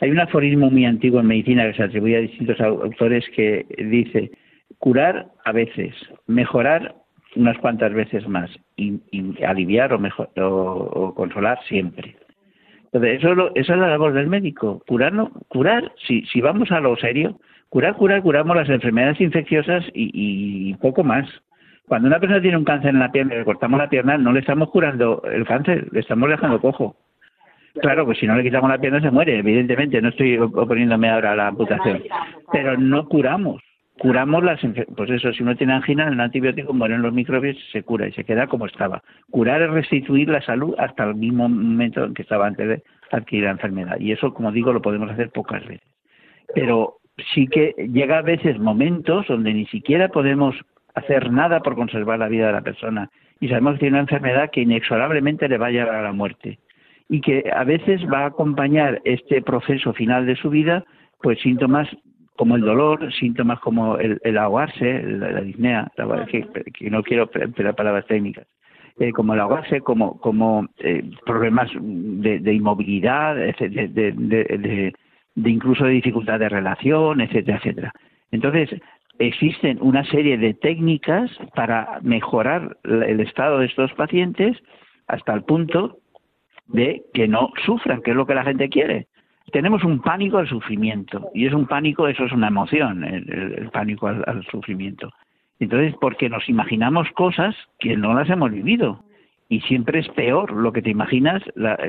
Hay 0.00 0.10
un 0.10 0.20
aforismo 0.20 0.70
muy 0.70 0.84
antiguo 0.84 1.20
en 1.20 1.26
medicina 1.26 1.66
que 1.66 1.76
se 1.76 1.84
atribuye 1.84 2.16
a 2.16 2.20
distintos 2.20 2.60
autores 2.60 3.24
que 3.34 3.64
dice 3.78 4.30
curar 4.78 5.28
a 5.44 5.52
veces, 5.52 5.94
mejorar 6.26 6.94
unas 7.36 7.58
cuantas 7.58 7.92
veces 7.92 8.26
más 8.28 8.50
y, 8.76 9.00
aliviar 9.44 9.92
o, 9.92 9.98
mejor, 9.98 10.30
o 10.36 11.14
consolar 11.14 11.58
siempre. 11.68 12.16
Entonces, 12.92 13.18
eso, 13.18 13.54
es 13.54 13.68
la 13.68 13.88
labor 13.88 14.12
del 14.12 14.26
médico. 14.26 14.82
Curar, 14.86 15.12
curar 15.48 15.92
si, 16.06 16.22
si 16.26 16.40
vamos 16.40 16.70
a 16.70 16.80
lo 16.80 16.96
serio, 16.96 17.38
curar, 17.68 17.94
curar, 17.94 18.22
curamos 18.22 18.56
las 18.56 18.68
enfermedades 18.68 19.20
infecciosas 19.20 19.84
y, 19.92 20.72
poco 20.74 21.04
más. 21.04 21.28
Cuando 21.86 22.08
una 22.08 22.18
persona 22.18 22.40
tiene 22.40 22.56
un 22.56 22.64
cáncer 22.64 22.90
en 22.90 22.98
la 22.98 23.12
pierna 23.12 23.34
y 23.34 23.38
le 23.38 23.44
cortamos 23.44 23.78
la 23.78 23.88
pierna, 23.88 24.18
no 24.18 24.32
le 24.32 24.40
estamos 24.40 24.70
curando 24.70 25.22
el 25.30 25.44
cáncer, 25.44 25.86
le 25.92 26.00
estamos 26.00 26.28
dejando 26.28 26.60
cojo. 26.60 26.96
Claro, 27.80 28.06
pues 28.06 28.18
si 28.18 28.26
no 28.26 28.34
le 28.34 28.42
quitamos 28.42 28.70
la 28.70 28.78
pierna 28.78 29.00
se 29.00 29.10
muere, 29.10 29.38
evidentemente, 29.38 30.00
no 30.00 30.08
estoy 30.08 30.38
oponiéndome 30.38 31.10
ahora 31.10 31.32
a 31.32 31.36
la 31.36 31.48
amputación. 31.48 32.02
Pero 32.50 32.78
no 32.78 33.06
curamos 33.06 33.62
curamos 33.98 34.44
las 34.44 34.60
pues 34.96 35.10
eso 35.10 35.32
si 35.32 35.42
uno 35.42 35.56
tiene 35.56 35.72
angina 35.72 36.08
el 36.08 36.20
antibiótico 36.20 36.72
mueren 36.72 37.02
los 37.02 37.12
microbios 37.12 37.56
se 37.72 37.82
cura 37.82 38.06
y 38.08 38.12
se 38.12 38.24
queda 38.24 38.46
como 38.46 38.66
estaba. 38.66 39.02
Curar 39.30 39.62
es 39.62 39.70
restituir 39.70 40.28
la 40.28 40.42
salud 40.42 40.74
hasta 40.78 41.04
el 41.04 41.14
mismo 41.14 41.48
momento 41.48 42.04
en 42.04 42.14
que 42.14 42.22
estaba 42.22 42.46
antes 42.46 42.68
de 42.68 42.82
adquirir 43.10 43.44
la 43.44 43.52
enfermedad. 43.52 43.98
Y 43.98 44.12
eso 44.12 44.34
como 44.34 44.52
digo 44.52 44.72
lo 44.72 44.82
podemos 44.82 45.10
hacer 45.10 45.30
pocas 45.30 45.66
veces. 45.66 45.86
Pero 46.54 46.98
sí 47.34 47.46
que 47.46 47.74
llega 47.92 48.18
a 48.18 48.22
veces 48.22 48.58
momentos 48.58 49.26
donde 49.28 49.54
ni 49.54 49.66
siquiera 49.66 50.08
podemos 50.08 50.54
hacer 50.94 51.30
nada 51.30 51.60
por 51.60 51.74
conservar 51.74 52.18
la 52.18 52.28
vida 52.28 52.46
de 52.46 52.52
la 52.52 52.62
persona. 52.62 53.10
Y 53.40 53.48
sabemos 53.48 53.74
que 53.74 53.80
tiene 53.80 53.94
una 53.94 54.02
enfermedad 54.02 54.50
que 54.50 54.62
inexorablemente 54.62 55.48
le 55.48 55.58
va 55.58 55.66
a 55.66 55.70
llevar 55.70 55.94
a 55.96 56.02
la 56.02 56.12
muerte. 56.12 56.58
Y 57.08 57.20
que 57.20 57.44
a 57.54 57.64
veces 57.64 58.00
va 58.12 58.20
a 58.20 58.26
acompañar 58.26 59.00
este 59.04 59.42
proceso 59.42 59.92
final 59.92 60.26
de 60.26 60.36
su 60.36 60.50
vida 60.50 60.84
pues 61.22 61.40
síntomas 61.40 61.88
como 62.36 62.56
el 62.56 62.62
dolor, 62.62 63.12
síntomas 63.14 63.60
como 63.60 63.96
el, 63.98 64.20
el 64.22 64.38
ahogarse, 64.38 65.02
la, 65.02 65.40
disnea, 65.40 65.90
que, 66.28 66.90
no 66.90 67.02
quiero 67.02 67.30
emplear 67.34 67.74
palabras 67.74 68.06
técnicas, 68.06 68.46
eh, 68.98 69.12
como 69.12 69.34
el 69.34 69.40
ahogarse, 69.40 69.80
como, 69.80 70.18
como 70.20 70.68
eh, 70.78 71.02
problemas 71.24 71.70
de, 71.74 72.38
de 72.38 72.54
inmovilidad, 72.54 73.36
de, 73.36 73.52
de, 73.88 74.92
de 75.34 75.50
incluso 75.50 75.84
de 75.84 75.92
dificultad 75.92 76.38
de 76.38 76.48
relación, 76.48 77.20
etcétera, 77.20 77.58
etcétera. 77.58 77.92
Entonces, 78.32 78.70
existen 79.18 79.78
una 79.80 80.04
serie 80.04 80.38
de 80.38 80.54
técnicas 80.54 81.30
para 81.54 82.00
mejorar 82.02 82.76
el 82.84 83.20
estado 83.20 83.58
de 83.58 83.66
estos 83.66 83.92
pacientes 83.94 84.56
hasta 85.06 85.32
el 85.34 85.42
punto 85.42 85.98
de 86.66 87.02
que 87.14 87.28
no 87.28 87.50
sufran, 87.64 88.02
que 88.02 88.10
es 88.10 88.16
lo 88.16 88.26
que 88.26 88.34
la 88.34 88.44
gente 88.44 88.68
quiere. 88.68 89.06
Tenemos 89.52 89.84
un 89.84 90.00
pánico 90.00 90.38
al 90.38 90.48
sufrimiento 90.48 91.30
y 91.34 91.46
es 91.46 91.52
un 91.52 91.66
pánico, 91.66 92.08
eso 92.08 92.24
es 92.24 92.32
una 92.32 92.48
emoción, 92.48 93.04
el, 93.04 93.70
pánico 93.72 94.08
al, 94.08 94.44
sufrimiento. 94.50 95.10
Entonces, 95.60 95.94
porque 96.00 96.28
nos 96.28 96.48
imaginamos 96.48 97.08
cosas 97.12 97.54
que 97.78 97.96
no 97.96 98.12
las 98.14 98.28
hemos 98.28 98.50
vivido 98.50 99.04
y 99.48 99.60
siempre 99.60 100.00
es 100.00 100.08
peor 100.08 100.52
lo 100.52 100.72
que 100.72 100.82
te 100.82 100.90
imaginas 100.90 101.42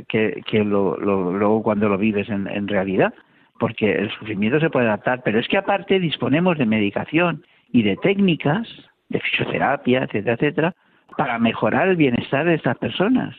que, 0.07 0.63
luego 0.63 1.63
cuando 1.63 1.89
lo 1.89 1.97
vives 1.97 2.29
en 2.29 2.67
realidad 2.67 3.13
porque 3.59 3.91
el 3.91 4.11
sufrimiento 4.11 4.59
se 4.59 4.69
puede 4.69 4.87
adaptar, 4.87 5.21
pero 5.23 5.39
es 5.39 5.47
que 5.47 5.57
aparte 5.57 5.99
disponemos 5.99 6.57
de 6.57 6.65
medicación 6.65 7.43
y 7.71 7.83
de 7.83 7.97
técnicas, 7.97 8.67
de 9.09 9.19
fisioterapia, 9.19 10.03
etcétera, 10.03 10.33
etcétera, 10.33 10.75
para 11.17 11.39
mejorar 11.39 11.87
el 11.87 11.95
bienestar 11.95 12.45
de 12.45 12.55
estas 12.55 12.77
personas. 12.77 13.35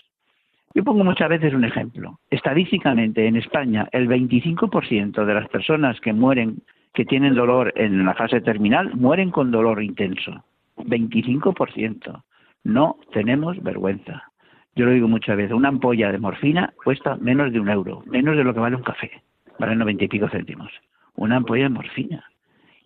Yo 0.75 0.85
pongo 0.85 1.05
muchas 1.05 1.29
veces 1.29 1.55
un 1.55 1.65
ejemplo. 1.65 2.19
Estadísticamente, 2.31 3.27
en 3.27 3.37
España, 3.37 3.89
el 3.93 4.09
25% 4.09 5.25
de 5.25 5.35
las 5.35 5.49
personas 5.49 6.01
que 6.01 6.13
mueren, 6.13 6.63
que 6.95 7.05
tienen 7.05 7.35
dolor 7.35 7.73
en 7.77 8.05
la 8.05 8.15
fase 8.15 8.41
terminal, 8.41 8.95
mueren 8.95 9.31
con 9.31 9.51
dolor 9.51 9.83
intenso. 9.83 10.45
25%. 10.77 12.23
No 12.65 12.97
tenemos 13.13 13.63
vergüenza. 13.63 14.25
Yo 14.77 14.87
lo 14.87 14.93
digo 14.93 15.09
muchas 15.09 15.37
veces, 15.37 15.53
una 15.53 15.69
ampolla 15.69 16.13
de 16.13 16.19
morfina 16.19 16.73
cuesta 16.85 17.17
menos 17.17 17.53
de 17.53 17.61
un 17.61 17.69
euro, 17.69 18.03
menos 18.07 18.37
de 18.37 18.45
lo 18.45 18.55
que 18.55 18.61
vale 18.61 18.77
un 18.77 18.83
café 18.83 19.11
vale 19.59 19.77
90 19.77 20.05
y 20.05 20.09
pico 20.09 20.29
céntimos. 20.29 20.71
Una 21.17 21.37
ampolla 21.37 21.65
de 21.65 21.71
morfina. 21.71 22.25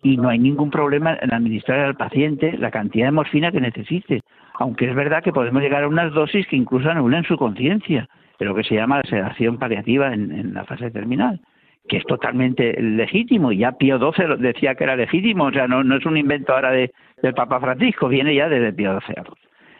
Y 0.01 0.17
no 0.17 0.29
hay 0.29 0.39
ningún 0.39 0.69
problema 0.69 1.17
en 1.21 1.33
administrar 1.33 1.79
al 1.79 1.95
paciente 1.95 2.57
la 2.57 2.71
cantidad 2.71 3.07
de 3.07 3.11
morfina 3.11 3.51
que 3.51 3.61
necesite. 3.61 4.21
Aunque 4.59 4.89
es 4.89 4.95
verdad 4.95 5.23
que 5.23 5.33
podemos 5.33 5.61
llegar 5.61 5.83
a 5.83 5.87
unas 5.87 6.13
dosis 6.13 6.45
que 6.47 6.55
incluso 6.55 6.89
anulen 6.89 7.23
su 7.23 7.37
conciencia, 7.37 8.07
de 8.39 8.45
lo 8.45 8.55
que 8.55 8.63
se 8.63 8.75
llama 8.75 8.97
la 8.97 9.09
sedación 9.09 9.57
paliativa 9.57 10.13
en, 10.13 10.53
la 10.53 10.65
fase 10.65 10.91
terminal 10.91 11.39
que 11.87 11.97
es 11.97 12.05
totalmente 12.05 12.81
legítimo, 12.81 13.51
y 13.51 13.57
ya 13.57 13.73
Pío 13.73 13.99
XII 13.99 14.37
decía 14.37 14.73
que 14.73 14.85
era 14.85 14.95
legítimo, 14.95 15.43
o 15.43 15.51
sea, 15.51 15.67
no, 15.67 15.83
no 15.83 15.97
es 15.97 16.05
un 16.05 16.15
invento 16.15 16.53
ahora 16.53 16.71
de, 16.71 16.93
del 17.21 17.33
Papa 17.33 17.59
Francisco, 17.59 18.07
viene 18.07 18.33
ya 18.33 18.47
desde 18.47 18.71
Pío 18.71 18.97
XII. 19.01 19.15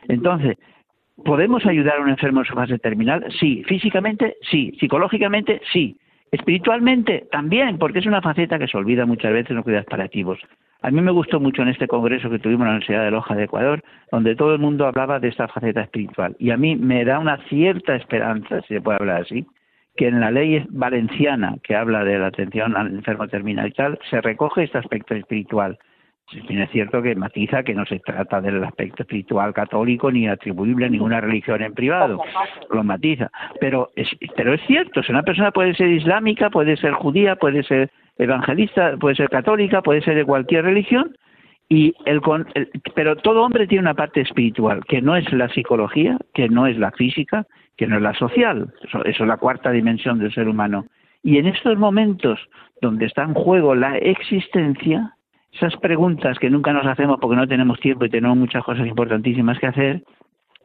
Entonces, 0.09 0.57
¿podemos 1.23 1.65
ayudar 1.65 1.99
a 1.99 2.01
un 2.01 2.09
enfermo 2.09 2.41
en 2.41 2.45
su 2.45 2.53
fase 2.55 2.77
terminal? 2.77 3.25
Sí. 3.39 3.63
¿Físicamente? 3.67 4.35
Sí. 4.51 4.75
¿Psicológicamente? 4.81 5.61
Sí. 5.71 5.95
Espiritualmente 6.33 7.27
también, 7.31 7.77
porque 7.77 7.99
es 7.99 8.07
una 8.07 8.19
faceta 8.19 8.57
que 8.57 8.67
se 8.67 8.75
olvida 8.75 9.05
muchas 9.05 9.31
veces 9.31 9.51
en 9.51 9.57
los 9.57 9.63
cuidados 9.63 9.85
paliativos. 9.85 10.39
A 10.81 10.89
mí 10.89 10.99
me 10.99 11.11
gustó 11.11 11.39
mucho 11.39 11.61
en 11.61 11.67
este 11.67 11.87
congreso 11.87 12.27
que 12.27 12.39
tuvimos 12.39 12.61
en 12.61 12.65
la 12.65 12.71
Universidad 12.71 13.03
de 13.05 13.11
Loja 13.11 13.35
de 13.35 13.43
Ecuador, 13.43 13.83
donde 14.11 14.35
todo 14.35 14.55
el 14.55 14.59
mundo 14.59 14.87
hablaba 14.87 15.19
de 15.19 15.27
esta 15.27 15.47
faceta 15.47 15.81
espiritual. 15.81 16.35
Y 16.39 16.49
a 16.49 16.57
mí 16.57 16.75
me 16.75 17.05
da 17.05 17.19
una 17.19 17.37
cierta 17.49 17.95
esperanza, 17.95 18.61
si 18.61 18.73
se 18.73 18.81
puede 18.81 18.97
hablar 18.99 19.21
así, 19.21 19.45
que 19.95 20.07
en 20.07 20.21
la 20.21 20.31
ley 20.31 20.65
valenciana 20.69 21.57
que 21.61 21.75
habla 21.75 22.03
de 22.03 22.17
la 22.17 22.27
atención 22.27 22.75
al 22.75 22.87
enfermo 22.87 23.27
terminal 23.27 23.67
y 23.67 23.73
tal, 23.73 23.99
se 24.09 24.19
recoge 24.19 24.63
este 24.63 24.79
aspecto 24.79 25.13
espiritual. 25.13 25.77
Si 26.31 26.39
bien 26.41 26.61
es 26.61 26.71
cierto 26.71 27.01
que 27.01 27.15
matiza 27.15 27.63
que 27.63 27.75
no 27.75 27.85
se 27.85 27.99
trata 27.99 28.41
del 28.41 28.63
aspecto 28.63 29.03
espiritual 29.03 29.53
católico 29.53 30.11
ni 30.11 30.27
atribuible 30.27 30.85
a 30.85 30.89
ninguna 30.89 31.21
religión 31.21 31.61
en 31.61 31.73
privado, 31.73 32.21
lo 32.71 32.83
matiza. 32.83 33.29
Pero 33.59 33.89
es, 33.95 34.07
pero 34.35 34.53
es 34.53 34.61
cierto, 34.65 35.03
si 35.03 35.11
una 35.11 35.23
persona 35.23 35.51
puede 35.51 35.75
ser 35.75 35.89
islámica, 35.89 36.49
puede 36.49 36.77
ser 36.77 36.93
judía, 36.93 37.35
puede 37.35 37.63
ser 37.63 37.91
evangelista, 38.17 38.95
puede 38.97 39.15
ser 39.15 39.29
católica, 39.29 39.81
puede 39.81 40.01
ser 40.01 40.15
de 40.15 40.25
cualquier 40.25 40.65
religión, 40.65 41.15
y 41.69 41.93
el, 42.05 42.21
pero 42.93 43.15
todo 43.15 43.43
hombre 43.43 43.67
tiene 43.67 43.81
una 43.81 43.93
parte 43.93 44.21
espiritual, 44.21 44.83
que 44.85 45.01
no 45.01 45.15
es 45.15 45.31
la 45.33 45.49
psicología, 45.49 46.17
que 46.33 46.49
no 46.49 46.67
es 46.67 46.77
la 46.77 46.91
física, 46.91 47.47
que 47.77 47.87
no 47.87 47.95
es 47.95 48.01
la 48.01 48.13
social. 48.13 48.71
eso 48.83 49.01
es 49.03 49.19
la 49.19 49.37
cuarta 49.37 49.71
dimensión 49.71 50.19
del 50.19 50.33
ser 50.33 50.47
humano. 50.47 50.85
Y 51.23 51.37
en 51.37 51.47
estos 51.47 51.77
momentos 51.77 52.39
donde 52.81 53.05
está 53.05 53.23
en 53.23 53.33
juego 53.33 53.75
la 53.75 53.97
existencia, 53.97 55.15
esas 55.53 55.75
preguntas 55.77 56.39
que 56.39 56.49
nunca 56.49 56.73
nos 56.73 56.85
hacemos 56.85 57.19
porque 57.19 57.35
no 57.35 57.47
tenemos 57.47 57.79
tiempo 57.79 58.05
y 58.05 58.09
tenemos 58.09 58.37
muchas 58.37 58.63
cosas 58.63 58.87
importantísimas 58.87 59.59
que 59.59 59.67
hacer, 59.67 60.03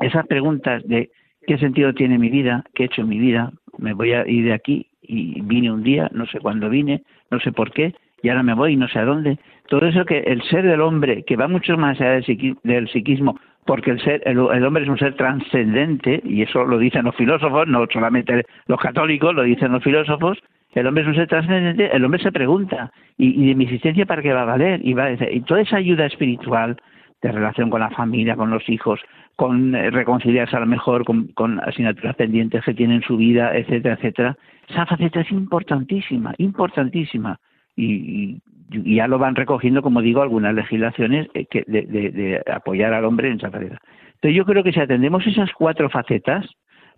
esas 0.00 0.26
preguntas 0.26 0.82
de 0.86 1.10
qué 1.46 1.58
sentido 1.58 1.92
tiene 1.92 2.18
mi 2.18 2.30
vida, 2.30 2.64
qué 2.74 2.84
he 2.84 2.86
hecho 2.86 3.02
en 3.02 3.08
mi 3.08 3.18
vida, 3.18 3.52
me 3.78 3.92
voy 3.92 4.12
a 4.12 4.26
ir 4.26 4.44
de 4.44 4.52
aquí 4.52 4.86
y 5.02 5.40
vine 5.42 5.72
un 5.72 5.82
día, 5.82 6.08
no 6.12 6.26
sé 6.26 6.40
cuándo 6.40 6.68
vine, 6.68 7.02
no 7.30 7.40
sé 7.40 7.52
por 7.52 7.72
qué, 7.72 7.94
y 8.22 8.28
ahora 8.28 8.42
me 8.42 8.54
voy 8.54 8.76
no 8.76 8.88
sé 8.88 8.98
a 8.98 9.04
dónde. 9.04 9.38
Todo 9.68 9.86
eso 9.86 10.04
que 10.04 10.20
el 10.20 10.42
ser 10.42 10.64
del 10.64 10.80
hombre, 10.80 11.24
que 11.24 11.36
va 11.36 11.48
mucho 11.48 11.76
más 11.76 12.00
allá 12.00 12.20
del, 12.62 12.88
psiquismo, 12.88 13.38
porque 13.66 13.90
el, 13.90 14.00
ser, 14.00 14.22
el, 14.24 14.38
hombre 14.38 14.82
es 14.82 14.88
un 14.88 14.98
ser 14.98 15.14
trascendente, 15.14 16.20
y 16.24 16.42
eso 16.42 16.64
lo 16.64 16.78
dicen 16.78 17.04
los 17.04 17.16
filósofos, 17.16 17.68
no 17.68 17.86
solamente 17.92 18.44
los 18.66 18.80
católicos, 18.80 19.34
lo 19.34 19.42
dicen 19.42 19.72
los 19.72 19.82
filósofos, 19.82 20.38
el 20.74 20.86
hombre 20.86 21.02
es 21.02 21.08
un 21.08 21.14
ser 21.14 21.26
trascendente, 21.26 21.94
el 21.94 22.04
hombre 22.04 22.22
se 22.22 22.32
pregunta, 22.32 22.92
¿y, 23.16 23.46
de 23.46 23.54
mi 23.54 23.64
existencia 23.64 24.06
para 24.06 24.22
qué 24.22 24.32
va 24.32 24.42
a 24.42 24.46
valer? 24.46 24.80
Y, 24.84 24.92
va 24.94 25.04
a 25.04 25.10
decir, 25.10 25.28
y 25.32 25.40
toda 25.40 25.60
esa 25.60 25.76
ayuda 25.76 26.06
espiritual 26.06 26.76
de 27.22 27.32
relación 27.32 27.70
con 27.70 27.80
la 27.80 27.90
familia, 27.90 28.36
con 28.36 28.50
los 28.50 28.68
hijos, 28.68 29.00
con 29.34 29.74
eh, 29.74 29.90
reconciliarse 29.90 30.56
a 30.56 30.60
lo 30.60 30.66
mejor 30.66 31.04
con, 31.04 31.60
asignaturas 31.60 32.16
pendientes 32.16 32.64
que 32.64 32.74
tienen 32.74 33.02
su 33.02 33.16
vida, 33.16 33.56
etcétera, 33.56 33.94
etcétera, 33.94 34.36
esa 34.68 34.86
faceta 34.86 35.20
es 35.20 35.30
importantísima, 35.32 36.34
importantísima. 36.38 37.38
Y, 37.76 38.40
ya 38.70 39.08
lo 39.08 39.18
van 39.18 39.34
recogiendo, 39.34 39.80
como 39.80 40.02
digo, 40.02 40.20
algunas 40.20 40.54
legislaciones 40.54 41.26
eh, 41.32 41.46
que 41.46 41.64
de, 41.66 41.82
de 41.86 42.42
apoyar 42.52 42.92
al 42.92 43.06
hombre 43.06 43.28
en 43.28 43.38
esa 43.38 43.50
faceta. 43.50 43.78
Entonces 44.16 44.36
yo 44.36 44.44
creo 44.44 44.62
que 44.62 44.72
si 44.72 44.80
atendemos 44.80 45.26
esas 45.26 45.50
cuatro 45.52 45.88
facetas, 45.88 46.44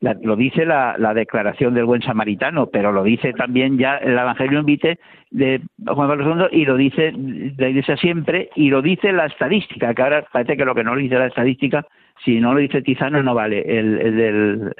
lo 0.00 0.36
dice 0.36 0.64
la, 0.64 0.96
declaración 1.14 1.74
del 1.74 1.84
buen 1.84 2.02
samaritano, 2.02 2.66
pero 2.66 2.92
lo 2.92 3.02
dice 3.02 3.32
también 3.34 3.78
ya 3.78 3.96
el 3.96 4.12
Evangelio 4.12 4.60
en 4.60 4.66
Vite 4.66 4.98
de 5.30 5.60
Juan 5.86 6.08
Pablo 6.08 6.48
II 6.50 6.58
y 6.58 6.64
lo 6.64 6.76
dice 6.76 7.12
la 7.12 7.68
Iglesia 7.68 7.96
siempre 7.96 8.48
y 8.56 8.70
lo 8.70 8.80
dice 8.80 9.12
la 9.12 9.26
estadística, 9.26 9.94
que 9.94 10.02
ahora 10.02 10.24
parece 10.32 10.56
que 10.56 10.64
lo 10.64 10.74
que 10.74 10.84
no 10.84 10.94
lo 10.94 11.00
dice 11.00 11.18
la 11.18 11.26
estadística, 11.26 11.86
si 12.24 12.40
no 12.40 12.54
lo 12.54 12.60
dice 12.60 12.82
Tizano 12.82 13.22
no 13.22 13.34
vale 13.34 13.60
el, 13.78 14.16
del, 14.16 14.74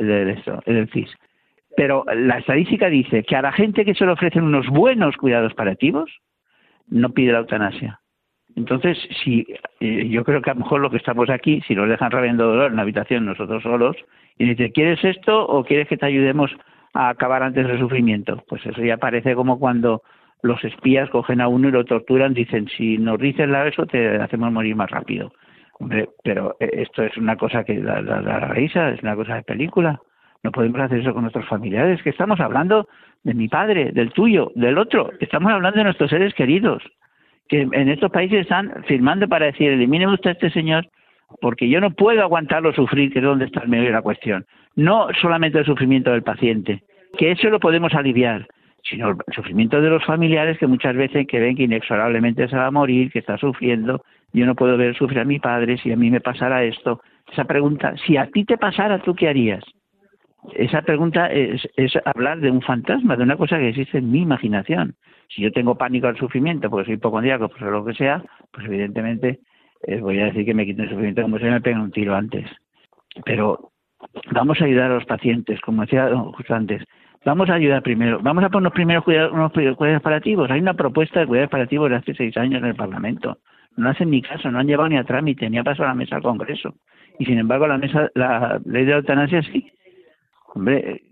el 0.66 0.88
CIS. 0.90 1.14
Pero 1.76 2.04
la 2.14 2.38
estadística 2.38 2.88
dice 2.88 3.22
que 3.22 3.36
a 3.36 3.42
la 3.42 3.52
gente 3.52 3.84
que 3.84 3.94
se 3.94 4.04
le 4.04 4.12
ofrecen 4.12 4.42
unos 4.42 4.68
buenos 4.68 5.16
cuidados 5.16 5.54
paliativos 5.54 6.10
no 6.88 7.10
pide 7.10 7.32
la 7.32 7.38
eutanasia. 7.38 8.00
Entonces, 8.56 8.98
si 9.22 9.46
eh, 9.80 10.08
yo 10.08 10.24
creo 10.24 10.42
que 10.42 10.50
a 10.50 10.54
lo 10.54 10.60
mejor 10.60 10.80
lo 10.80 10.90
que 10.90 10.96
estamos 10.96 11.30
aquí, 11.30 11.60
si 11.66 11.74
nos 11.74 11.88
dejan 11.88 12.10
rabiendo 12.10 12.46
dolor 12.46 12.70
en 12.70 12.76
la 12.76 12.82
habitación 12.82 13.26
nosotros 13.26 13.62
solos, 13.62 13.96
y 14.38 14.46
dice, 14.46 14.72
¿quieres 14.72 15.02
esto 15.04 15.46
o 15.46 15.64
quieres 15.64 15.88
que 15.88 15.96
te 15.96 16.06
ayudemos 16.06 16.50
a 16.94 17.10
acabar 17.10 17.42
antes 17.42 17.66
del 17.66 17.78
sufrimiento? 17.78 18.42
Pues 18.48 18.64
eso 18.66 18.82
ya 18.82 18.96
parece 18.96 19.34
como 19.34 19.58
cuando 19.58 20.02
los 20.42 20.62
espías 20.64 21.10
cogen 21.10 21.40
a 21.40 21.48
uno 21.48 21.68
y 21.68 21.72
lo 21.72 21.84
torturan, 21.84 22.34
dicen, 22.34 22.68
si 22.68 22.98
nos 22.98 23.18
dices 23.18 23.48
la 23.48 23.66
eso, 23.66 23.86
te 23.86 24.16
hacemos 24.16 24.52
morir 24.52 24.74
más 24.74 24.90
rápido. 24.90 25.32
Hombre, 25.78 26.10
pero 26.22 26.56
eh, 26.60 26.70
esto 26.72 27.02
es 27.02 27.16
una 27.16 27.36
cosa 27.36 27.64
que 27.64 27.80
da, 27.80 28.00
la 28.00 28.40
risa, 28.48 28.90
es 28.90 29.02
una 29.02 29.16
cosa 29.16 29.36
de 29.36 29.42
película. 29.42 30.00
No 30.42 30.52
podemos 30.52 30.80
hacer 30.80 31.00
eso 31.00 31.12
con 31.12 31.22
nuestros 31.22 31.46
familiares, 31.46 32.02
que 32.02 32.10
estamos 32.10 32.40
hablando 32.40 32.88
de 33.22 33.34
mi 33.34 33.48
padre, 33.48 33.92
del 33.92 34.12
tuyo, 34.12 34.52
del 34.54 34.78
otro. 34.78 35.10
Estamos 35.20 35.52
hablando 35.52 35.78
de 35.78 35.84
nuestros 35.84 36.10
seres 36.10 36.32
queridos, 36.34 36.82
que 37.50 37.62
en 37.62 37.88
estos 37.88 38.10
países 38.12 38.42
están 38.42 38.84
firmando 38.86 39.28
para 39.28 39.46
decir, 39.46 39.70
elimine 39.70 40.06
usted 40.06 40.30
a 40.30 40.32
este 40.34 40.50
señor 40.50 40.88
porque 41.40 41.68
yo 41.68 41.80
no 41.80 41.90
puedo 41.90 42.22
aguantarlo 42.22 42.72
sufrir, 42.72 43.12
que 43.12 43.18
es 43.18 43.24
donde 43.24 43.46
está 43.46 43.62
el 43.62 43.68
medio 43.68 43.86
de 43.86 43.92
la 43.92 44.02
cuestión. 44.02 44.46
No 44.76 45.08
solamente 45.20 45.58
el 45.58 45.64
sufrimiento 45.64 46.12
del 46.12 46.22
paciente, 46.22 46.82
que 47.18 47.32
eso 47.32 47.50
lo 47.50 47.60
podemos 47.60 47.92
aliviar, 47.94 48.46
sino 48.82 49.10
el 49.10 49.16
sufrimiento 49.34 49.80
de 49.80 49.90
los 49.90 50.04
familiares 50.04 50.58
que 50.58 50.66
muchas 50.66 50.96
veces 50.96 51.26
que 51.26 51.40
ven 51.40 51.56
que 51.56 51.64
inexorablemente 51.64 52.48
se 52.48 52.56
va 52.56 52.66
a 52.66 52.70
morir, 52.70 53.10
que 53.10 53.18
está 53.18 53.36
sufriendo, 53.36 54.02
yo 54.32 54.46
no 54.46 54.54
puedo 54.54 54.76
ver 54.76 54.96
sufrir 54.96 55.20
a 55.20 55.24
mi 55.24 55.38
padre, 55.38 55.76
si 55.78 55.92
a 55.92 55.96
mí 55.96 56.10
me 56.10 56.20
pasara 56.20 56.64
esto. 56.64 57.00
Esa 57.32 57.44
pregunta, 57.44 57.94
si 58.06 58.16
a 58.16 58.26
ti 58.26 58.44
te 58.44 58.56
pasara, 58.56 59.00
¿tú 59.00 59.14
qué 59.14 59.28
harías? 59.28 59.64
Esa 60.54 60.82
pregunta 60.82 61.26
es, 61.26 61.68
es 61.76 61.92
hablar 62.04 62.40
de 62.40 62.50
un 62.50 62.62
fantasma, 62.62 63.16
de 63.16 63.22
una 63.22 63.36
cosa 63.36 63.58
que 63.58 63.68
existe 63.68 63.98
en 63.98 64.10
mi 64.10 64.22
imaginación. 64.22 64.94
Si 65.28 65.42
yo 65.42 65.52
tengo 65.52 65.76
pánico 65.76 66.06
al 66.06 66.16
sufrimiento 66.16 66.70
porque 66.70 66.86
soy 66.86 66.94
hipocondríaco, 66.94 67.48
pues 67.48 67.60
lo 67.60 67.84
que 67.84 67.94
sea, 67.94 68.22
pues 68.50 68.66
evidentemente 68.66 69.40
eh, 69.82 70.00
voy 70.00 70.18
a 70.20 70.26
decir 70.26 70.44
que 70.44 70.54
me 70.54 70.66
quiten 70.66 70.84
el 70.84 70.90
sufrimiento 70.90 71.22
como 71.22 71.38
si 71.38 71.44
me 71.44 71.60
pegan 71.60 71.82
un 71.82 71.92
tiro 71.92 72.14
antes. 72.14 72.46
Pero 73.24 73.70
vamos 74.32 74.60
a 74.60 74.64
ayudar 74.64 74.90
a 74.90 74.94
los 74.94 75.04
pacientes, 75.04 75.60
como 75.60 75.82
decía 75.82 76.10
justo 76.16 76.54
antes. 76.54 76.82
Vamos 77.24 77.50
a 77.50 77.54
ayudar 77.54 77.82
primero, 77.82 78.18
vamos 78.22 78.42
a 78.42 78.48
poner 78.48 78.62
unos 78.62 78.72
primeros 78.72 79.04
cuidados, 79.04 79.32
unos 79.32 79.52
cuidados 79.52 80.02
paliativos. 80.02 80.50
Hay 80.50 80.60
una 80.60 80.74
propuesta 80.74 81.20
de 81.20 81.26
cuidados 81.26 81.50
paliativos 81.50 81.90
de 81.90 81.96
hace 81.96 82.14
seis 82.14 82.36
años 82.38 82.62
en 82.62 82.68
el 82.68 82.74
Parlamento. 82.74 83.38
No 83.76 83.90
hacen 83.90 84.10
ni 84.10 84.22
caso, 84.22 84.50
no 84.50 84.58
han 84.58 84.66
llevado 84.66 84.88
ni 84.88 84.96
a 84.96 85.04
trámite, 85.04 85.48
ni 85.50 85.58
ha 85.58 85.64
pasado 85.64 85.84
a 85.84 85.88
la 85.88 85.94
mesa 85.94 86.16
al 86.16 86.22
Congreso. 86.22 86.74
Y 87.18 87.26
sin 87.26 87.38
embargo, 87.38 87.66
la 87.66 87.76
mesa, 87.76 88.08
la 88.14 88.60
ley 88.64 88.86
de 88.86 88.92
eutanasia 88.92 89.42
sí. 89.42 89.70
Hombre, 90.54 91.02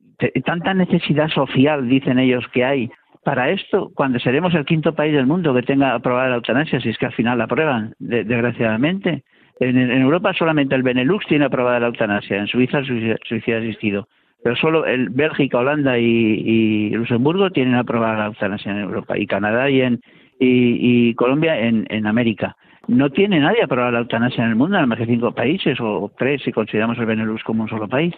tanta 0.45 0.75
necesidad 0.75 1.29
social, 1.29 1.89
dicen 1.89 2.19
ellos, 2.19 2.47
que 2.53 2.65
hay 2.65 2.91
para 3.25 3.51
esto, 3.51 3.91
cuando 3.95 4.19
seremos 4.19 4.55
el 4.55 4.65
quinto 4.65 4.95
país 4.95 5.13
del 5.13 5.27
mundo 5.27 5.55
que 5.55 5.63
tenga 5.63 5.95
aprobada 5.95 6.31
la 6.31 6.37
eutanasia, 6.37 6.81
si 6.81 6.89
es 6.89 6.99
que 6.99 7.07
al 7.07 7.13
final 7.13 7.39
la 7.39 7.45
aprueban, 7.45 7.95
desgraciadamente. 7.99 9.25
En, 9.61 9.77
Europa 9.77 10.33
solamente 10.35 10.75
el 10.75 10.83
Benelux 10.83 11.27
tiene 11.27 11.45
aprobada 11.45 11.81
la 11.81 11.89
eutanasia, 11.89 12.39
en 12.39 12.47
Suiza 12.47 12.79
el 12.79 13.19
suicidio 13.25 13.59
asistido. 13.59 14.09
Pero 14.43 14.57
solo 14.57 14.87
el 14.87 15.11
Bélgica, 15.11 15.59
Holanda 15.59 15.99
y, 15.99 16.91
Luxemburgo 16.91 17.51
tienen 17.51 17.75
aprobada 17.75 18.19
la 18.19 18.27
eutanasia 18.27 18.73
en 18.73 18.79
Europa, 18.79 19.19
y 19.19 19.27
Canadá 19.27 19.69
y, 19.69 19.83
en, 19.83 20.01
y, 20.39 21.13
Colombia 21.15 21.59
en, 21.59 21.87
en 21.91 22.07
América. 22.07 22.57
No 22.87 23.11
tiene 23.11 23.41
nadie 23.41 23.63
aprobada 23.63 23.93
la 23.93 23.99
eutanasia 23.99 24.45
en 24.45 24.51
el 24.51 24.57
mundo, 24.57 24.79
en 24.79 24.89
más 24.89 24.99
que 24.99 25.07
cinco 25.07 25.33
países, 25.33 25.79
o 25.81 26.11
tres 26.17 26.41
si 26.43 26.53
consideramos 26.53 26.97
el 26.99 27.07
Benelux 27.07 27.43
como 27.43 27.65
un 27.65 27.69
solo 27.69 27.89
país 27.89 28.15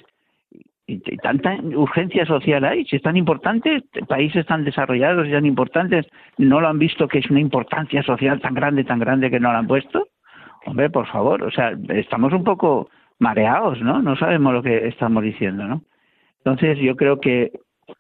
y, 0.91 1.17
tanta 1.19 1.57
urgencia 1.63 2.27
social 2.27 2.65
hay, 2.65 2.85
si 2.85 2.97
es 2.97 3.03
tan 3.03 3.17
importante, 3.17 3.83
países 4.09 4.47
tan 4.47 4.65
desarrollados 4.65 5.29
y 5.29 5.33
tan 5.33 5.47
importantes 5.47 6.07
no 6.39 6.61
lo 6.61 6.69
han 6.69 6.79
visto 6.79 7.09
que 7.09 7.19
es 7.19 7.31
una 7.31 7.41
importancia 7.41 8.03
social 8.03 8.41
tan 8.41 8.55
grande, 8.55 8.85
tan 8.85 8.99
grande 8.99 9.31
que 9.31 9.41
no 9.41 9.53
lo 9.53 9.59
han 9.59 9.67
puesto. 9.67 10.09
Hombre, 10.67 10.91
por 10.91 11.07
favor, 11.07 11.43
o 11.43 11.51
sea, 11.51 11.73
estamos 11.89 12.33
un 12.33 12.45
poco 12.45 12.91
mareados, 13.19 13.81
¿no? 13.81 14.03
No 14.03 14.17
sabemos 14.17 14.53
lo 14.53 14.63
que 14.63 14.89
estamos 14.89 15.23
diciendo, 15.23 15.65
¿no? 15.67 15.83
Entonces, 16.39 16.79
yo 16.79 16.97
creo 16.97 17.21
que 17.21 17.53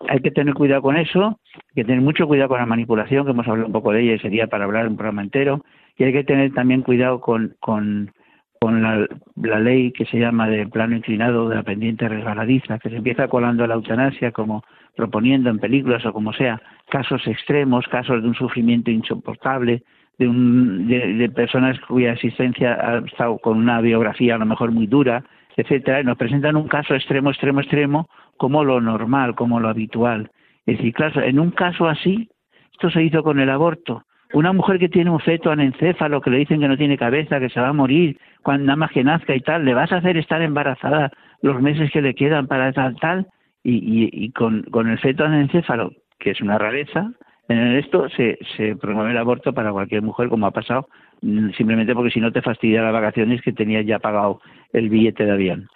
hay 0.09 0.20
que 0.20 0.30
tener 0.30 0.55
cuidado 0.55 0.82
con 0.82 0.97
eso, 0.97 1.38
hay 1.55 1.74
que 1.74 1.84
tener 1.84 2.01
mucho 2.01 2.26
cuidado 2.26 2.49
con 2.49 2.59
la 2.59 2.66
manipulación, 2.66 3.24
que 3.24 3.32
hemos 3.32 3.47
hablado 3.47 3.66
un 3.66 3.72
poco 3.72 3.93
de 3.93 4.03
ella 4.03 4.14
y 4.14 4.18
sería 4.18 4.47
para 4.47 4.64
hablar 4.64 4.88
un 4.88 4.97
programa 4.97 5.22
entero, 5.22 5.64
y 5.97 6.05
hay 6.05 6.12
que 6.12 6.24
tener 6.24 6.53
también 6.53 6.82
cuidado 6.82 7.20
con, 7.20 7.57
con 7.61 8.12
con 8.61 8.83
la, 8.83 9.07
la, 9.37 9.59
ley 9.59 9.91
que 9.91 10.05
se 10.05 10.19
llama 10.19 10.47
de 10.47 10.67
plano 10.67 10.95
inclinado 10.95 11.49
de 11.49 11.55
la 11.55 11.63
pendiente 11.63 12.07
resbaladiza, 12.07 12.79
que 12.79 12.91
se 12.91 12.97
empieza 12.97 13.27
colando 13.27 13.67
la 13.67 13.75
eutanasia 13.75 14.33
como 14.33 14.63
proponiendo 14.95 15.49
en 15.49 15.59
películas 15.59 16.05
o 16.05 16.13
como 16.13 16.35
sea 16.35 16.61
casos 16.91 17.27
extremos, 17.27 17.87
casos 17.89 18.21
de 18.21 18.29
un 18.29 18.35
sufrimiento 18.35 18.91
insoportable, 18.91 19.83
de, 20.19 20.29
un, 20.29 20.87
de, 20.87 21.31
personas 21.31 21.81
cuya 21.81 22.13
existencia 22.13 22.75
ha 22.75 22.99
estado 22.99 23.39
con 23.39 23.57
una 23.57 23.81
biografía 23.81 24.35
a 24.35 24.39
lo 24.39 24.45
mejor 24.45 24.73
muy 24.73 24.87
dura, 24.87 25.25
etcétera, 25.57 26.03
y 26.03 26.05
nos 26.05 26.19
presentan 26.19 26.57
un 26.57 26.69
caso 26.69 26.95
extremo, 26.95 27.31
extremo, 27.31 27.61
extremo 27.61 28.11
como 28.37 28.63
lo 28.63 28.79
normal, 28.83 29.35
como 29.37 29.59
lo 29.59 29.71
habitual. 29.71 30.31
Es 30.67 30.77
decir, 30.77 30.93
claro, 30.93 31.23
en 31.23 31.41
un 31.41 31.51
caso 31.51 31.89
así, 31.89 32.29
esto 32.73 32.91
se 32.91 33.03
hizo 33.03 33.23
con 33.23 33.41
el 33.41 33.49
aborto, 33.49 34.05
una 34.33 34.53
mujer 34.53 34.78
que 34.78 34.89
tiene 34.89 35.11
un 35.11 35.20
feto 35.20 35.51
anencéfalo, 35.51 36.20
que 36.20 36.31
le 36.31 36.39
dicen 36.39 36.61
que 36.61 36.68
no 36.68 36.76
tiene 36.76 36.97
cabeza, 36.97 37.41
que 37.41 37.49
se 37.49 37.61
va 37.61 37.68
a 37.68 37.72
morir 37.72 38.18
nada 38.47 38.76
más 38.76 38.91
que 38.93 39.05
nazca 39.05 39.35
y 39.35 39.41
tal, 39.41 39.64
le 39.64 39.74
vas 39.74 39.93
a 39.93 39.97
hacer 39.97 40.16
estar 40.16 40.41
embarazada 40.43 41.11
los 41.43 41.61
meses 41.61 41.91
que 41.91 42.03
le 42.03 42.14
quedan 42.14 42.47
para 42.47 42.72
tal, 42.72 42.97
tal, 42.97 43.26
y, 43.62 44.09
y, 44.12 44.31
con, 44.33 44.62
con 44.64 44.89
el 44.89 44.99
feto 44.99 45.24
anencéfalo, 45.24 45.93
que 46.18 46.31
es 46.31 46.41
una 46.41 46.59
rareza, 46.59 47.11
en 47.49 47.76
esto 47.76 48.09
se, 48.11 48.39
se 48.57 48.76
promueve 48.76 49.11
el 49.11 49.18
aborto 49.18 49.53
para 49.53 49.72
cualquier 49.72 50.03
mujer, 50.03 50.28
como 50.28 50.47
ha 50.47 50.53
pasado, 50.53 50.89
mm, 51.22 51.51
simplemente 51.51 51.95
porque 51.95 52.11
si 52.11 52.20
no 52.20 52.33
te 52.33 52.43
fastidia 52.43 52.83
las 52.83 52.93
vacaciones 52.93 53.43
que 53.43 53.53
tenías 53.53 53.85
ya 53.85 53.99
pagado 53.99 54.41
el 54.72 54.89
billete 54.89 55.24
de 55.24 55.33
avión. 55.33 55.68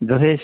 Entonces, 0.00 0.40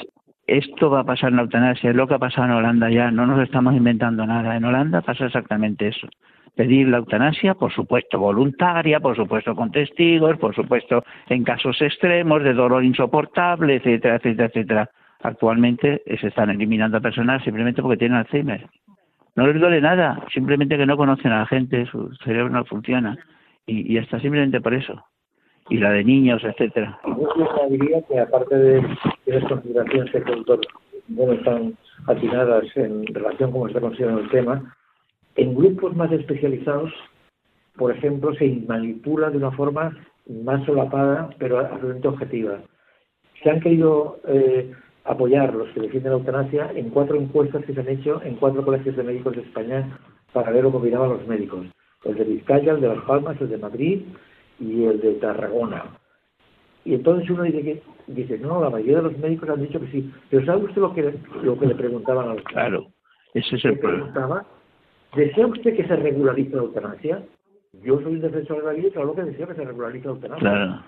esto 0.46 0.90
va 0.90 1.00
a 1.00 1.04
pasar 1.04 1.30
en 1.30 1.36
la 1.36 1.42
eutanasia, 1.42 1.90
es 1.90 1.96
lo 1.96 2.06
que 2.06 2.14
ha 2.14 2.18
pasado 2.18 2.46
en 2.46 2.52
Holanda 2.52 2.88
ya, 2.88 3.10
no 3.10 3.26
nos 3.26 3.42
estamos 3.42 3.74
inventando 3.74 4.24
nada. 4.24 4.56
En 4.56 4.64
Holanda 4.64 5.02
pasa 5.02 5.26
exactamente 5.26 5.88
eso 5.88 6.08
pedir 6.56 6.88
la 6.88 6.98
eutanasia, 6.98 7.54
por 7.54 7.72
supuesto 7.72 8.18
voluntaria, 8.18 8.98
por 8.98 9.14
supuesto 9.14 9.54
con 9.54 9.70
testigos, 9.70 10.36
por 10.38 10.54
supuesto 10.54 11.04
en 11.28 11.44
casos 11.44 11.80
extremos 11.82 12.42
de 12.42 12.54
dolor 12.54 12.82
insoportable, 12.82 13.76
etcétera, 13.76 14.16
etcétera, 14.16 14.48
etcétera. 14.48 14.90
Actualmente 15.22 16.02
se 16.20 16.28
están 16.28 16.50
eliminando 16.50 16.96
a 16.96 17.00
personas 17.00 17.44
simplemente 17.44 17.82
porque 17.82 17.98
tienen 17.98 18.18
Alzheimer. 18.18 18.66
No 19.36 19.46
les 19.46 19.60
duele 19.60 19.82
nada, 19.82 20.24
simplemente 20.32 20.78
que 20.78 20.86
no 20.86 20.96
conocen 20.96 21.30
a 21.30 21.40
la 21.40 21.46
gente, 21.46 21.84
su 21.86 22.08
cerebro 22.24 22.48
no 22.48 22.64
funciona 22.64 23.18
y, 23.66 23.92
y 23.92 23.98
hasta 23.98 24.18
simplemente 24.18 24.60
por 24.60 24.72
eso. 24.72 25.04
Y 25.68 25.78
la 25.78 25.90
de 25.90 26.04
niños, 26.04 26.42
etcétera. 26.42 26.98
Yo 27.04 27.68
diría 27.68 28.00
que 28.08 28.20
aparte 28.20 28.56
de, 28.56 28.82
las 29.26 29.44
consideraciones 29.44 30.10
que 30.10 30.18
el 30.18 30.44
bueno, 31.08 31.32
están 31.34 31.74
atinadas 32.06 32.64
en 32.76 33.04
relación 33.06 33.50
con 33.50 33.60
cómo 33.60 33.66
está 33.68 33.80
considerando 33.80 34.22
el 34.22 34.30
tema, 34.30 34.76
en 35.36 35.54
grupos 35.54 35.94
más 35.94 36.10
especializados, 36.12 36.92
por 37.76 37.92
ejemplo, 37.92 38.34
se 38.34 38.48
manipula 38.66 39.30
de 39.30 39.36
una 39.36 39.50
forma 39.52 39.96
más 40.28 40.64
solapada, 40.64 41.30
pero 41.38 41.58
absolutamente 41.58 42.08
objetiva. 42.08 42.58
Se 43.42 43.50
han 43.50 43.60
querido 43.60 44.18
eh, 44.26 44.72
apoyar 45.04 45.54
los 45.54 45.68
que 45.70 45.80
defienden 45.80 46.12
la 46.12 46.18
eutanasia 46.18 46.72
en 46.74 46.90
cuatro 46.90 47.16
encuestas 47.16 47.64
que 47.64 47.74
se 47.74 47.80
han 47.80 47.88
hecho 47.88 48.20
en 48.22 48.36
cuatro 48.36 48.64
colegios 48.64 48.96
de 48.96 49.02
médicos 49.02 49.36
de 49.36 49.42
España 49.42 49.98
para 50.32 50.50
ver 50.50 50.64
lo 50.64 50.70
que 50.70 50.78
opinaban 50.78 51.10
los 51.10 51.26
médicos. 51.26 51.66
El 52.04 52.14
de 52.16 52.24
Vizcaya, 52.24 52.72
el 52.72 52.80
de 52.80 52.88
Las 52.88 53.04
Palmas, 53.04 53.40
el 53.40 53.48
de 53.48 53.58
Madrid 53.58 54.02
y 54.58 54.84
el 54.84 55.00
de 55.00 55.14
Tarragona. 55.14 55.84
Y 56.84 56.94
entonces 56.94 57.28
uno 57.30 57.42
dice 57.42 57.62
que 57.62 57.82
dice, 58.06 58.38
no, 58.38 58.62
la 58.62 58.70
mayoría 58.70 58.98
de 58.98 59.02
los 59.02 59.18
médicos 59.18 59.48
han 59.50 59.60
dicho 59.60 59.80
que 59.80 59.88
sí. 59.88 60.12
Pero 60.30 60.46
¿sabe 60.46 60.64
usted 60.64 60.80
lo 60.80 60.94
que, 60.94 61.14
lo 61.42 61.58
que 61.58 61.66
le 61.66 61.74
preguntaban 61.74 62.30
a 62.30 62.34
los 62.34 62.44
Claro, 62.44 62.86
ese 63.34 63.56
es 63.56 63.64
el 63.64 63.78
problema. 63.78 64.46
¿Desea 65.16 65.46
usted 65.46 65.74
que 65.74 65.86
se 65.86 65.96
regularice 65.96 66.54
la 66.54 66.62
eutanasia? 66.62 67.22
Yo 67.82 68.00
soy 68.00 68.14
un 68.14 68.20
defensor 68.20 68.58
de 68.58 68.64
la 68.64 68.72
vida 68.72 68.88
y 68.88 68.90
claro 68.90 69.14
que 69.14 69.22
deseo 69.22 69.48
que 69.48 69.54
se 69.54 69.64
regularice 69.64 70.06
la 70.06 70.12
eutanasia. 70.12 70.84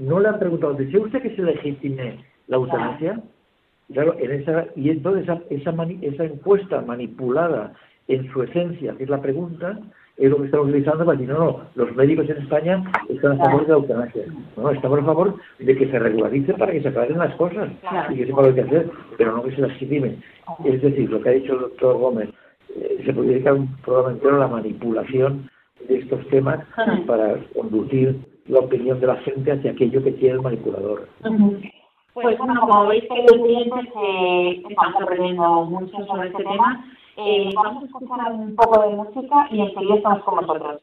no 0.00 0.20
le 0.20 0.28
han 0.28 0.38
preguntado, 0.38 0.74
¿desea 0.74 1.00
usted 1.00 1.22
que 1.22 1.34
se 1.34 1.42
legitime 1.42 2.24
la 2.48 2.56
eutanasia? 2.56 3.20
Claro, 3.92 4.16
en 4.18 4.32
esa, 4.32 4.66
y 4.74 4.90
entonces 4.90 5.24
esa, 5.24 5.40
esa, 5.48 5.74
esa 6.02 6.24
encuesta 6.24 6.80
manipulada 6.82 7.72
en 8.08 8.30
su 8.32 8.42
esencia, 8.42 8.94
que 8.96 9.04
es 9.04 9.10
la 9.10 9.22
pregunta, 9.22 9.78
es 10.16 10.30
lo 10.30 10.38
que 10.38 10.46
estamos 10.46 10.68
utilizando 10.68 11.04
para 11.04 11.18
decir, 11.18 11.32
no, 11.32 11.44
no, 11.44 11.60
los 11.74 11.94
médicos 11.94 12.28
en 12.28 12.38
España 12.38 12.82
están 13.08 13.32
a 13.32 13.44
favor 13.44 13.62
de 13.62 13.68
la 13.68 13.74
eutanasia. 13.74 14.24
No, 14.56 14.70
estamos 14.70 14.98
a 14.98 15.04
favor 15.04 15.34
de 15.58 15.76
que 15.76 15.90
se 15.90 15.98
regularice 15.98 16.54
para 16.54 16.72
que 16.72 16.82
se 16.82 16.88
aclaren 16.88 17.18
las 17.18 17.34
cosas 17.36 17.68
y 18.10 18.16
que 18.16 18.26
sepa 18.26 18.42
lo 18.42 18.54
que 18.54 18.62
hacer, 18.62 18.90
pero 19.18 19.36
no 19.36 19.42
que 19.44 19.54
se 19.54 19.62
legitime. 19.62 20.16
Es 20.64 20.82
decir, 20.82 21.10
lo 21.10 21.20
que 21.20 21.28
ha 21.28 21.32
dicho 21.32 21.54
el 21.54 21.60
doctor 21.60 21.98
Gómez, 21.98 22.30
eh, 22.74 23.02
se 23.04 23.12
puede 23.12 23.28
dedicar 23.28 23.54
un 23.54 23.68
programa 23.78 24.12
entero 24.12 24.36
a 24.36 24.40
la 24.40 24.48
manipulación 24.48 25.50
de 25.88 25.98
estos 25.98 26.26
temas 26.28 26.64
para 27.06 27.38
conducir 27.54 28.16
la 28.46 28.60
opinión 28.60 29.00
de 29.00 29.06
la 29.06 29.16
gente 29.16 29.52
hacia 29.52 29.72
aquello 29.72 30.02
que 30.02 30.14
quiere 30.14 30.34
el 30.34 30.42
manipulador. 30.42 31.08
Pues 32.14 32.38
bueno, 32.38 32.60
como 32.60 32.86
veis, 32.86 33.04
queridos 33.08 33.42
clientes, 33.42 33.86
eh, 33.94 34.62
estamos 34.68 35.02
aprendiendo 35.02 35.64
mucho 35.66 36.06
sobre 36.06 36.28
este 36.28 36.44
tema. 36.44 36.86
Eh, 37.18 37.50
vamos 37.54 37.82
a 37.82 37.86
escuchar 37.86 38.32
un 38.32 38.56
poco 38.56 38.80
de 38.82 38.96
música 38.96 39.48
y 39.50 39.60
enseguida 39.60 39.96
estamos 39.96 40.24
con 40.24 40.36
vosotros. 40.36 40.82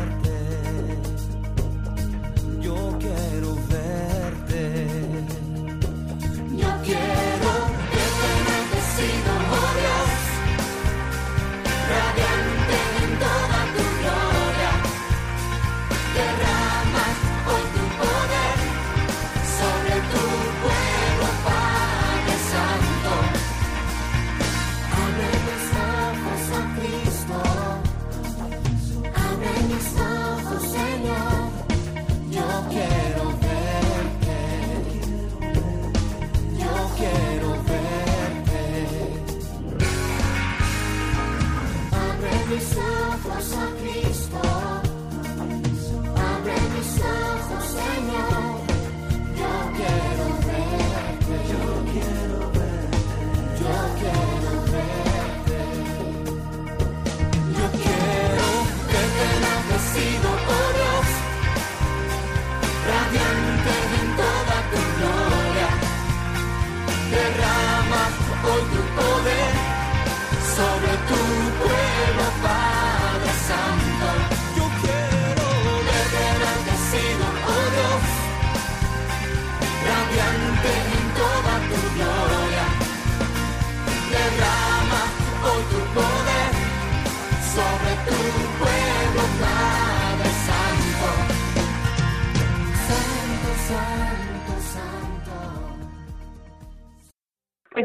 yo 2.71 2.97
quiero 2.99 3.55
verte. 3.67 4.63
Yo 6.57 6.69
quiero 6.83 7.51
verte 7.93 8.77
oh 9.55 9.69
Dios. 9.79 10.11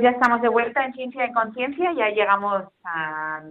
Ya 0.07 0.13
estamos 0.13 0.41
de 0.41 0.49
vuelta 0.49 0.85
en 0.85 0.95
Ciencia 0.95 1.27
y 1.27 1.33
Conciencia, 1.33 1.93
ya 1.95 2.11
llegamos 2.11 2.63
a, 2.85 3.43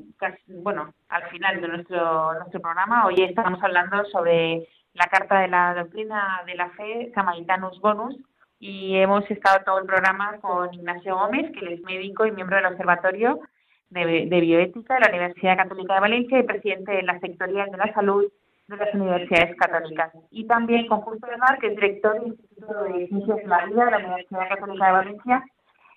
bueno, 0.63 0.93
al 1.09 1.23
final 1.23 1.59
de 1.59 1.67
nuestro, 1.67 2.33
nuestro 2.35 2.61
programa. 2.61 3.05
Hoy 3.05 3.23
estamos 3.23 3.61
hablando 3.61 4.05
sobre 4.05 4.65
la 4.93 5.05
Carta 5.07 5.41
de 5.41 5.49
la 5.49 5.73
Doctrina 5.73 6.43
de 6.45 6.55
la 6.55 6.69
Fe, 6.69 7.11
Samaritanus 7.13 7.81
Bonus, 7.81 8.15
y 8.57 8.95
hemos 8.95 9.29
estado 9.29 9.65
todo 9.65 9.79
el 9.79 9.85
programa 9.85 10.37
con 10.39 10.73
Ignacio 10.73 11.17
Gómez, 11.17 11.51
que 11.59 11.73
es 11.73 11.81
médico 11.81 12.25
y 12.25 12.31
miembro 12.31 12.55
del 12.55 12.67
Observatorio 12.67 13.41
de, 13.89 14.29
Bioética 14.29 14.93
de 14.93 15.01
la 15.01 15.09
Universidad 15.09 15.57
Católica 15.57 15.95
de 15.95 15.99
Valencia 15.99 16.39
y 16.39 16.43
presidente 16.43 16.93
de 16.93 17.03
la 17.03 17.19
Sectorial 17.19 17.69
de 17.69 17.77
la 17.77 17.93
Salud 17.93 18.31
de 18.69 18.77
las 18.77 18.93
Universidades 18.93 19.57
Católicas. 19.57 20.13
Y 20.31 20.47
también 20.47 20.87
con 20.87 21.01
Justo 21.01 21.27
de 21.27 21.35
Mar, 21.35 21.59
que 21.59 21.67
es 21.67 21.75
director 21.75 22.13
del 22.13 22.27
Instituto 22.29 22.83
de 22.83 23.07
Ciencias 23.07 23.37
de 23.39 23.47
la 23.47 23.65
Vida 23.65 23.85
de 23.85 23.91
la 23.91 23.97
Universidad 23.97 24.47
Católica 24.47 24.85
de 24.85 24.91
Valencia. 24.93 25.43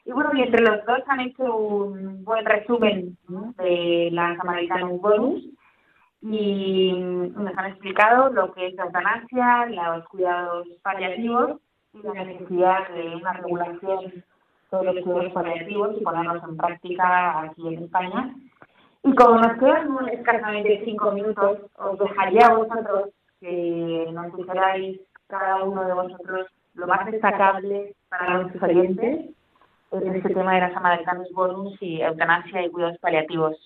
Y 0.09 0.13
bueno, 0.13 0.31
y 0.33 0.41
entre 0.41 0.63
los 0.63 0.83
dos 0.87 1.01
han 1.07 1.21
hecho 1.21 1.55
un 1.55 2.25
buen 2.25 2.43
resumen 2.47 3.19
de 3.29 4.09
la 4.11 4.35
Samaritanus 4.39 5.03
Bonus. 5.03 5.45
Y 6.23 6.93
nos 6.97 7.59
han 7.59 7.67
explicado 7.67 8.31
lo 8.31 8.51
que 8.55 8.69
es 8.69 8.75
la 8.75 8.85
eutanasia, 8.85 9.67
los 9.67 10.09
cuidados 10.09 10.67
paliativos 10.83 11.61
y 11.93 12.01
la 12.01 12.25
necesidad 12.25 12.89
de 12.89 13.17
una 13.17 13.35
regulación 13.35 14.25
sobre 14.71 14.95
los 14.95 15.05
cuidados 15.05 15.33
paliativos 15.35 15.97
y 16.01 16.03
ponerlos 16.03 16.43
en 16.43 16.57
práctica 16.57 17.43
aquí 17.43 17.69
en 17.69 17.83
España. 17.85 18.35
Y 19.03 19.15
como 19.15 19.41
nos 19.41 19.59
quedan 19.59 20.09
escasamente 20.11 20.81
cinco 20.87 21.13
minutos, 21.13 21.59
os 21.77 21.99
dejaría 21.99 22.47
a 22.47 22.55
vosotros 22.55 23.11
que 23.41 24.09
nos 24.11 24.35
dijerais 24.35 25.01
cada 25.27 25.65
uno 25.65 25.85
de 25.85 25.93
vosotros 25.93 26.47
lo 26.77 26.87
más 26.87 27.05
destacable 27.11 27.95
para 28.09 28.39
nuestros 28.39 28.63
oyentes 28.63 29.35
en 29.93 30.15
este 30.15 30.35
tema 30.35 30.55
de 30.55 30.61
las 30.61 30.73
Samaritanos 30.73 31.29
bonus 31.33 31.77
y 31.81 32.01
eutanasia 32.01 32.65
y 32.65 32.71
cuidados 32.71 32.99
paliativos. 32.99 33.57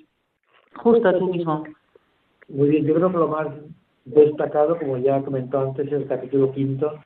Justo 0.77 1.18
tú 1.18 1.33
mismo. 1.33 1.64
Muy 2.49 2.68
bien, 2.68 2.85
yo 2.87 2.95
creo 2.95 3.11
que 3.11 3.18
lo 3.18 3.29
más 3.29 3.49
destacado, 4.05 4.79
como 4.79 4.99
ya 4.99 5.23
comentó 5.23 5.61
antes, 5.61 5.87
es 5.87 5.93
el 5.93 6.07
capítulo 6.07 6.53
quinto, 6.53 7.01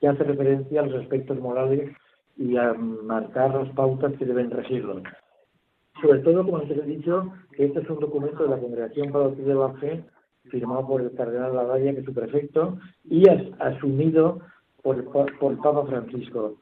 que 0.00 0.08
hace 0.08 0.24
referencia 0.24 0.80
a 0.80 0.86
los 0.86 1.02
aspectos 1.02 1.38
morales 1.38 1.94
y 2.36 2.56
a 2.56 2.72
marcar 2.72 3.54
las 3.54 3.68
pautas 3.74 4.14
que 4.18 4.24
deben 4.24 4.50
regirlos. 4.50 5.02
Sobre 6.00 6.20
todo, 6.20 6.44
como 6.44 6.58
antes 6.58 6.78
he 6.78 6.82
dicho, 6.82 7.32
que 7.52 7.66
este 7.66 7.80
es 7.80 7.90
un 7.90 8.00
documento 8.00 8.44
de 8.44 8.50
la 8.50 8.58
Congregación 8.58 9.12
para 9.12 9.26
la 9.26 9.30
de 9.30 9.54
la 9.54 9.72
Fe, 9.74 10.04
firmado 10.44 10.86
por 10.86 11.02
el 11.02 11.12
Cardenal 11.14 11.54
Ladaya, 11.54 11.92
que 11.92 12.00
es 12.00 12.06
su 12.06 12.14
prefecto, 12.14 12.78
y 13.04 13.28
as, 13.28 13.42
asumido 13.58 14.40
por, 14.82 15.04
por 15.38 15.52
el 15.52 15.58
Papa 15.58 15.84
Francisco. 15.86 16.56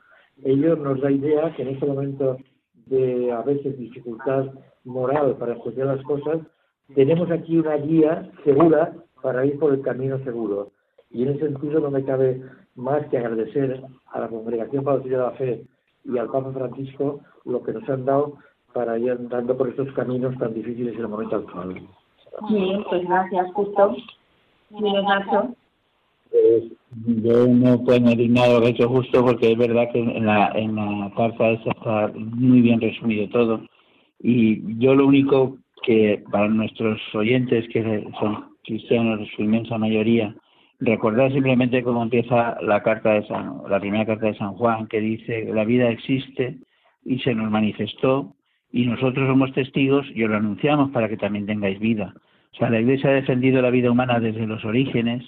Ello 0.45 0.76
nos 0.76 1.01
da 1.01 1.11
idea 1.11 1.55
que 1.55 1.62
en 1.62 1.68
este 1.68 1.86
momento 1.86 2.39
de 2.86 3.32
a 3.32 3.43
veces 3.43 3.78
dificultad 3.78 4.47
moral 4.84 5.36
para 5.36 5.55
escuchar 5.55 5.86
las 5.86 6.03
cosas, 6.05 6.41
tenemos 6.95 7.30
aquí 7.30 7.59
una 7.59 7.76
guía 7.76 8.30
segura 8.45 8.95
para 9.22 9.45
ir 9.45 9.59
por 9.59 9.74
el 9.74 9.82
camino 9.82 10.18
seguro. 10.24 10.70
Y 11.11 11.22
en 11.22 11.30
ese 11.30 11.49
sentido 11.49 11.80
no 11.80 11.91
me 11.91 12.05
cabe 12.05 12.43
más 12.76 13.07
que 13.09 13.18
agradecer 13.18 13.82
a 14.12 14.20
la 14.20 14.28
Congregación 14.28 14.84
para 14.84 14.99
de 14.99 15.11
la 15.11 15.30
Fe 15.32 15.64
y 16.05 16.16
al 16.16 16.30
Papa 16.30 16.53
Francisco 16.53 17.20
lo 17.45 17.62
que 17.62 17.72
nos 17.72 17.89
han 17.89 18.05
dado 18.05 18.39
para 18.72 18.99
ir 18.99 19.11
andando 19.11 19.57
por 19.57 19.68
estos 19.68 19.93
caminos 19.93 20.36
tan 20.39 20.55
difíciles 20.55 20.95
en 20.95 21.01
el 21.01 21.09
momento 21.09 21.36
actual. 21.36 21.74
Bien, 22.49 22.84
pues 22.89 23.09
gracias, 23.09 23.53
Justo. 23.53 23.97
Nacho. 24.70 25.55
Yo 26.91 27.47
no 27.47 27.84
puedo 27.84 27.99
añadir 27.99 28.30
nada 28.30 28.59
lo 28.59 28.66
hecho 28.66 28.89
justo 28.89 29.22
porque 29.22 29.53
es 29.53 29.59
verdad 29.59 29.91
que 29.93 30.01
en 30.01 30.24
la, 30.24 30.51
en 30.55 30.74
la 30.74 31.12
carta 31.16 31.51
esa 31.51 31.70
está 31.70 32.12
muy 32.14 32.62
bien 32.62 32.80
resumido 32.80 33.28
todo. 33.28 33.62
Y 34.20 34.62
yo 34.78 34.95
lo 34.95 35.07
único 35.07 35.59
que 35.82 36.22
para 36.30 36.49
nuestros 36.49 37.01
oyentes 37.14 37.68
que 37.72 38.05
son 38.18 38.57
cristianos 38.64 39.28
su 39.36 39.43
inmensa 39.43 39.76
mayoría, 39.78 40.34
recordar 40.80 41.32
simplemente 41.32 41.82
cómo 41.82 42.03
empieza 42.03 42.59
la 42.62 42.82
carta 42.82 43.12
de 43.14 43.26
San, 43.26 43.62
la 43.68 43.80
primera 43.80 44.07
carta 44.07 44.26
de 44.26 44.36
San 44.36 44.55
Juan, 44.55 44.86
que 44.86 45.01
dice 45.01 45.51
la 45.53 45.64
vida 45.64 45.91
existe 45.91 46.59
y 47.05 47.18
se 47.20 47.34
nos 47.34 47.51
manifestó 47.51 48.34
y 48.72 48.86
nosotros 48.86 49.28
somos 49.28 49.53
testigos 49.53 50.07
y 50.14 50.24
os 50.24 50.30
lo 50.30 50.36
anunciamos 50.36 50.91
para 50.91 51.09
que 51.09 51.16
también 51.16 51.47
tengáis 51.47 51.78
vida. 51.78 52.14
O 52.53 52.57
sea, 52.57 52.70
la 52.70 52.80
Iglesia 52.80 53.11
ha 53.11 53.14
defendido 53.14 53.61
la 53.61 53.70
vida 53.70 53.91
humana 53.91 54.20
desde 54.20 54.47
los 54.47 54.64
orígenes 54.64 55.22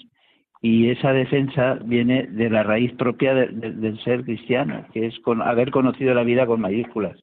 y 0.63 0.91
esa 0.91 1.13
defensa 1.13 1.79
viene 1.85 2.25
de 2.25 2.51
la 2.51 2.63
raíz 2.63 2.93
propia 2.93 3.35
del 3.35 3.99
ser 4.05 4.25
cristiano, 4.25 4.85
que 4.93 5.07
es 5.07 5.19
con 5.21 5.41
haber 5.41 5.71
conocido 5.71 6.13
la 6.13 6.23
vida 6.23 6.47
con 6.47 6.61
mayúsculas. 6.61 7.19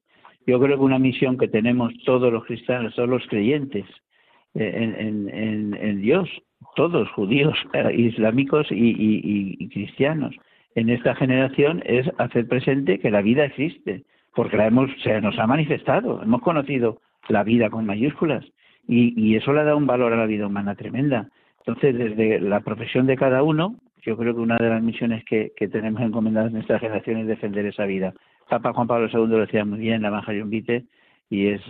Yo 0.47 0.59
creo 0.59 0.77
que 0.77 0.83
una 0.83 0.97
misión 0.97 1.37
que 1.37 1.47
tenemos 1.47 1.93
todos 2.05 2.33
los 2.33 2.45
cristianos, 2.45 2.95
todos 2.95 3.09
los 3.09 3.27
creyentes 3.27 3.85
eh, 4.55 4.95
en, 5.79 6.01
Dios, 6.01 6.29
todos 6.75 7.09
judíos, 7.11 7.55
islámicos 7.93 8.67
y, 8.71 9.69
cristianos, 9.69 10.35
en 10.73 10.89
esta 10.89 11.13
generación 11.15 11.83
es 11.85 12.09
hacer 12.17 12.47
presente 12.47 12.99
que 12.99 13.11
la 13.11 13.21
vida 13.21 13.45
existe, 13.45 14.03
porque 14.33 14.57
la 14.57 14.67
hemos, 14.67 14.89
se 15.03 15.21
nos 15.21 15.37
ha 15.37 15.45
manifestado, 15.45 16.23
hemos 16.23 16.41
conocido 16.41 17.01
la 17.27 17.43
vida 17.43 17.69
con 17.69 17.85
mayúsculas 17.85 18.45
y, 18.87 19.13
y 19.19 19.35
eso 19.35 19.53
le 19.53 19.63
da 19.63 19.75
un 19.75 19.85
valor 19.85 20.13
a 20.13 20.17
la 20.17 20.25
vida 20.25 20.47
humana 20.47 20.75
tremenda. 20.75 21.29
Entonces, 21.67 21.97
desde 21.97 22.39
la 22.39 22.61
profesión 22.61 23.07
de 23.07 23.17
cada 23.17 23.43
uno, 23.43 23.75
yo 24.01 24.15
creo 24.15 24.33
que 24.33 24.39
una 24.39 24.55
de 24.55 24.69
las 24.69 24.81
misiones 24.81 25.25
que, 25.25 25.51
tenemos 25.69 26.01
encomendadas 26.01 26.53
en 26.53 26.61
esta 26.61 26.79
generación 26.79 27.17
es 27.17 27.27
defender 27.27 27.65
esa 27.65 27.83
vida. 27.83 28.13
Papa 28.47 28.71
Juan 28.71 28.87
Pablo 28.87 29.09
II 29.11 29.27
lo 29.27 29.39
decía 29.39 29.65
muy 29.65 29.79
bien, 29.79 30.01
la 30.01 30.07
Evangelium 30.07 30.49
Vitae, 30.49 30.85
y 31.29 31.47
es, 31.47 31.61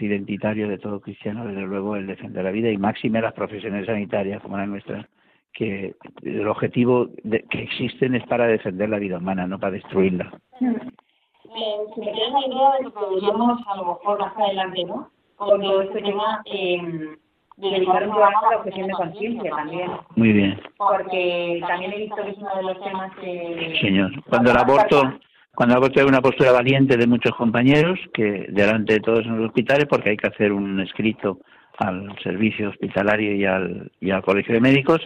identitario 0.00 0.68
de 0.68 0.78
todo 0.78 1.00
cristiano, 1.00 1.46
desde 1.46 1.66
luego, 1.66 1.96
el 1.96 2.06
defender 2.06 2.44
la 2.44 2.50
vida 2.50 2.70
y 2.70 2.78
máxime 2.78 3.20
las 3.20 3.34
profesiones 3.34 3.84
sanitarias 3.84 4.40
como 4.40 4.56
la 4.56 4.64
nuestra, 4.64 5.06
que 5.52 5.94
el 6.22 6.48
objetivo 6.48 7.10
de, 7.22 7.42
que 7.50 7.62
existen 7.62 8.14
es 8.14 8.26
para 8.26 8.46
defender 8.46 8.88
la 8.88 8.98
vida 8.98 9.18
humana, 9.18 9.46
no 9.46 9.60
para 9.60 9.72
destruirla. 9.72 10.32
Me, 10.60 10.70
me 10.70 12.06
la 12.06 12.46
idea 12.46 12.70
de 12.78 12.90
que 12.90 13.00
deberíamos 13.06 13.60
a 13.66 13.76
lo 13.76 13.84
mejor 13.84 14.18
más 14.18 14.34
adelante, 14.34 14.84
¿no? 14.84 15.10
Porque 15.36 15.84
este 15.84 16.00
tema 16.00 16.42
eh, 16.46 17.18
dedicar 17.56 18.02
un 18.04 18.14
programa 18.14 18.40
a 18.46 18.50
la 18.50 18.56
objeción 18.58 18.86
de 18.86 18.92
conciencia 18.92 19.50
también. 19.50 19.90
Muy 20.14 20.32
bien. 20.32 20.60
Porque 20.76 21.60
también 21.66 21.92
he 21.92 21.98
visto 21.98 22.16
que 22.16 22.30
es 22.30 22.38
uno 22.38 22.56
de 22.56 22.62
los 22.62 22.84
temas 22.84 23.12
que... 23.16 23.78
Señor, 23.80 24.10
cuando 24.28 24.50
el 24.50 24.56
aborto... 24.58 25.18
Cuando 25.54 25.74
el 25.74 25.78
aborto 25.78 26.00
hay 26.00 26.06
una 26.06 26.20
postura 26.20 26.52
valiente 26.52 26.98
de 26.98 27.06
muchos 27.06 27.34
compañeros 27.34 27.98
que 28.12 28.44
delante 28.50 28.92
de 28.92 29.00
todos 29.00 29.24
en 29.24 29.38
los 29.38 29.46
hospitales, 29.46 29.86
porque 29.88 30.10
hay 30.10 30.16
que 30.18 30.28
hacer 30.28 30.52
un 30.52 30.80
escrito 30.80 31.38
al 31.78 32.14
servicio 32.22 32.68
hospitalario 32.68 33.34
y 33.34 33.46
al, 33.46 33.90
y 33.98 34.10
al 34.10 34.22
colegio 34.22 34.52
de 34.52 34.60
médicos, 34.60 35.00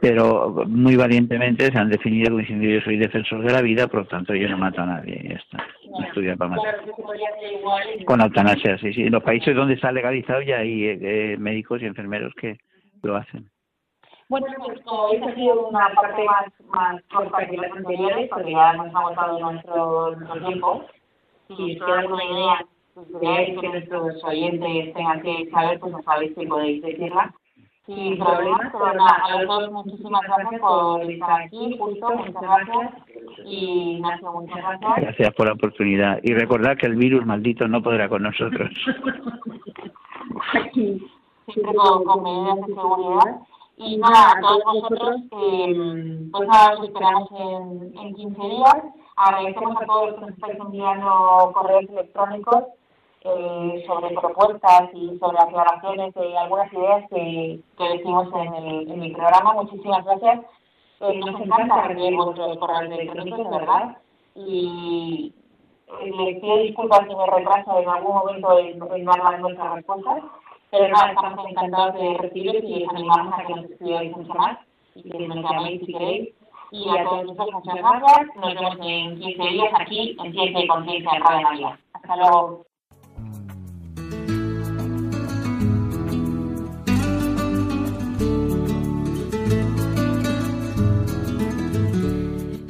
pero 0.00 0.64
muy 0.66 0.96
valientemente 0.96 1.70
se 1.70 1.78
han 1.78 1.90
definido 1.90 2.30
como 2.30 2.40
diciendo 2.40 2.66
yo 2.66 2.80
soy 2.80 2.96
defensor 2.96 3.42
de 3.42 3.52
la 3.52 3.62
vida, 3.62 3.86
por 3.86 4.00
lo 4.00 4.06
tanto 4.06 4.34
yo 4.34 4.48
no 4.48 4.58
mato 4.58 4.82
a 4.82 4.86
nadie, 4.86 5.20
y 5.22 5.28
ya 5.28 5.34
está. 5.36 5.58
No 5.90 6.06
estudia 6.06 6.36
para 6.36 6.50
matar. 6.50 6.84
Con 8.04 8.20
eutanasia, 8.20 8.78
sí, 8.78 8.92
sí. 8.92 9.02
En 9.02 9.12
los 9.12 9.22
países 9.22 9.54
donde 9.54 9.74
está 9.74 9.92
legalizado 9.92 10.42
ya 10.42 10.58
hay 10.58 10.84
eh, 10.86 11.36
médicos 11.38 11.82
y 11.82 11.86
enfermeros 11.86 12.32
que 12.34 12.58
lo 13.02 13.16
hacen. 13.16 13.50
Bueno, 14.28 14.46
pues 14.58 14.78
esta 14.78 15.30
ha 15.30 15.34
sido 15.34 15.68
una 15.68 15.88
parte 15.94 16.22
más, 16.24 16.52
más 16.68 17.02
corta 17.04 17.46
que 17.46 17.56
las 17.56 17.72
anteriores, 17.72 18.28
porque 18.28 18.52
ya 18.52 18.74
nos 18.74 18.94
ha 18.94 18.98
agotado 18.98 19.38
nuestro, 19.38 20.16
nuestro 20.16 20.46
tiempo. 20.46 20.84
Si 21.48 21.54
os 21.54 21.86
queda 21.86 22.00
alguna 22.00 22.24
idea, 22.24 22.66
pues 22.94 23.06
queréis 23.20 23.60
que 23.60 23.68
nuestros 23.68 24.24
oyentes 24.24 24.94
tengan 24.94 25.22
que 25.22 25.48
saber, 25.50 25.80
pues 25.80 25.92
no 25.92 26.02
sabéis 26.02 26.34
si 26.36 26.46
podéis 26.46 26.82
decirla 26.82 27.34
sin 27.88 28.18
problemas, 28.18 28.70
pero 28.70 28.84
a 28.86 29.42
los 29.42 29.48
dos 29.48 29.72
muchísimas 29.72 30.20
gracias 30.22 30.60
por 30.60 31.10
estar 31.10 31.40
aquí, 31.40 31.78
justo, 31.78 32.10
muchas 32.10 32.42
gracias. 32.42 32.92
Y 33.46 33.94
Ignacio, 33.96 34.32
muchas 34.32 34.56
gracias. 34.58 34.96
Gracias 34.96 35.34
por 35.34 35.46
la 35.46 35.54
oportunidad. 35.54 36.18
Y 36.22 36.34
recordar 36.34 36.76
que 36.76 36.86
el 36.86 36.96
virus 36.96 37.24
maldito 37.24 37.66
no 37.66 37.82
podrá 37.82 38.08
con 38.10 38.24
nosotros. 38.24 38.70
Aquí, 40.52 41.02
siempre 41.46 41.74
con, 41.76 42.04
con 42.04 42.22
medidas 42.22 42.66
de 42.66 42.74
seguridad. 42.74 43.40
Y 43.78 43.96
nada, 43.96 44.32
a 44.32 44.40
todos 44.40 44.64
vosotros, 44.64 45.16
eh, 45.32 46.28
pues 46.30 46.48
nada, 46.48 46.78
os 46.78 46.88
esperamos 46.88 47.28
en, 47.30 47.98
en 47.98 48.14
15 48.14 48.42
días. 48.42 48.76
Agradecemos 49.16 49.80
a 49.80 49.86
todos 49.86 50.10
los 50.10 50.14
que 50.16 50.20
nos 50.20 50.30
estáis 50.30 50.58
enviando 50.60 51.52
correos 51.54 51.84
electrónicos 51.88 52.64
eh, 53.24 53.84
sobre 53.86 54.14
propuestas 54.14 54.90
y 54.94 55.18
sobre 55.18 55.38
aclaraciones 55.38 56.14
de 56.14 56.38
algunas 56.38 56.72
ideas 56.72 57.04
que, 57.10 57.60
que 57.76 57.88
decimos 57.88 58.28
en 58.34 58.54
el, 58.54 58.90
en 58.90 59.02
el 59.02 59.12
programa. 59.12 59.54
Muchísimas 59.54 60.04
gracias. 60.04 60.40
Eh, 61.00 61.18
nos 61.18 61.40
encanta 61.40 61.82
recibir 61.82 62.16
vuestros 62.16 62.58
correos 62.58 62.92
electrónicos, 62.92 63.50
¿verdad? 63.50 63.96
Y 64.34 65.32
eh, 65.88 66.10
les 66.16 66.40
pido 66.40 66.56
disculpas 66.58 67.06
si 67.08 67.14
me 67.14 67.26
retraso 67.26 67.80
en 67.80 67.88
algún 67.88 68.14
momento 68.14 68.58
en, 68.58 68.82
en 68.82 69.04
dar 69.04 69.40
nuestras 69.40 69.74
respuestas, 69.74 70.22
pero 70.70 70.88
nada, 70.88 71.12
estamos 71.12 71.46
encantados 71.48 71.94
de 71.94 72.14
recibir 72.18 72.64
y 72.64 72.80
les 72.80 72.88
animamos 72.88 73.34
a 73.34 73.46
que 73.46 73.54
nos 73.54 73.64
escribáis 73.64 74.16
mucho 74.16 74.34
más 74.34 74.58
y 74.94 75.10
que 75.10 75.28
nos 75.28 75.36
llaméis 75.38 75.80
si 75.80 75.92
queréis. 75.92 76.34
Y 76.70 76.88
a 76.90 77.04
todos 77.04 77.30
ustedes, 77.30 77.52
muchas 77.52 77.74
gracias. 77.76 78.36
Nos 78.36 78.54
vemos 78.54 78.76
en 78.82 79.18
15 79.18 79.42
días 79.48 79.72
aquí 79.80 80.16
en 80.22 80.32
Ciencia 80.32 80.64
y 80.64 80.68
Conciencia 80.68 81.10
en 81.14 81.22
Radio 81.22 81.42
María. 81.42 81.78
Hasta 81.94 82.16
luego. 82.16 82.67